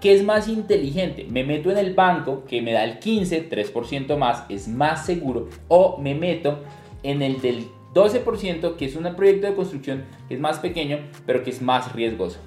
que 0.00 0.14
es 0.14 0.22
más 0.22 0.48
inteligente. 0.48 1.26
Me 1.30 1.44
meto 1.44 1.70
en 1.70 1.78
el 1.78 1.94
banco 1.94 2.44
que 2.44 2.60
me 2.60 2.72
da 2.72 2.84
el 2.84 2.98
15, 2.98 3.48
3% 3.48 4.16
más, 4.18 4.44
es 4.50 4.68
más 4.68 5.06
seguro, 5.06 5.48
o 5.68 5.98
me 5.98 6.14
meto 6.14 6.58
en 7.02 7.22
el 7.22 7.40
del 7.40 7.64
12%, 7.94 8.76
que 8.76 8.84
es 8.84 8.96
un 8.96 9.04
proyecto 9.16 9.46
de 9.46 9.54
construcción 9.54 10.04
que 10.28 10.34
es 10.34 10.40
más 10.40 10.58
pequeño, 10.58 10.98
pero 11.24 11.42
que 11.42 11.50
es 11.50 11.62
más 11.62 11.94
riesgoso. 11.94 12.38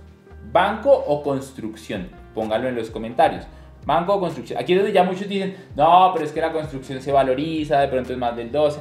¿Banco 0.52 0.92
o 0.92 1.24
construcción? 1.24 2.10
Póngalo 2.36 2.68
en 2.68 2.76
los 2.76 2.92
comentarios. 2.92 3.46
Banco 3.90 4.14
o 4.14 4.20
construcción. 4.20 4.60
Aquí 4.60 4.74
es 4.74 4.80
donde 4.80 4.94
ya 4.94 5.04
muchos 5.04 5.28
dicen, 5.28 5.56
no, 5.76 6.12
pero 6.14 6.24
es 6.24 6.32
que 6.32 6.40
la 6.40 6.52
construcción 6.52 7.02
se 7.02 7.12
valoriza, 7.12 7.82
de 7.82 7.88
pronto 7.88 8.14
es 8.14 8.20
más 8.20 8.36
del 8.38 8.52
12%. 8.52 8.78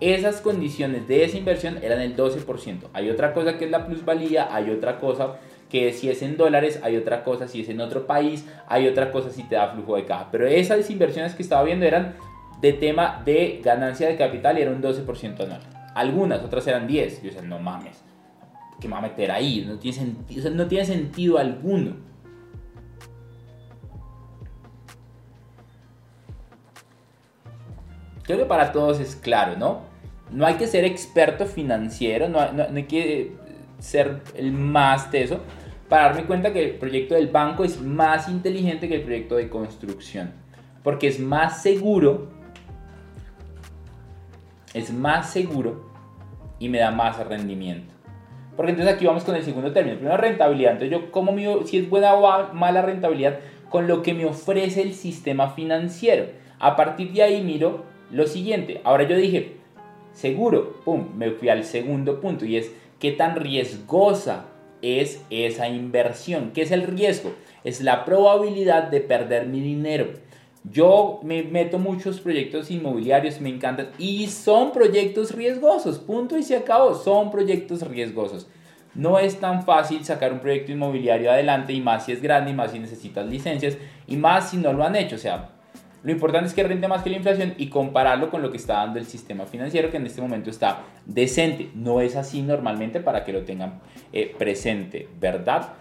Esas 0.00 0.40
condiciones 0.40 1.06
de 1.06 1.24
esa 1.24 1.36
inversión 1.36 1.78
eran 1.82 2.00
el 2.00 2.16
12%. 2.16 2.88
Hay 2.94 3.10
otra 3.10 3.34
cosa 3.34 3.58
que 3.58 3.66
es 3.66 3.70
la 3.70 3.84
plusvalía, 3.86 4.48
hay 4.50 4.70
otra 4.70 4.98
cosa 4.98 5.34
que 5.68 5.92
si 5.92 6.08
es 6.08 6.22
en 6.22 6.38
dólares, 6.38 6.80
hay 6.82 6.96
otra 6.96 7.24
cosa 7.24 7.46
si 7.46 7.60
es 7.60 7.68
en 7.68 7.80
otro 7.80 8.06
país, 8.06 8.46
hay 8.68 8.86
otra 8.86 9.10
cosa 9.12 9.30
si 9.30 9.42
te 9.42 9.56
da 9.56 9.68
flujo 9.68 9.96
de 9.96 10.06
caja. 10.06 10.28
Pero 10.30 10.46
esas 10.46 10.88
inversiones 10.88 11.34
que 11.34 11.42
estaba 11.42 11.62
viendo 11.64 11.84
eran 11.84 12.14
de 12.62 12.72
tema 12.72 13.20
de 13.24 13.60
ganancia 13.62 14.08
de 14.08 14.16
capital 14.16 14.56
y 14.58 14.62
era 14.62 14.70
un 14.70 14.80
12% 14.80 15.40
anual. 15.40 15.60
Algunas, 15.94 16.42
otras 16.42 16.66
eran 16.68 16.86
10. 16.86 17.22
Yo 17.22 17.28
decía, 17.28 17.42
no 17.42 17.58
mames, 17.58 18.02
¿qué 18.80 18.88
me 18.88 18.92
va 18.92 19.00
a 19.00 19.02
meter 19.02 19.30
ahí? 19.30 19.64
No 19.68 19.78
tiene, 19.78 19.98
sentido, 19.98 20.50
no 20.50 20.66
tiene 20.68 20.86
sentido 20.86 21.36
alguno. 21.36 22.07
Creo 28.28 28.40
que 28.40 28.44
para 28.44 28.72
todos 28.72 29.00
es 29.00 29.16
claro, 29.16 29.56
¿no? 29.56 29.80
No 30.30 30.44
hay 30.44 30.56
que 30.56 30.66
ser 30.66 30.84
experto 30.84 31.46
financiero, 31.46 32.28
no, 32.28 32.38
hay 32.38 32.82
que 32.82 33.32
ser 33.78 34.20
el 34.36 34.52
más 34.52 35.10
teso 35.10 35.40
para 35.88 36.08
darme 36.08 36.26
cuenta 36.26 36.52
que 36.52 36.62
el 36.62 36.70
proyecto 36.72 37.14
del 37.14 37.28
banco 37.28 37.64
es 37.64 37.80
más 37.80 38.28
inteligente 38.28 38.86
que 38.86 38.96
el 38.96 39.00
proyecto 39.00 39.36
de 39.36 39.48
construcción. 39.48 40.34
Porque 40.82 41.08
es 41.08 41.18
más 41.18 41.62
seguro, 41.62 42.28
es 44.74 44.92
más 44.92 45.32
seguro 45.32 45.90
y 46.58 46.68
me 46.68 46.80
da 46.80 46.90
más 46.90 47.16
rendimiento. 47.26 47.94
Porque 48.56 48.72
entonces 48.72 48.94
aquí 48.94 49.06
vamos 49.06 49.24
con 49.24 49.36
el 49.36 49.42
segundo 49.42 49.72
término. 49.72 49.96
Primero, 49.96 50.18
rentabilidad. 50.18 50.72
Entonces 50.72 50.90
yo, 50.90 51.10
como 51.10 51.34
si 51.64 51.78
es 51.78 51.88
buena 51.88 52.12
o 52.12 52.52
mala 52.52 52.82
rentabilidad? 52.82 53.38
Con 53.70 53.88
lo 53.88 54.02
que 54.02 54.12
me 54.12 54.26
ofrece 54.26 54.82
el 54.82 54.92
sistema 54.92 55.48
financiero. 55.48 56.26
A 56.58 56.76
partir 56.76 57.10
de 57.12 57.22
ahí 57.22 57.40
miro 57.40 57.87
lo 58.10 58.26
siguiente. 58.26 58.80
Ahora 58.84 59.06
yo 59.06 59.16
dije, 59.16 59.56
seguro, 60.12 60.80
pum, 60.84 61.08
me 61.16 61.30
fui 61.30 61.48
al 61.48 61.64
segundo 61.64 62.20
punto 62.20 62.44
y 62.44 62.56
es 62.56 62.70
qué 62.98 63.12
tan 63.12 63.36
riesgosa 63.36 64.46
es 64.82 65.22
esa 65.30 65.68
inversión. 65.68 66.52
¿Qué 66.54 66.62
es 66.62 66.70
el 66.70 66.82
riesgo? 66.82 67.32
Es 67.64 67.80
la 67.80 68.04
probabilidad 68.04 68.84
de 68.84 69.00
perder 69.00 69.46
mi 69.46 69.60
dinero. 69.60 70.06
Yo 70.64 71.20
me 71.22 71.42
meto 71.42 71.78
muchos 71.78 72.20
proyectos 72.20 72.70
inmobiliarios, 72.70 73.40
me 73.40 73.48
encantan 73.48 73.90
y 73.98 74.26
son 74.26 74.72
proyectos 74.72 75.34
riesgosos, 75.34 75.98
punto 75.98 76.36
y 76.36 76.42
se 76.42 76.56
acabó, 76.56 76.94
son 76.94 77.30
proyectos 77.30 77.86
riesgosos. 77.88 78.48
No 78.94 79.18
es 79.18 79.38
tan 79.38 79.64
fácil 79.64 80.04
sacar 80.04 80.32
un 80.32 80.40
proyecto 80.40 80.72
inmobiliario 80.72 81.30
adelante 81.30 81.72
y 81.72 81.80
más 81.80 82.04
si 82.04 82.12
es 82.12 82.20
grande 82.20 82.50
y 82.50 82.54
más 82.54 82.72
si 82.72 82.80
necesitas 82.80 83.26
licencias 83.26 83.78
y 84.06 84.16
más 84.16 84.50
si 84.50 84.56
no 84.56 84.72
lo 84.72 84.84
han 84.84 84.96
hecho. 84.96 85.14
O 85.14 85.18
sea, 85.18 85.50
lo 86.08 86.12
importante 86.12 86.48
es 86.48 86.54
que 86.54 86.62
rente 86.62 86.88
más 86.88 87.02
que 87.02 87.10
la 87.10 87.16
inflación 87.16 87.52
y 87.58 87.68
compararlo 87.68 88.30
con 88.30 88.40
lo 88.40 88.50
que 88.50 88.56
está 88.56 88.76
dando 88.76 88.98
el 88.98 89.04
sistema 89.04 89.44
financiero 89.44 89.90
que 89.90 89.98
en 89.98 90.06
este 90.06 90.22
momento 90.22 90.48
está 90.48 90.84
decente. 91.04 91.68
No 91.74 92.00
es 92.00 92.16
así 92.16 92.40
normalmente 92.40 93.00
para 93.00 93.24
que 93.24 93.34
lo 93.34 93.42
tengan 93.42 93.80
eh, 94.14 94.34
presente, 94.38 95.06
¿verdad? 95.20 95.74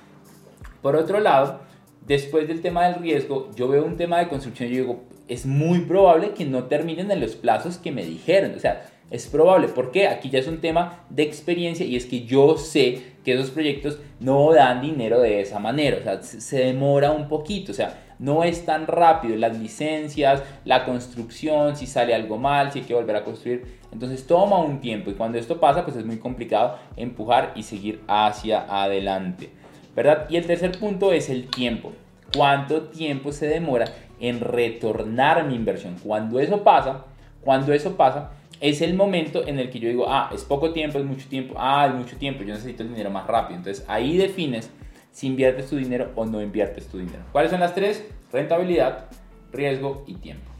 Por 0.81 0.97
otro 0.97 1.21
lado, 1.21 1.61
después 2.05 2.45
del 2.49 2.59
tema 2.59 2.89
del 2.89 2.95
riesgo, 2.95 3.51
yo 3.55 3.69
veo 3.69 3.85
un 3.85 3.95
tema 3.95 4.19
de 4.19 4.27
construcción 4.27 4.67
y 4.67 4.75
digo, 4.75 5.05
es 5.29 5.45
muy 5.45 5.79
probable 5.85 6.31
que 6.31 6.43
no 6.43 6.65
terminen 6.65 7.09
en 7.09 7.21
los 7.21 7.37
plazos 7.37 7.77
que 7.77 7.93
me 7.93 8.03
dijeron. 8.03 8.53
O 8.53 8.59
sea, 8.59 8.85
es 9.09 9.27
probable. 9.27 9.69
porque 9.69 10.09
Aquí 10.09 10.29
ya 10.29 10.39
es 10.39 10.47
un 10.49 10.59
tema 10.59 11.05
de 11.09 11.23
experiencia 11.23 11.85
y 11.85 11.95
es 11.95 12.05
que 12.05 12.25
yo 12.25 12.57
sé 12.57 13.01
que 13.23 13.31
esos 13.31 13.51
proyectos 13.51 14.01
no 14.19 14.51
dan 14.51 14.81
dinero 14.81 15.21
de 15.21 15.39
esa 15.39 15.57
manera. 15.59 15.99
O 15.99 16.03
sea, 16.03 16.21
se 16.21 16.57
demora 16.65 17.11
un 17.11 17.29
poquito. 17.29 17.71
O 17.71 17.75
sea, 17.75 18.06
no 18.19 18.43
es 18.43 18.65
tan 18.65 18.87
rápido. 18.87 19.35
Las 19.35 19.57
licencias, 19.57 20.43
la 20.65 20.85
construcción, 20.85 21.75
si 21.75 21.87
sale 21.87 22.13
algo 22.13 22.37
mal, 22.37 22.71
si 22.71 22.79
hay 22.79 22.85
que 22.85 22.93
volver 22.93 23.15
a 23.15 23.23
construir. 23.23 23.77
Entonces 23.91 24.27
toma 24.27 24.59
un 24.59 24.79
tiempo 24.79 25.09
y 25.09 25.13
cuando 25.13 25.37
esto 25.37 25.59
pasa 25.59 25.85
pues 25.85 25.97
es 25.97 26.05
muy 26.05 26.17
complicado 26.17 26.77
empujar 26.95 27.53
y 27.55 27.63
seguir 27.63 28.01
hacia 28.07 28.61
adelante. 28.83 29.49
¿Verdad? 29.95 30.27
Y 30.29 30.35
el 30.35 30.45
tercer 30.45 30.77
punto 30.77 31.11
es 31.11 31.29
el 31.29 31.47
tiempo. 31.47 31.93
¿Cuánto 32.35 32.83
tiempo 32.83 33.31
se 33.31 33.47
demora 33.47 33.85
en 34.19 34.41
retornar 34.41 35.45
mi 35.45 35.55
inversión? 35.55 35.95
Cuando 36.03 36.39
eso 36.39 36.63
pasa, 36.63 37.05
cuando 37.41 37.73
eso 37.73 37.95
pasa, 37.95 38.31
es 38.59 38.81
el 38.81 38.95
momento 38.95 39.47
en 39.47 39.59
el 39.59 39.69
que 39.69 39.79
yo 39.79 39.87
digo, 39.87 40.05
ah, 40.09 40.29
es 40.33 40.43
poco 40.43 40.71
tiempo, 40.71 40.99
es 40.99 41.05
mucho 41.05 41.27
tiempo, 41.29 41.55
ah, 41.57 41.87
es 41.87 41.95
mucho 41.95 42.17
tiempo, 42.17 42.43
yo 42.43 42.53
necesito 42.53 42.83
el 42.83 42.89
dinero 42.89 43.09
más 43.09 43.25
rápido. 43.27 43.57
Entonces 43.57 43.85
ahí 43.87 44.17
defines 44.17 44.71
si 45.17 45.25
inviertes 45.25 45.67
tu 45.67 45.77
dinero 45.77 46.11
o 46.13 46.27
no 46.27 46.43
inviertes 46.43 46.85
tu 46.89 46.99
dinero. 46.99 47.23
¿Cuáles 47.31 47.49
son 47.49 47.59
las 47.59 47.73
tres? 47.73 48.07
Rentabilidad, 48.31 49.05
riesgo 49.51 50.03
y 50.05 50.13
tiempo. 50.13 50.51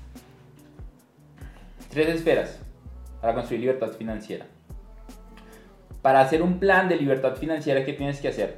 Tres 1.92 2.08
esferas 2.08 2.60
para 3.22 3.36
construir 3.36 3.62
libertad 3.62 3.92
financiera. 3.92 4.48
Para 6.02 6.22
hacer 6.22 6.42
un 6.42 6.58
plan 6.58 6.90
de 6.90 6.96
libertad 6.96 7.36
financiera, 7.36 7.86
¿qué 7.86 7.94
tienes 7.94 8.20
que 8.20 8.30
hacer? 8.30 8.58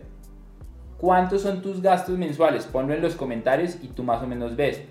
¿Cuántos 0.97 1.41
son 1.41 1.61
tus 1.61 1.81
gastos 1.81 2.17
mensuales? 2.17 2.63
Ponlo 2.63 2.93
en 2.93 3.01
los 3.01 3.15
comentarios 3.15 3.77
y 3.83 3.89
tú 3.89 4.01
más 4.03 4.23
o 4.23 4.27
menos 4.27 4.55
ves. 4.55 4.81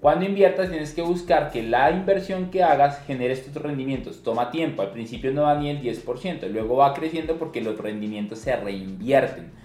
Cuando 0.00 0.24
inviertas 0.24 0.70
tienes 0.70 0.92
que 0.94 1.02
buscar 1.02 1.52
que 1.52 1.62
la 1.62 1.92
inversión 1.92 2.50
que 2.50 2.64
hagas 2.64 3.04
genere 3.06 3.34
estos 3.34 3.62
rendimientos. 3.62 4.24
Toma 4.24 4.50
tiempo, 4.50 4.82
al 4.82 4.90
principio 4.90 5.32
no 5.32 5.42
da 5.42 5.60
ni 5.60 5.70
el 5.70 5.80
10%, 5.80 6.48
luego 6.48 6.78
va 6.78 6.92
creciendo 6.92 7.36
porque 7.36 7.60
los 7.60 7.78
rendimientos 7.78 8.40
se 8.40 8.56
reinvierten 8.56 9.55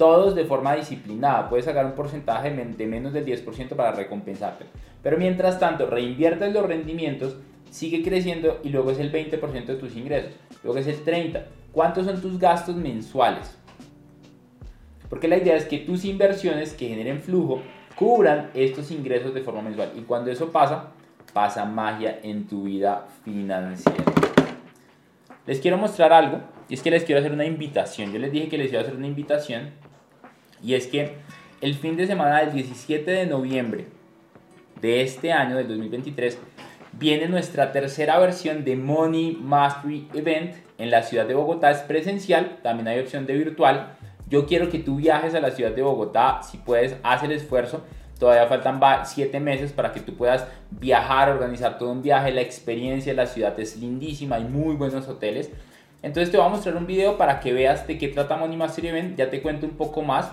todos 0.00 0.34
de 0.34 0.46
forma 0.46 0.74
disciplinada. 0.74 1.50
Puedes 1.50 1.66
sacar 1.66 1.84
un 1.84 1.92
porcentaje 1.92 2.50
de 2.50 2.86
menos 2.86 3.12
del 3.12 3.26
10% 3.26 3.76
para 3.76 3.92
recompensarte. 3.92 4.64
Pero 5.02 5.18
mientras 5.18 5.60
tanto, 5.60 5.84
reinviertes 5.84 6.54
los 6.54 6.64
rendimientos, 6.64 7.36
sigue 7.70 8.02
creciendo 8.02 8.60
y 8.64 8.70
luego 8.70 8.92
es 8.92 8.98
el 8.98 9.12
20% 9.12 9.66
de 9.66 9.74
tus 9.74 9.94
ingresos. 9.96 10.32
Luego 10.64 10.78
es 10.78 10.86
el 10.86 11.04
30%. 11.04 11.42
¿Cuántos 11.70 12.06
son 12.06 12.18
tus 12.22 12.38
gastos 12.38 12.76
mensuales? 12.76 13.54
Porque 15.10 15.28
la 15.28 15.36
idea 15.36 15.54
es 15.54 15.66
que 15.66 15.76
tus 15.76 16.06
inversiones 16.06 16.72
que 16.72 16.88
generen 16.88 17.20
flujo 17.20 17.60
cubran 17.94 18.48
estos 18.54 18.90
ingresos 18.90 19.34
de 19.34 19.42
forma 19.42 19.60
mensual. 19.60 19.92
Y 19.96 20.00
cuando 20.00 20.30
eso 20.30 20.50
pasa, 20.50 20.92
pasa 21.34 21.66
magia 21.66 22.20
en 22.22 22.48
tu 22.48 22.62
vida 22.62 23.06
financiera. 23.22 24.02
Les 25.46 25.60
quiero 25.60 25.76
mostrar 25.76 26.14
algo 26.14 26.40
y 26.70 26.74
es 26.74 26.80
que 26.80 26.90
les 26.90 27.04
quiero 27.04 27.18
hacer 27.18 27.32
una 27.32 27.44
invitación. 27.44 28.14
Yo 28.14 28.18
les 28.18 28.32
dije 28.32 28.48
que 28.48 28.56
les 28.56 28.70
iba 28.70 28.80
a 28.80 28.82
hacer 28.82 28.96
una 28.96 29.06
invitación 29.06 29.89
y 30.62 30.74
es 30.74 30.86
que 30.86 31.16
el 31.60 31.74
fin 31.74 31.96
de 31.96 32.06
semana 32.06 32.40
del 32.40 32.52
17 32.52 33.10
de 33.10 33.26
noviembre 33.26 33.86
de 34.80 35.02
este 35.02 35.32
año, 35.32 35.56
del 35.56 35.68
2023, 35.68 36.38
viene 36.92 37.28
nuestra 37.28 37.72
tercera 37.72 38.18
versión 38.18 38.64
de 38.64 38.76
Money 38.76 39.38
Mastery 39.40 40.08
Event 40.14 40.54
en 40.78 40.90
la 40.90 41.02
ciudad 41.02 41.26
de 41.26 41.34
Bogotá. 41.34 41.70
Es 41.70 41.78
presencial, 41.78 42.58
también 42.62 42.88
hay 42.88 42.98
opción 42.98 43.26
de 43.26 43.34
virtual. 43.34 43.96
Yo 44.28 44.46
quiero 44.46 44.70
que 44.70 44.78
tú 44.78 44.96
viajes 44.96 45.34
a 45.34 45.40
la 45.40 45.50
ciudad 45.50 45.72
de 45.72 45.82
Bogotá, 45.82 46.40
si 46.42 46.58
puedes, 46.58 46.96
haz 47.02 47.22
el 47.22 47.32
esfuerzo. 47.32 47.84
Todavía 48.18 48.46
faltan 48.46 48.80
7 49.04 49.40
meses 49.40 49.72
para 49.72 49.92
que 49.92 50.00
tú 50.00 50.14
puedas 50.14 50.46
viajar, 50.70 51.30
organizar 51.30 51.78
todo 51.78 51.90
un 51.90 52.02
viaje. 52.02 52.32
La 52.32 52.42
experiencia, 52.42 53.14
la 53.14 53.26
ciudad 53.26 53.58
es 53.58 53.76
lindísima, 53.76 54.36
hay 54.36 54.44
muy 54.44 54.76
buenos 54.76 55.08
hoteles. 55.08 55.50
Entonces 56.02 56.30
te 56.30 56.36
voy 56.36 56.46
a 56.46 56.50
mostrar 56.50 56.76
un 56.76 56.86
video 56.86 57.18
para 57.18 57.40
que 57.40 57.52
veas 57.52 57.86
de 57.86 57.98
qué 57.98 58.08
trata 58.08 58.36
Money 58.36 58.56
Mastery 58.56 58.88
Event. 58.88 59.16
Ya 59.16 59.30
te 59.30 59.42
cuento 59.42 59.66
un 59.66 59.72
poco 59.72 60.02
más. 60.02 60.30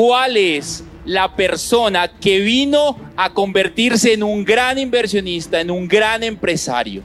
¿Cuál 0.00 0.38
es 0.38 0.82
la 1.04 1.36
persona 1.36 2.10
que 2.10 2.38
vino 2.38 2.96
a 3.18 3.34
convertirse 3.34 4.14
en 4.14 4.22
un 4.22 4.46
gran 4.46 4.78
inversionista, 4.78 5.60
en 5.60 5.70
un 5.70 5.86
gran 5.86 6.22
empresario? 6.22 7.02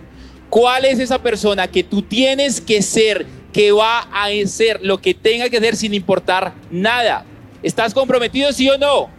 ¿Cuál 0.49 0.85
es 0.85 0.99
esa 0.99 1.21
persona 1.21 1.67
que 1.67 1.83
tú 1.83 2.01
tienes 2.01 2.61
que 2.61 2.81
ser, 2.81 3.25
que 3.51 3.73
va 3.73 4.07
a 4.13 4.27
hacer 4.27 4.79
lo 4.81 5.01
que 5.01 5.13
tenga 5.13 5.49
que 5.49 5.57
hacer 5.57 5.75
sin 5.75 5.93
importar 5.93 6.53
nada? 6.71 7.25
¿Estás 7.61 7.93
comprometido, 7.93 8.53
sí 8.53 8.69
o 8.69 8.77
no? 8.77 9.09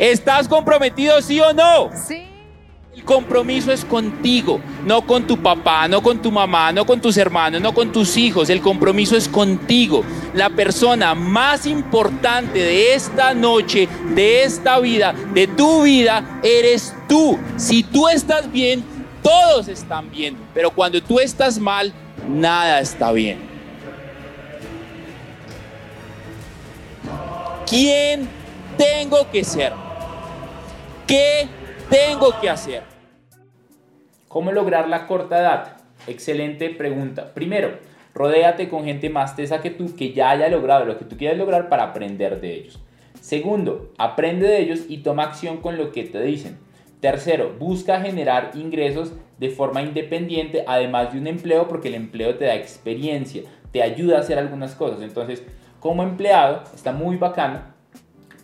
¿Estás 0.00 0.48
comprometido, 0.48 1.22
sí 1.22 1.38
o 1.38 1.52
no? 1.52 1.90
Sí. 2.08 2.33
El 2.94 3.02
compromiso 3.02 3.72
es 3.72 3.84
contigo, 3.84 4.60
no 4.86 5.04
con 5.04 5.26
tu 5.26 5.42
papá, 5.42 5.88
no 5.88 6.00
con 6.00 6.22
tu 6.22 6.30
mamá, 6.30 6.70
no 6.70 6.86
con 6.86 7.00
tus 7.00 7.16
hermanos, 7.16 7.60
no 7.60 7.74
con 7.74 7.90
tus 7.90 8.16
hijos. 8.16 8.48
El 8.50 8.60
compromiso 8.60 9.16
es 9.16 9.26
contigo. 9.26 10.04
La 10.32 10.48
persona 10.48 11.12
más 11.12 11.66
importante 11.66 12.60
de 12.60 12.94
esta 12.94 13.34
noche, 13.34 13.88
de 14.14 14.44
esta 14.44 14.78
vida, 14.78 15.12
de 15.32 15.48
tu 15.48 15.82
vida, 15.82 16.40
eres 16.44 16.94
tú. 17.08 17.36
Si 17.56 17.82
tú 17.82 18.08
estás 18.08 18.50
bien, 18.52 18.84
todos 19.24 19.66
están 19.66 20.08
bien. 20.12 20.36
Pero 20.54 20.70
cuando 20.70 21.02
tú 21.02 21.18
estás 21.18 21.58
mal, 21.58 21.92
nada 22.28 22.78
está 22.78 23.10
bien. 23.10 23.38
¿Quién 27.68 28.28
tengo 28.78 29.28
que 29.32 29.42
ser? 29.42 29.72
¿Qué 31.08 31.48
tengo 31.94 32.40
que 32.40 32.50
hacer? 32.50 32.82
¿Cómo 34.26 34.50
lograr 34.50 34.88
la 34.88 35.06
corta 35.06 35.38
edad? 35.38 35.76
Excelente 36.08 36.70
pregunta. 36.70 37.32
Primero, 37.34 37.78
rodéate 38.12 38.68
con 38.68 38.84
gente 38.84 39.10
más 39.10 39.36
tesa 39.36 39.60
que 39.60 39.70
tú 39.70 39.94
que 39.94 40.12
ya 40.12 40.30
haya 40.30 40.48
logrado 40.48 40.86
lo 40.86 40.98
que 40.98 41.04
tú 41.04 41.16
quieres 41.16 41.38
lograr 41.38 41.68
para 41.68 41.84
aprender 41.84 42.40
de 42.40 42.54
ellos. 42.54 42.80
Segundo, 43.20 43.92
aprende 43.96 44.48
de 44.48 44.60
ellos 44.60 44.80
y 44.88 44.98
toma 44.98 45.22
acción 45.22 45.58
con 45.58 45.78
lo 45.78 45.92
que 45.92 46.02
te 46.02 46.20
dicen. 46.20 46.58
Tercero, 46.98 47.54
busca 47.60 48.00
generar 48.00 48.50
ingresos 48.54 49.12
de 49.38 49.50
forma 49.50 49.80
independiente, 49.80 50.64
además 50.66 51.12
de 51.12 51.20
un 51.20 51.28
empleo, 51.28 51.68
porque 51.68 51.88
el 51.88 51.94
empleo 51.94 52.34
te 52.36 52.46
da 52.46 52.56
experiencia, 52.56 53.42
te 53.70 53.84
ayuda 53.84 54.16
a 54.16 54.20
hacer 54.20 54.38
algunas 54.40 54.74
cosas. 54.74 55.00
Entonces, 55.00 55.44
como 55.78 56.02
empleado, 56.02 56.64
está 56.74 56.90
muy 56.90 57.16
bacano 57.18 57.72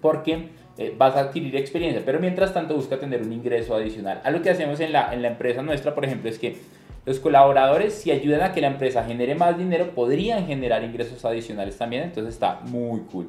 porque 0.00 0.50
eh, 0.80 0.94
vas 0.96 1.14
a 1.14 1.20
adquirir 1.20 1.54
experiencia, 1.56 2.00
pero 2.06 2.18
mientras 2.20 2.54
tanto 2.54 2.74
busca 2.74 2.98
tener 2.98 3.20
un 3.20 3.30
ingreso 3.34 3.74
adicional. 3.74 4.22
Algo 4.24 4.40
que 4.40 4.48
hacemos 4.48 4.80
en 4.80 4.92
la, 4.92 5.12
en 5.12 5.20
la 5.20 5.28
empresa 5.28 5.60
nuestra, 5.60 5.94
por 5.94 6.06
ejemplo, 6.06 6.30
es 6.30 6.38
que 6.38 6.56
los 7.04 7.18
colaboradores, 7.18 7.92
si 7.92 8.10
ayudan 8.10 8.40
a 8.40 8.52
que 8.52 8.62
la 8.62 8.68
empresa 8.68 9.04
genere 9.04 9.34
más 9.34 9.58
dinero, 9.58 9.90
podrían 9.94 10.46
generar 10.46 10.82
ingresos 10.82 11.22
adicionales 11.26 11.76
también, 11.76 12.04
entonces 12.04 12.32
está 12.32 12.60
muy 12.62 13.00
cool. 13.12 13.26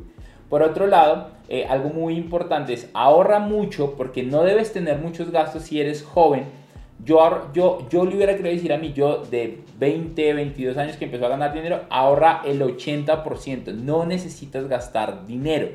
Por 0.50 0.64
otro 0.64 0.88
lado, 0.88 1.32
eh, 1.50 1.66
algo 1.70 1.90
muy 1.90 2.16
importante 2.16 2.72
es 2.72 2.90
ahorra 2.94 3.40
mucho 3.40 3.96
porque 3.98 4.24
no 4.24 4.44
debes 4.44 4.72
tener 4.72 5.00
muchos 5.00 5.30
gastos 5.30 5.64
si 5.64 5.82
eres 5.82 6.04
joven. 6.04 6.46
Yo, 7.04 7.50
yo, 7.54 7.86
yo 7.90 8.06
le 8.06 8.16
hubiera 8.16 8.38
querido 8.38 8.56
decir 8.56 8.72
a 8.72 8.78
mí, 8.78 8.94
yo 8.94 9.26
de 9.26 9.60
20, 9.78 10.34
22 10.36 10.78
años 10.78 10.96
que 10.96 11.04
empezó 11.04 11.26
a 11.26 11.30
ganar 11.30 11.52
dinero, 11.52 11.82
ahorra 11.90 12.44
el 12.46 12.62
80%. 12.62 13.74
No 13.74 14.06
necesitas 14.06 14.70
gastar 14.70 15.26
dinero. 15.28 15.68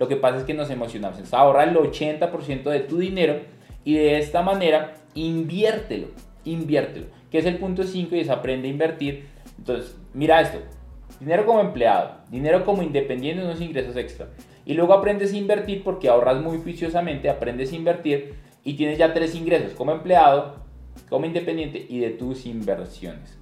Lo 0.00 0.08
que 0.08 0.16
pasa 0.16 0.38
es 0.38 0.44
que 0.44 0.54
nos 0.54 0.70
emocionamos. 0.70 1.18
Entonces, 1.18 1.34
ahorra 1.34 1.64
el 1.64 1.76
80% 1.76 2.62
de 2.70 2.80
tu 2.80 2.96
dinero 2.96 3.38
y 3.84 3.94
de 3.94 4.18
esta 4.18 4.40
manera 4.40 4.94
inviértelo, 5.12 6.08
inviértelo. 6.46 7.06
Que 7.30 7.36
es 7.36 7.44
el 7.44 7.58
punto 7.58 7.84
5 7.84 8.16
y 8.16 8.20
es 8.20 8.30
aprende 8.30 8.66
a 8.66 8.70
invertir. 8.70 9.26
Entonces, 9.58 9.94
mira 10.14 10.40
esto. 10.40 10.58
Dinero 11.20 11.44
como 11.44 11.60
empleado, 11.60 12.14
dinero 12.30 12.64
como 12.64 12.82
independiente, 12.82 13.44
unos 13.44 13.60
ingresos 13.60 13.94
extra. 13.94 14.28
Y 14.64 14.72
luego 14.72 14.94
aprendes 14.94 15.34
a 15.34 15.36
invertir 15.36 15.84
porque 15.84 16.08
ahorras 16.08 16.40
muy 16.40 16.56
juiciosamente, 16.56 17.28
aprendes 17.28 17.70
a 17.70 17.76
invertir 17.76 18.36
y 18.64 18.74
tienes 18.74 18.96
ya 18.96 19.12
tres 19.12 19.34
ingresos 19.34 19.72
como 19.74 19.92
empleado, 19.92 20.56
como 21.10 21.26
independiente 21.26 21.84
y 21.86 21.98
de 21.98 22.08
tus 22.08 22.46
inversiones. 22.46 23.38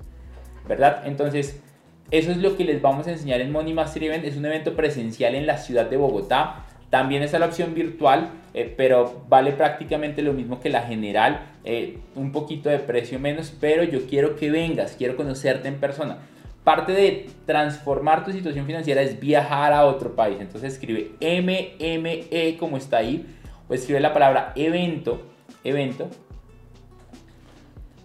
¿Verdad? 0.67 1.03
Entonces, 1.07 1.63
eso 2.11 2.31
es 2.31 2.39
lo 2.39 2.57
que 2.57 2.65
les 2.65 2.81
vamos 2.81 3.07
a 3.07 3.13
enseñar 3.13 3.41
en 3.41 3.53
Money 3.53 3.75
Mastery 3.75 4.07
Event. 4.07 4.25
Es 4.25 4.37
un 4.37 4.47
evento 4.47 4.75
presencial 4.75 5.35
en 5.35 5.47
la 5.47 5.59
ciudad 5.59 5.91
de 5.91 5.97
Bogotá. 5.97 6.65
También 6.91 7.23
está 7.23 7.39
la 7.39 7.47
opción 7.47 7.75
virtual, 7.75 8.31
eh, 8.55 8.73
pero 8.75 9.25
vale 9.29 9.53
prácticamente 9.53 10.23
lo 10.23 10.33
mismo 10.33 10.59
que 10.59 10.71
la 10.71 10.83
general. 10.83 11.43
Eh, 11.65 11.99
un 12.15 12.33
poquito 12.33 12.71
de 12.71 12.79
precio 12.79 13.19
menos, 13.19 13.53
pero 13.61 13.83
yo 13.83 14.07
quiero 14.07 14.37
que 14.37 14.51
vengas, 14.51 14.95
quiero 14.97 15.17
conocerte 15.17 15.69
en 15.69 15.79
persona. 15.81 16.19
Parte 16.65 16.93
de 16.93 17.27
transformar 17.45 18.25
tu 18.25 18.33
situación 18.33 18.65
financiera 18.65 19.03
es 19.03 19.21
viajar 19.21 19.75
a 19.75 19.85
otro 19.85 20.17
país. 20.17 20.39
Entonces 20.41 20.73
escribe 20.75 21.13
MME 21.21 22.57
como 22.59 22.79
está 22.79 22.99
ahí, 22.99 23.27
o 23.69 23.75
escribe 23.75 24.01
la 24.01 24.15
palabra 24.15 24.53
evento, 24.57 25.21
evento. 25.65 26.09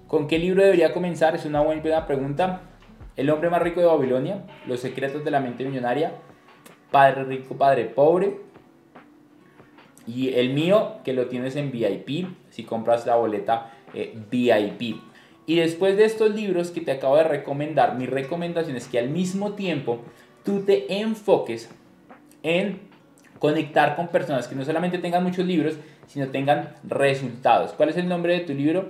¿Con 0.07 0.27
qué 0.27 0.39
libro 0.39 0.61
debería 0.61 0.93
comenzar? 0.93 1.35
Es 1.35 1.45
una 1.45 1.61
buena 1.61 2.05
pregunta. 2.05 2.61
El 3.15 3.29
hombre 3.29 3.49
más 3.49 3.61
rico 3.61 3.79
de 3.79 3.85
Babilonia, 3.85 4.43
Los 4.67 4.79
secretos 4.79 5.23
de 5.23 5.31
la 5.31 5.39
mente 5.39 5.65
millonaria, 5.65 6.13
Padre 6.91 7.23
rico, 7.23 7.55
Padre 7.55 7.85
pobre. 7.85 8.37
Y 10.05 10.33
el 10.33 10.53
mío, 10.53 10.97
que 11.05 11.13
lo 11.13 11.27
tienes 11.27 11.55
en 11.55 11.71
VIP, 11.71 12.27
si 12.49 12.63
compras 12.63 13.05
la 13.05 13.15
boleta 13.15 13.71
eh, 13.93 14.17
VIP. 14.29 14.97
Y 15.45 15.55
después 15.55 15.97
de 15.97 16.05
estos 16.05 16.33
libros 16.33 16.71
que 16.71 16.81
te 16.81 16.91
acabo 16.91 17.17
de 17.17 17.23
recomendar, 17.23 17.95
mi 17.95 18.05
recomendación 18.05 18.75
es 18.75 18.87
que 18.87 18.99
al 18.99 19.09
mismo 19.09 19.53
tiempo 19.53 19.99
tú 20.43 20.61
te 20.61 20.99
enfoques 20.99 21.69
en 22.43 22.81
conectar 23.39 23.95
con 23.95 24.07
personas 24.07 24.47
que 24.47 24.55
no 24.55 24.63
solamente 24.63 24.97
tengan 24.99 25.23
muchos 25.23 25.45
libros, 25.45 25.75
sino 26.07 26.27
tengan 26.29 26.75
resultados. 26.83 27.73
¿Cuál 27.73 27.89
es 27.89 27.97
el 27.97 28.07
nombre 28.07 28.33
de 28.33 28.45
tu 28.45 28.53
libro? 28.53 28.89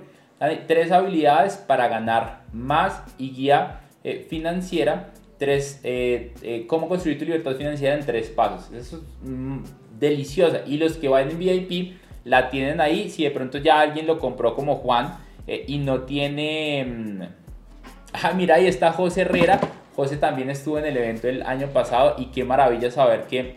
Tres 0.66 0.92
habilidades 0.92 1.56
para 1.56 1.88
ganar 1.88 2.42
más 2.52 3.02
y 3.18 3.30
guía 3.30 3.80
eh, 4.06 4.26
financiera, 4.28 5.14
tres, 5.38 5.80
eh, 5.82 6.34
eh, 6.42 6.66
cómo 6.66 6.88
construir 6.88 7.18
tu 7.18 7.24
libertad 7.24 7.56
financiera 7.56 7.94
en 7.94 8.04
tres 8.04 8.28
pasos. 8.28 8.70
Eso 8.70 8.98
es 8.98 9.02
mm, 9.22 9.60
deliciosa. 9.98 10.60
Y 10.66 10.76
los 10.76 10.98
que 10.98 11.08
van 11.08 11.30
en 11.30 11.38
VIP 11.38 11.94
la 12.24 12.50
tienen 12.50 12.82
ahí. 12.82 13.08
Si 13.08 13.24
de 13.24 13.30
pronto 13.30 13.56
ya 13.56 13.80
alguien 13.80 14.06
lo 14.06 14.18
compró 14.18 14.54
como 14.54 14.76
Juan 14.76 15.16
y 15.46 15.78
no 15.78 16.02
tiene... 16.02 16.84
Mm, 16.84 17.22
ah, 18.12 18.32
mira, 18.36 18.56
ahí 18.56 18.66
está 18.66 18.92
José 18.92 19.22
Herrera. 19.22 19.58
José 19.96 20.18
también 20.18 20.50
estuvo 20.50 20.78
en 20.78 20.84
el 20.84 20.98
evento 20.98 21.26
el 21.26 21.42
año 21.42 21.68
pasado 21.68 22.16
y 22.18 22.26
qué 22.26 22.44
maravilla 22.44 22.90
saber 22.90 23.22
que 23.22 23.56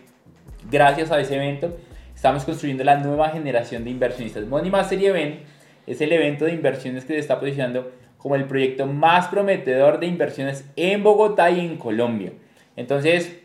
gracias 0.71 1.11
a 1.11 1.19
ese 1.19 1.35
evento 1.35 1.75
estamos 2.15 2.45
construyendo 2.45 2.85
la 2.85 2.95
nueva 2.97 3.31
generación 3.31 3.83
de 3.83 3.89
inversionistas. 3.89 4.45
Money 4.45 4.71
Mastery 4.71 5.07
Event 5.07 5.39
es 5.85 5.99
el 5.99 6.11
evento 6.13 6.45
de 6.45 6.53
inversiones 6.53 7.03
que 7.03 7.13
se 7.13 7.19
está 7.19 7.37
posicionando 7.37 7.91
como 8.18 8.36
el 8.36 8.45
proyecto 8.45 8.86
más 8.86 9.28
prometedor 9.28 9.99
de 9.99 10.07
inversiones 10.07 10.70
en 10.76 11.03
Bogotá 11.03 11.49
y 11.51 11.59
en 11.59 11.78
Colombia. 11.78 12.34
Entonces, 12.76 13.39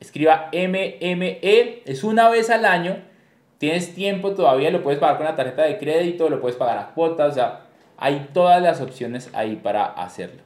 escriba 0.00 0.50
MME, 0.52 1.82
es 1.84 2.04
una 2.04 2.28
vez 2.28 2.50
al 2.50 2.64
año, 2.64 2.96
tienes 3.58 3.94
tiempo 3.94 4.32
todavía, 4.32 4.70
lo 4.70 4.82
puedes 4.82 4.98
pagar 5.00 5.16
con 5.16 5.26
la 5.26 5.36
tarjeta 5.36 5.62
de 5.62 5.78
crédito, 5.78 6.28
lo 6.28 6.40
puedes 6.40 6.56
pagar 6.56 6.78
a 6.78 6.94
cuotas, 6.94 7.32
o 7.32 7.34
sea, 7.34 7.60
hay 7.96 8.28
todas 8.32 8.62
las 8.62 8.80
opciones 8.80 9.30
ahí 9.34 9.56
para 9.56 9.84
hacerlo. 9.84 10.42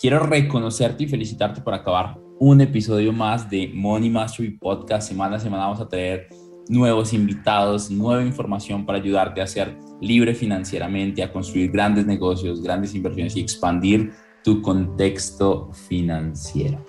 Quiero 0.00 0.18
reconocerte 0.18 1.04
y 1.04 1.06
felicitarte 1.06 1.60
por 1.60 1.74
acabar 1.74 2.16
un 2.40 2.60
episodio 2.60 3.12
más 3.12 3.48
de 3.48 3.70
Money 3.72 4.10
Mastery 4.10 4.50
Podcast. 4.50 5.06
Semana 5.06 5.36
a 5.36 5.38
semana 5.38 5.62
vamos 5.62 5.80
a 5.80 5.88
tener 5.88 6.26
nuevos 6.68 7.12
invitados, 7.12 7.90
nueva 7.90 8.24
información 8.24 8.86
para 8.86 8.98
ayudarte 8.98 9.40
a 9.40 9.46
ser 9.46 9.76
libre 10.00 10.34
financieramente, 10.34 11.22
a 11.22 11.32
construir 11.32 11.70
grandes 11.70 12.06
negocios, 12.06 12.62
grandes 12.62 12.94
inversiones 12.94 13.36
y 13.36 13.40
expandir 13.40 14.12
tu 14.42 14.60
contexto 14.62 15.70
financiero. 15.88 16.84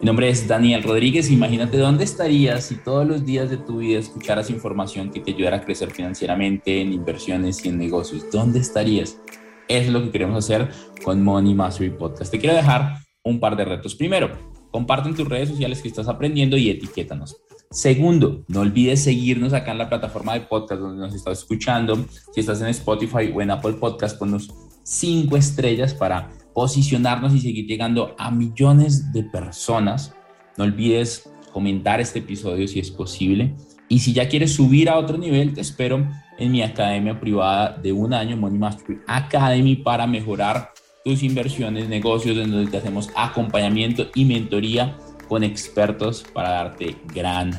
Mi 0.00 0.06
nombre 0.06 0.28
es 0.28 0.46
Daniel 0.46 0.84
Rodríguez. 0.84 1.28
Imagínate 1.28 1.76
dónde 1.76 2.04
estarías 2.04 2.66
si 2.66 2.76
todos 2.76 3.04
los 3.04 3.24
días 3.24 3.50
de 3.50 3.56
tu 3.56 3.78
vida 3.78 3.98
escucharas 3.98 4.48
información 4.48 5.10
que 5.10 5.18
te 5.18 5.32
ayudara 5.32 5.56
a 5.56 5.64
crecer 5.64 5.90
financieramente 5.90 6.80
en 6.80 6.92
inversiones 6.92 7.64
y 7.64 7.70
en 7.70 7.78
negocios. 7.78 8.30
¿Dónde 8.30 8.60
estarías? 8.60 9.20
Es 9.66 9.88
lo 9.88 10.00
que 10.02 10.12
queremos 10.12 10.44
hacer 10.44 10.68
con 11.04 11.22
Money 11.24 11.52
Mastery 11.54 11.90
Podcast. 11.90 12.30
Te 12.30 12.38
quiero 12.38 12.54
dejar 12.54 12.98
un 13.24 13.40
par 13.40 13.56
de 13.56 13.64
retos. 13.64 13.96
Primero, 13.96 14.30
comparte 14.70 15.08
en 15.08 15.16
tus 15.16 15.28
redes 15.28 15.48
sociales 15.48 15.82
que 15.82 15.88
estás 15.88 16.06
aprendiendo 16.06 16.56
y 16.56 16.70
etiquétanos. 16.70 17.36
Segundo, 17.70 18.44
no 18.48 18.60
olvides 18.60 19.04
seguirnos 19.04 19.52
acá 19.52 19.72
en 19.72 19.78
la 19.78 19.90
plataforma 19.90 20.32
de 20.32 20.40
podcast 20.40 20.80
donde 20.80 21.00
nos 21.04 21.14
estás 21.14 21.40
escuchando. 21.40 22.02
Si 22.32 22.40
estás 22.40 22.62
en 22.62 22.68
Spotify 22.68 23.30
o 23.34 23.42
en 23.42 23.50
Apple 23.50 23.74
Podcast, 23.74 24.18
ponnos 24.18 24.48
cinco 24.84 25.36
estrellas 25.36 25.92
para 25.92 26.30
posicionarnos 26.54 27.34
y 27.34 27.40
seguir 27.40 27.66
llegando 27.66 28.14
a 28.18 28.30
millones 28.30 29.12
de 29.12 29.22
personas. 29.22 30.14
No 30.56 30.64
olvides 30.64 31.30
comentar 31.52 32.00
este 32.00 32.20
episodio 32.20 32.66
si 32.66 32.80
es 32.80 32.90
posible. 32.90 33.54
Y 33.90 33.98
si 33.98 34.14
ya 34.14 34.30
quieres 34.30 34.54
subir 34.54 34.88
a 34.88 34.96
otro 34.96 35.18
nivel, 35.18 35.52
te 35.52 35.60
espero 35.60 36.08
en 36.38 36.52
mi 36.52 36.62
academia 36.62 37.20
privada 37.20 37.76
de 37.76 37.92
un 37.92 38.14
año, 38.14 38.38
Money 38.38 38.58
Mastery 38.58 39.00
Academy, 39.06 39.76
para 39.76 40.06
mejorar 40.06 40.72
tus 41.04 41.22
inversiones, 41.22 41.86
negocios, 41.88 42.38
en 42.38 42.50
donde 42.50 42.70
te 42.70 42.78
hacemos 42.78 43.10
acompañamiento 43.14 44.06
y 44.14 44.24
mentoría 44.24 44.96
con 45.28 45.44
expertos 45.44 46.24
para 46.32 46.50
darte 46.50 46.96
gran 47.14 47.50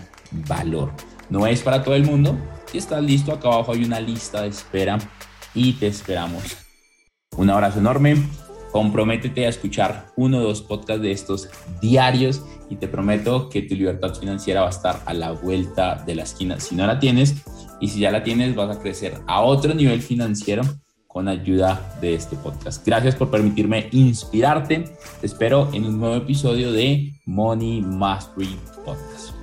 valor. 0.48 0.92
No 1.30 1.46
es 1.46 1.62
para 1.62 1.84
todo 1.84 1.96
el 1.96 2.06
mundo. 2.06 2.38
Si 2.66 2.78
estás 2.78 3.04
listo, 3.04 3.32
acá 3.32 3.50
abajo 3.50 3.74
hay 3.74 3.84
una 3.84 4.00
lista 4.00 4.42
de 4.42 4.50
espera 4.50 4.98
y 5.54 5.74
te 5.74 5.88
esperamos. 5.88 6.58
Un 7.38 7.50
abrazo 7.50 7.80
enorme. 7.80 8.18
Comprométete 8.72 9.46
a 9.46 9.50
escuchar 9.50 10.08
uno 10.16 10.38
o 10.38 10.42
dos 10.42 10.62
podcasts 10.62 11.02
de 11.02 11.12
estos 11.12 11.50
diarios 11.82 12.44
y 12.70 12.76
te 12.76 12.88
prometo 12.88 13.50
que 13.50 13.64
tu 13.64 13.74
libertad 13.74 14.14
financiera 14.14 14.62
va 14.62 14.68
a 14.68 14.72
estar 14.72 15.02
a 15.06 15.14
la 15.14 15.32
vuelta 15.32 15.96
de 16.06 16.14
la 16.16 16.24
esquina. 16.24 16.60
Si 16.60 16.76
no 16.76 16.86
la 16.86 17.00
tienes 17.00 17.36
y 17.80 17.88
si 17.88 18.02
ya 18.02 18.12
la 18.12 18.24
tienes, 18.24 18.56
vas 18.56 18.76
a 18.76 18.80
crecer 18.80 19.20
a 19.26 19.42
otro 19.42 19.74
nivel 19.74 20.02
financiero 20.02 20.62
con 21.10 21.28
ayuda 21.28 21.98
de 22.00 22.14
este 22.14 22.36
podcast. 22.38 22.86
Gracias 22.86 23.16
por 23.16 23.32
permitirme 23.32 23.90
inspirarte. 23.92 24.86
Te 25.20 25.26
espero 25.26 25.68
en 25.74 25.86
un 25.86 26.00
nuevo 26.00 26.16
episodio 26.16 26.72
de 26.72 27.14
Money 27.26 27.82
Mastery 27.82 28.56
Podcast. 28.86 29.39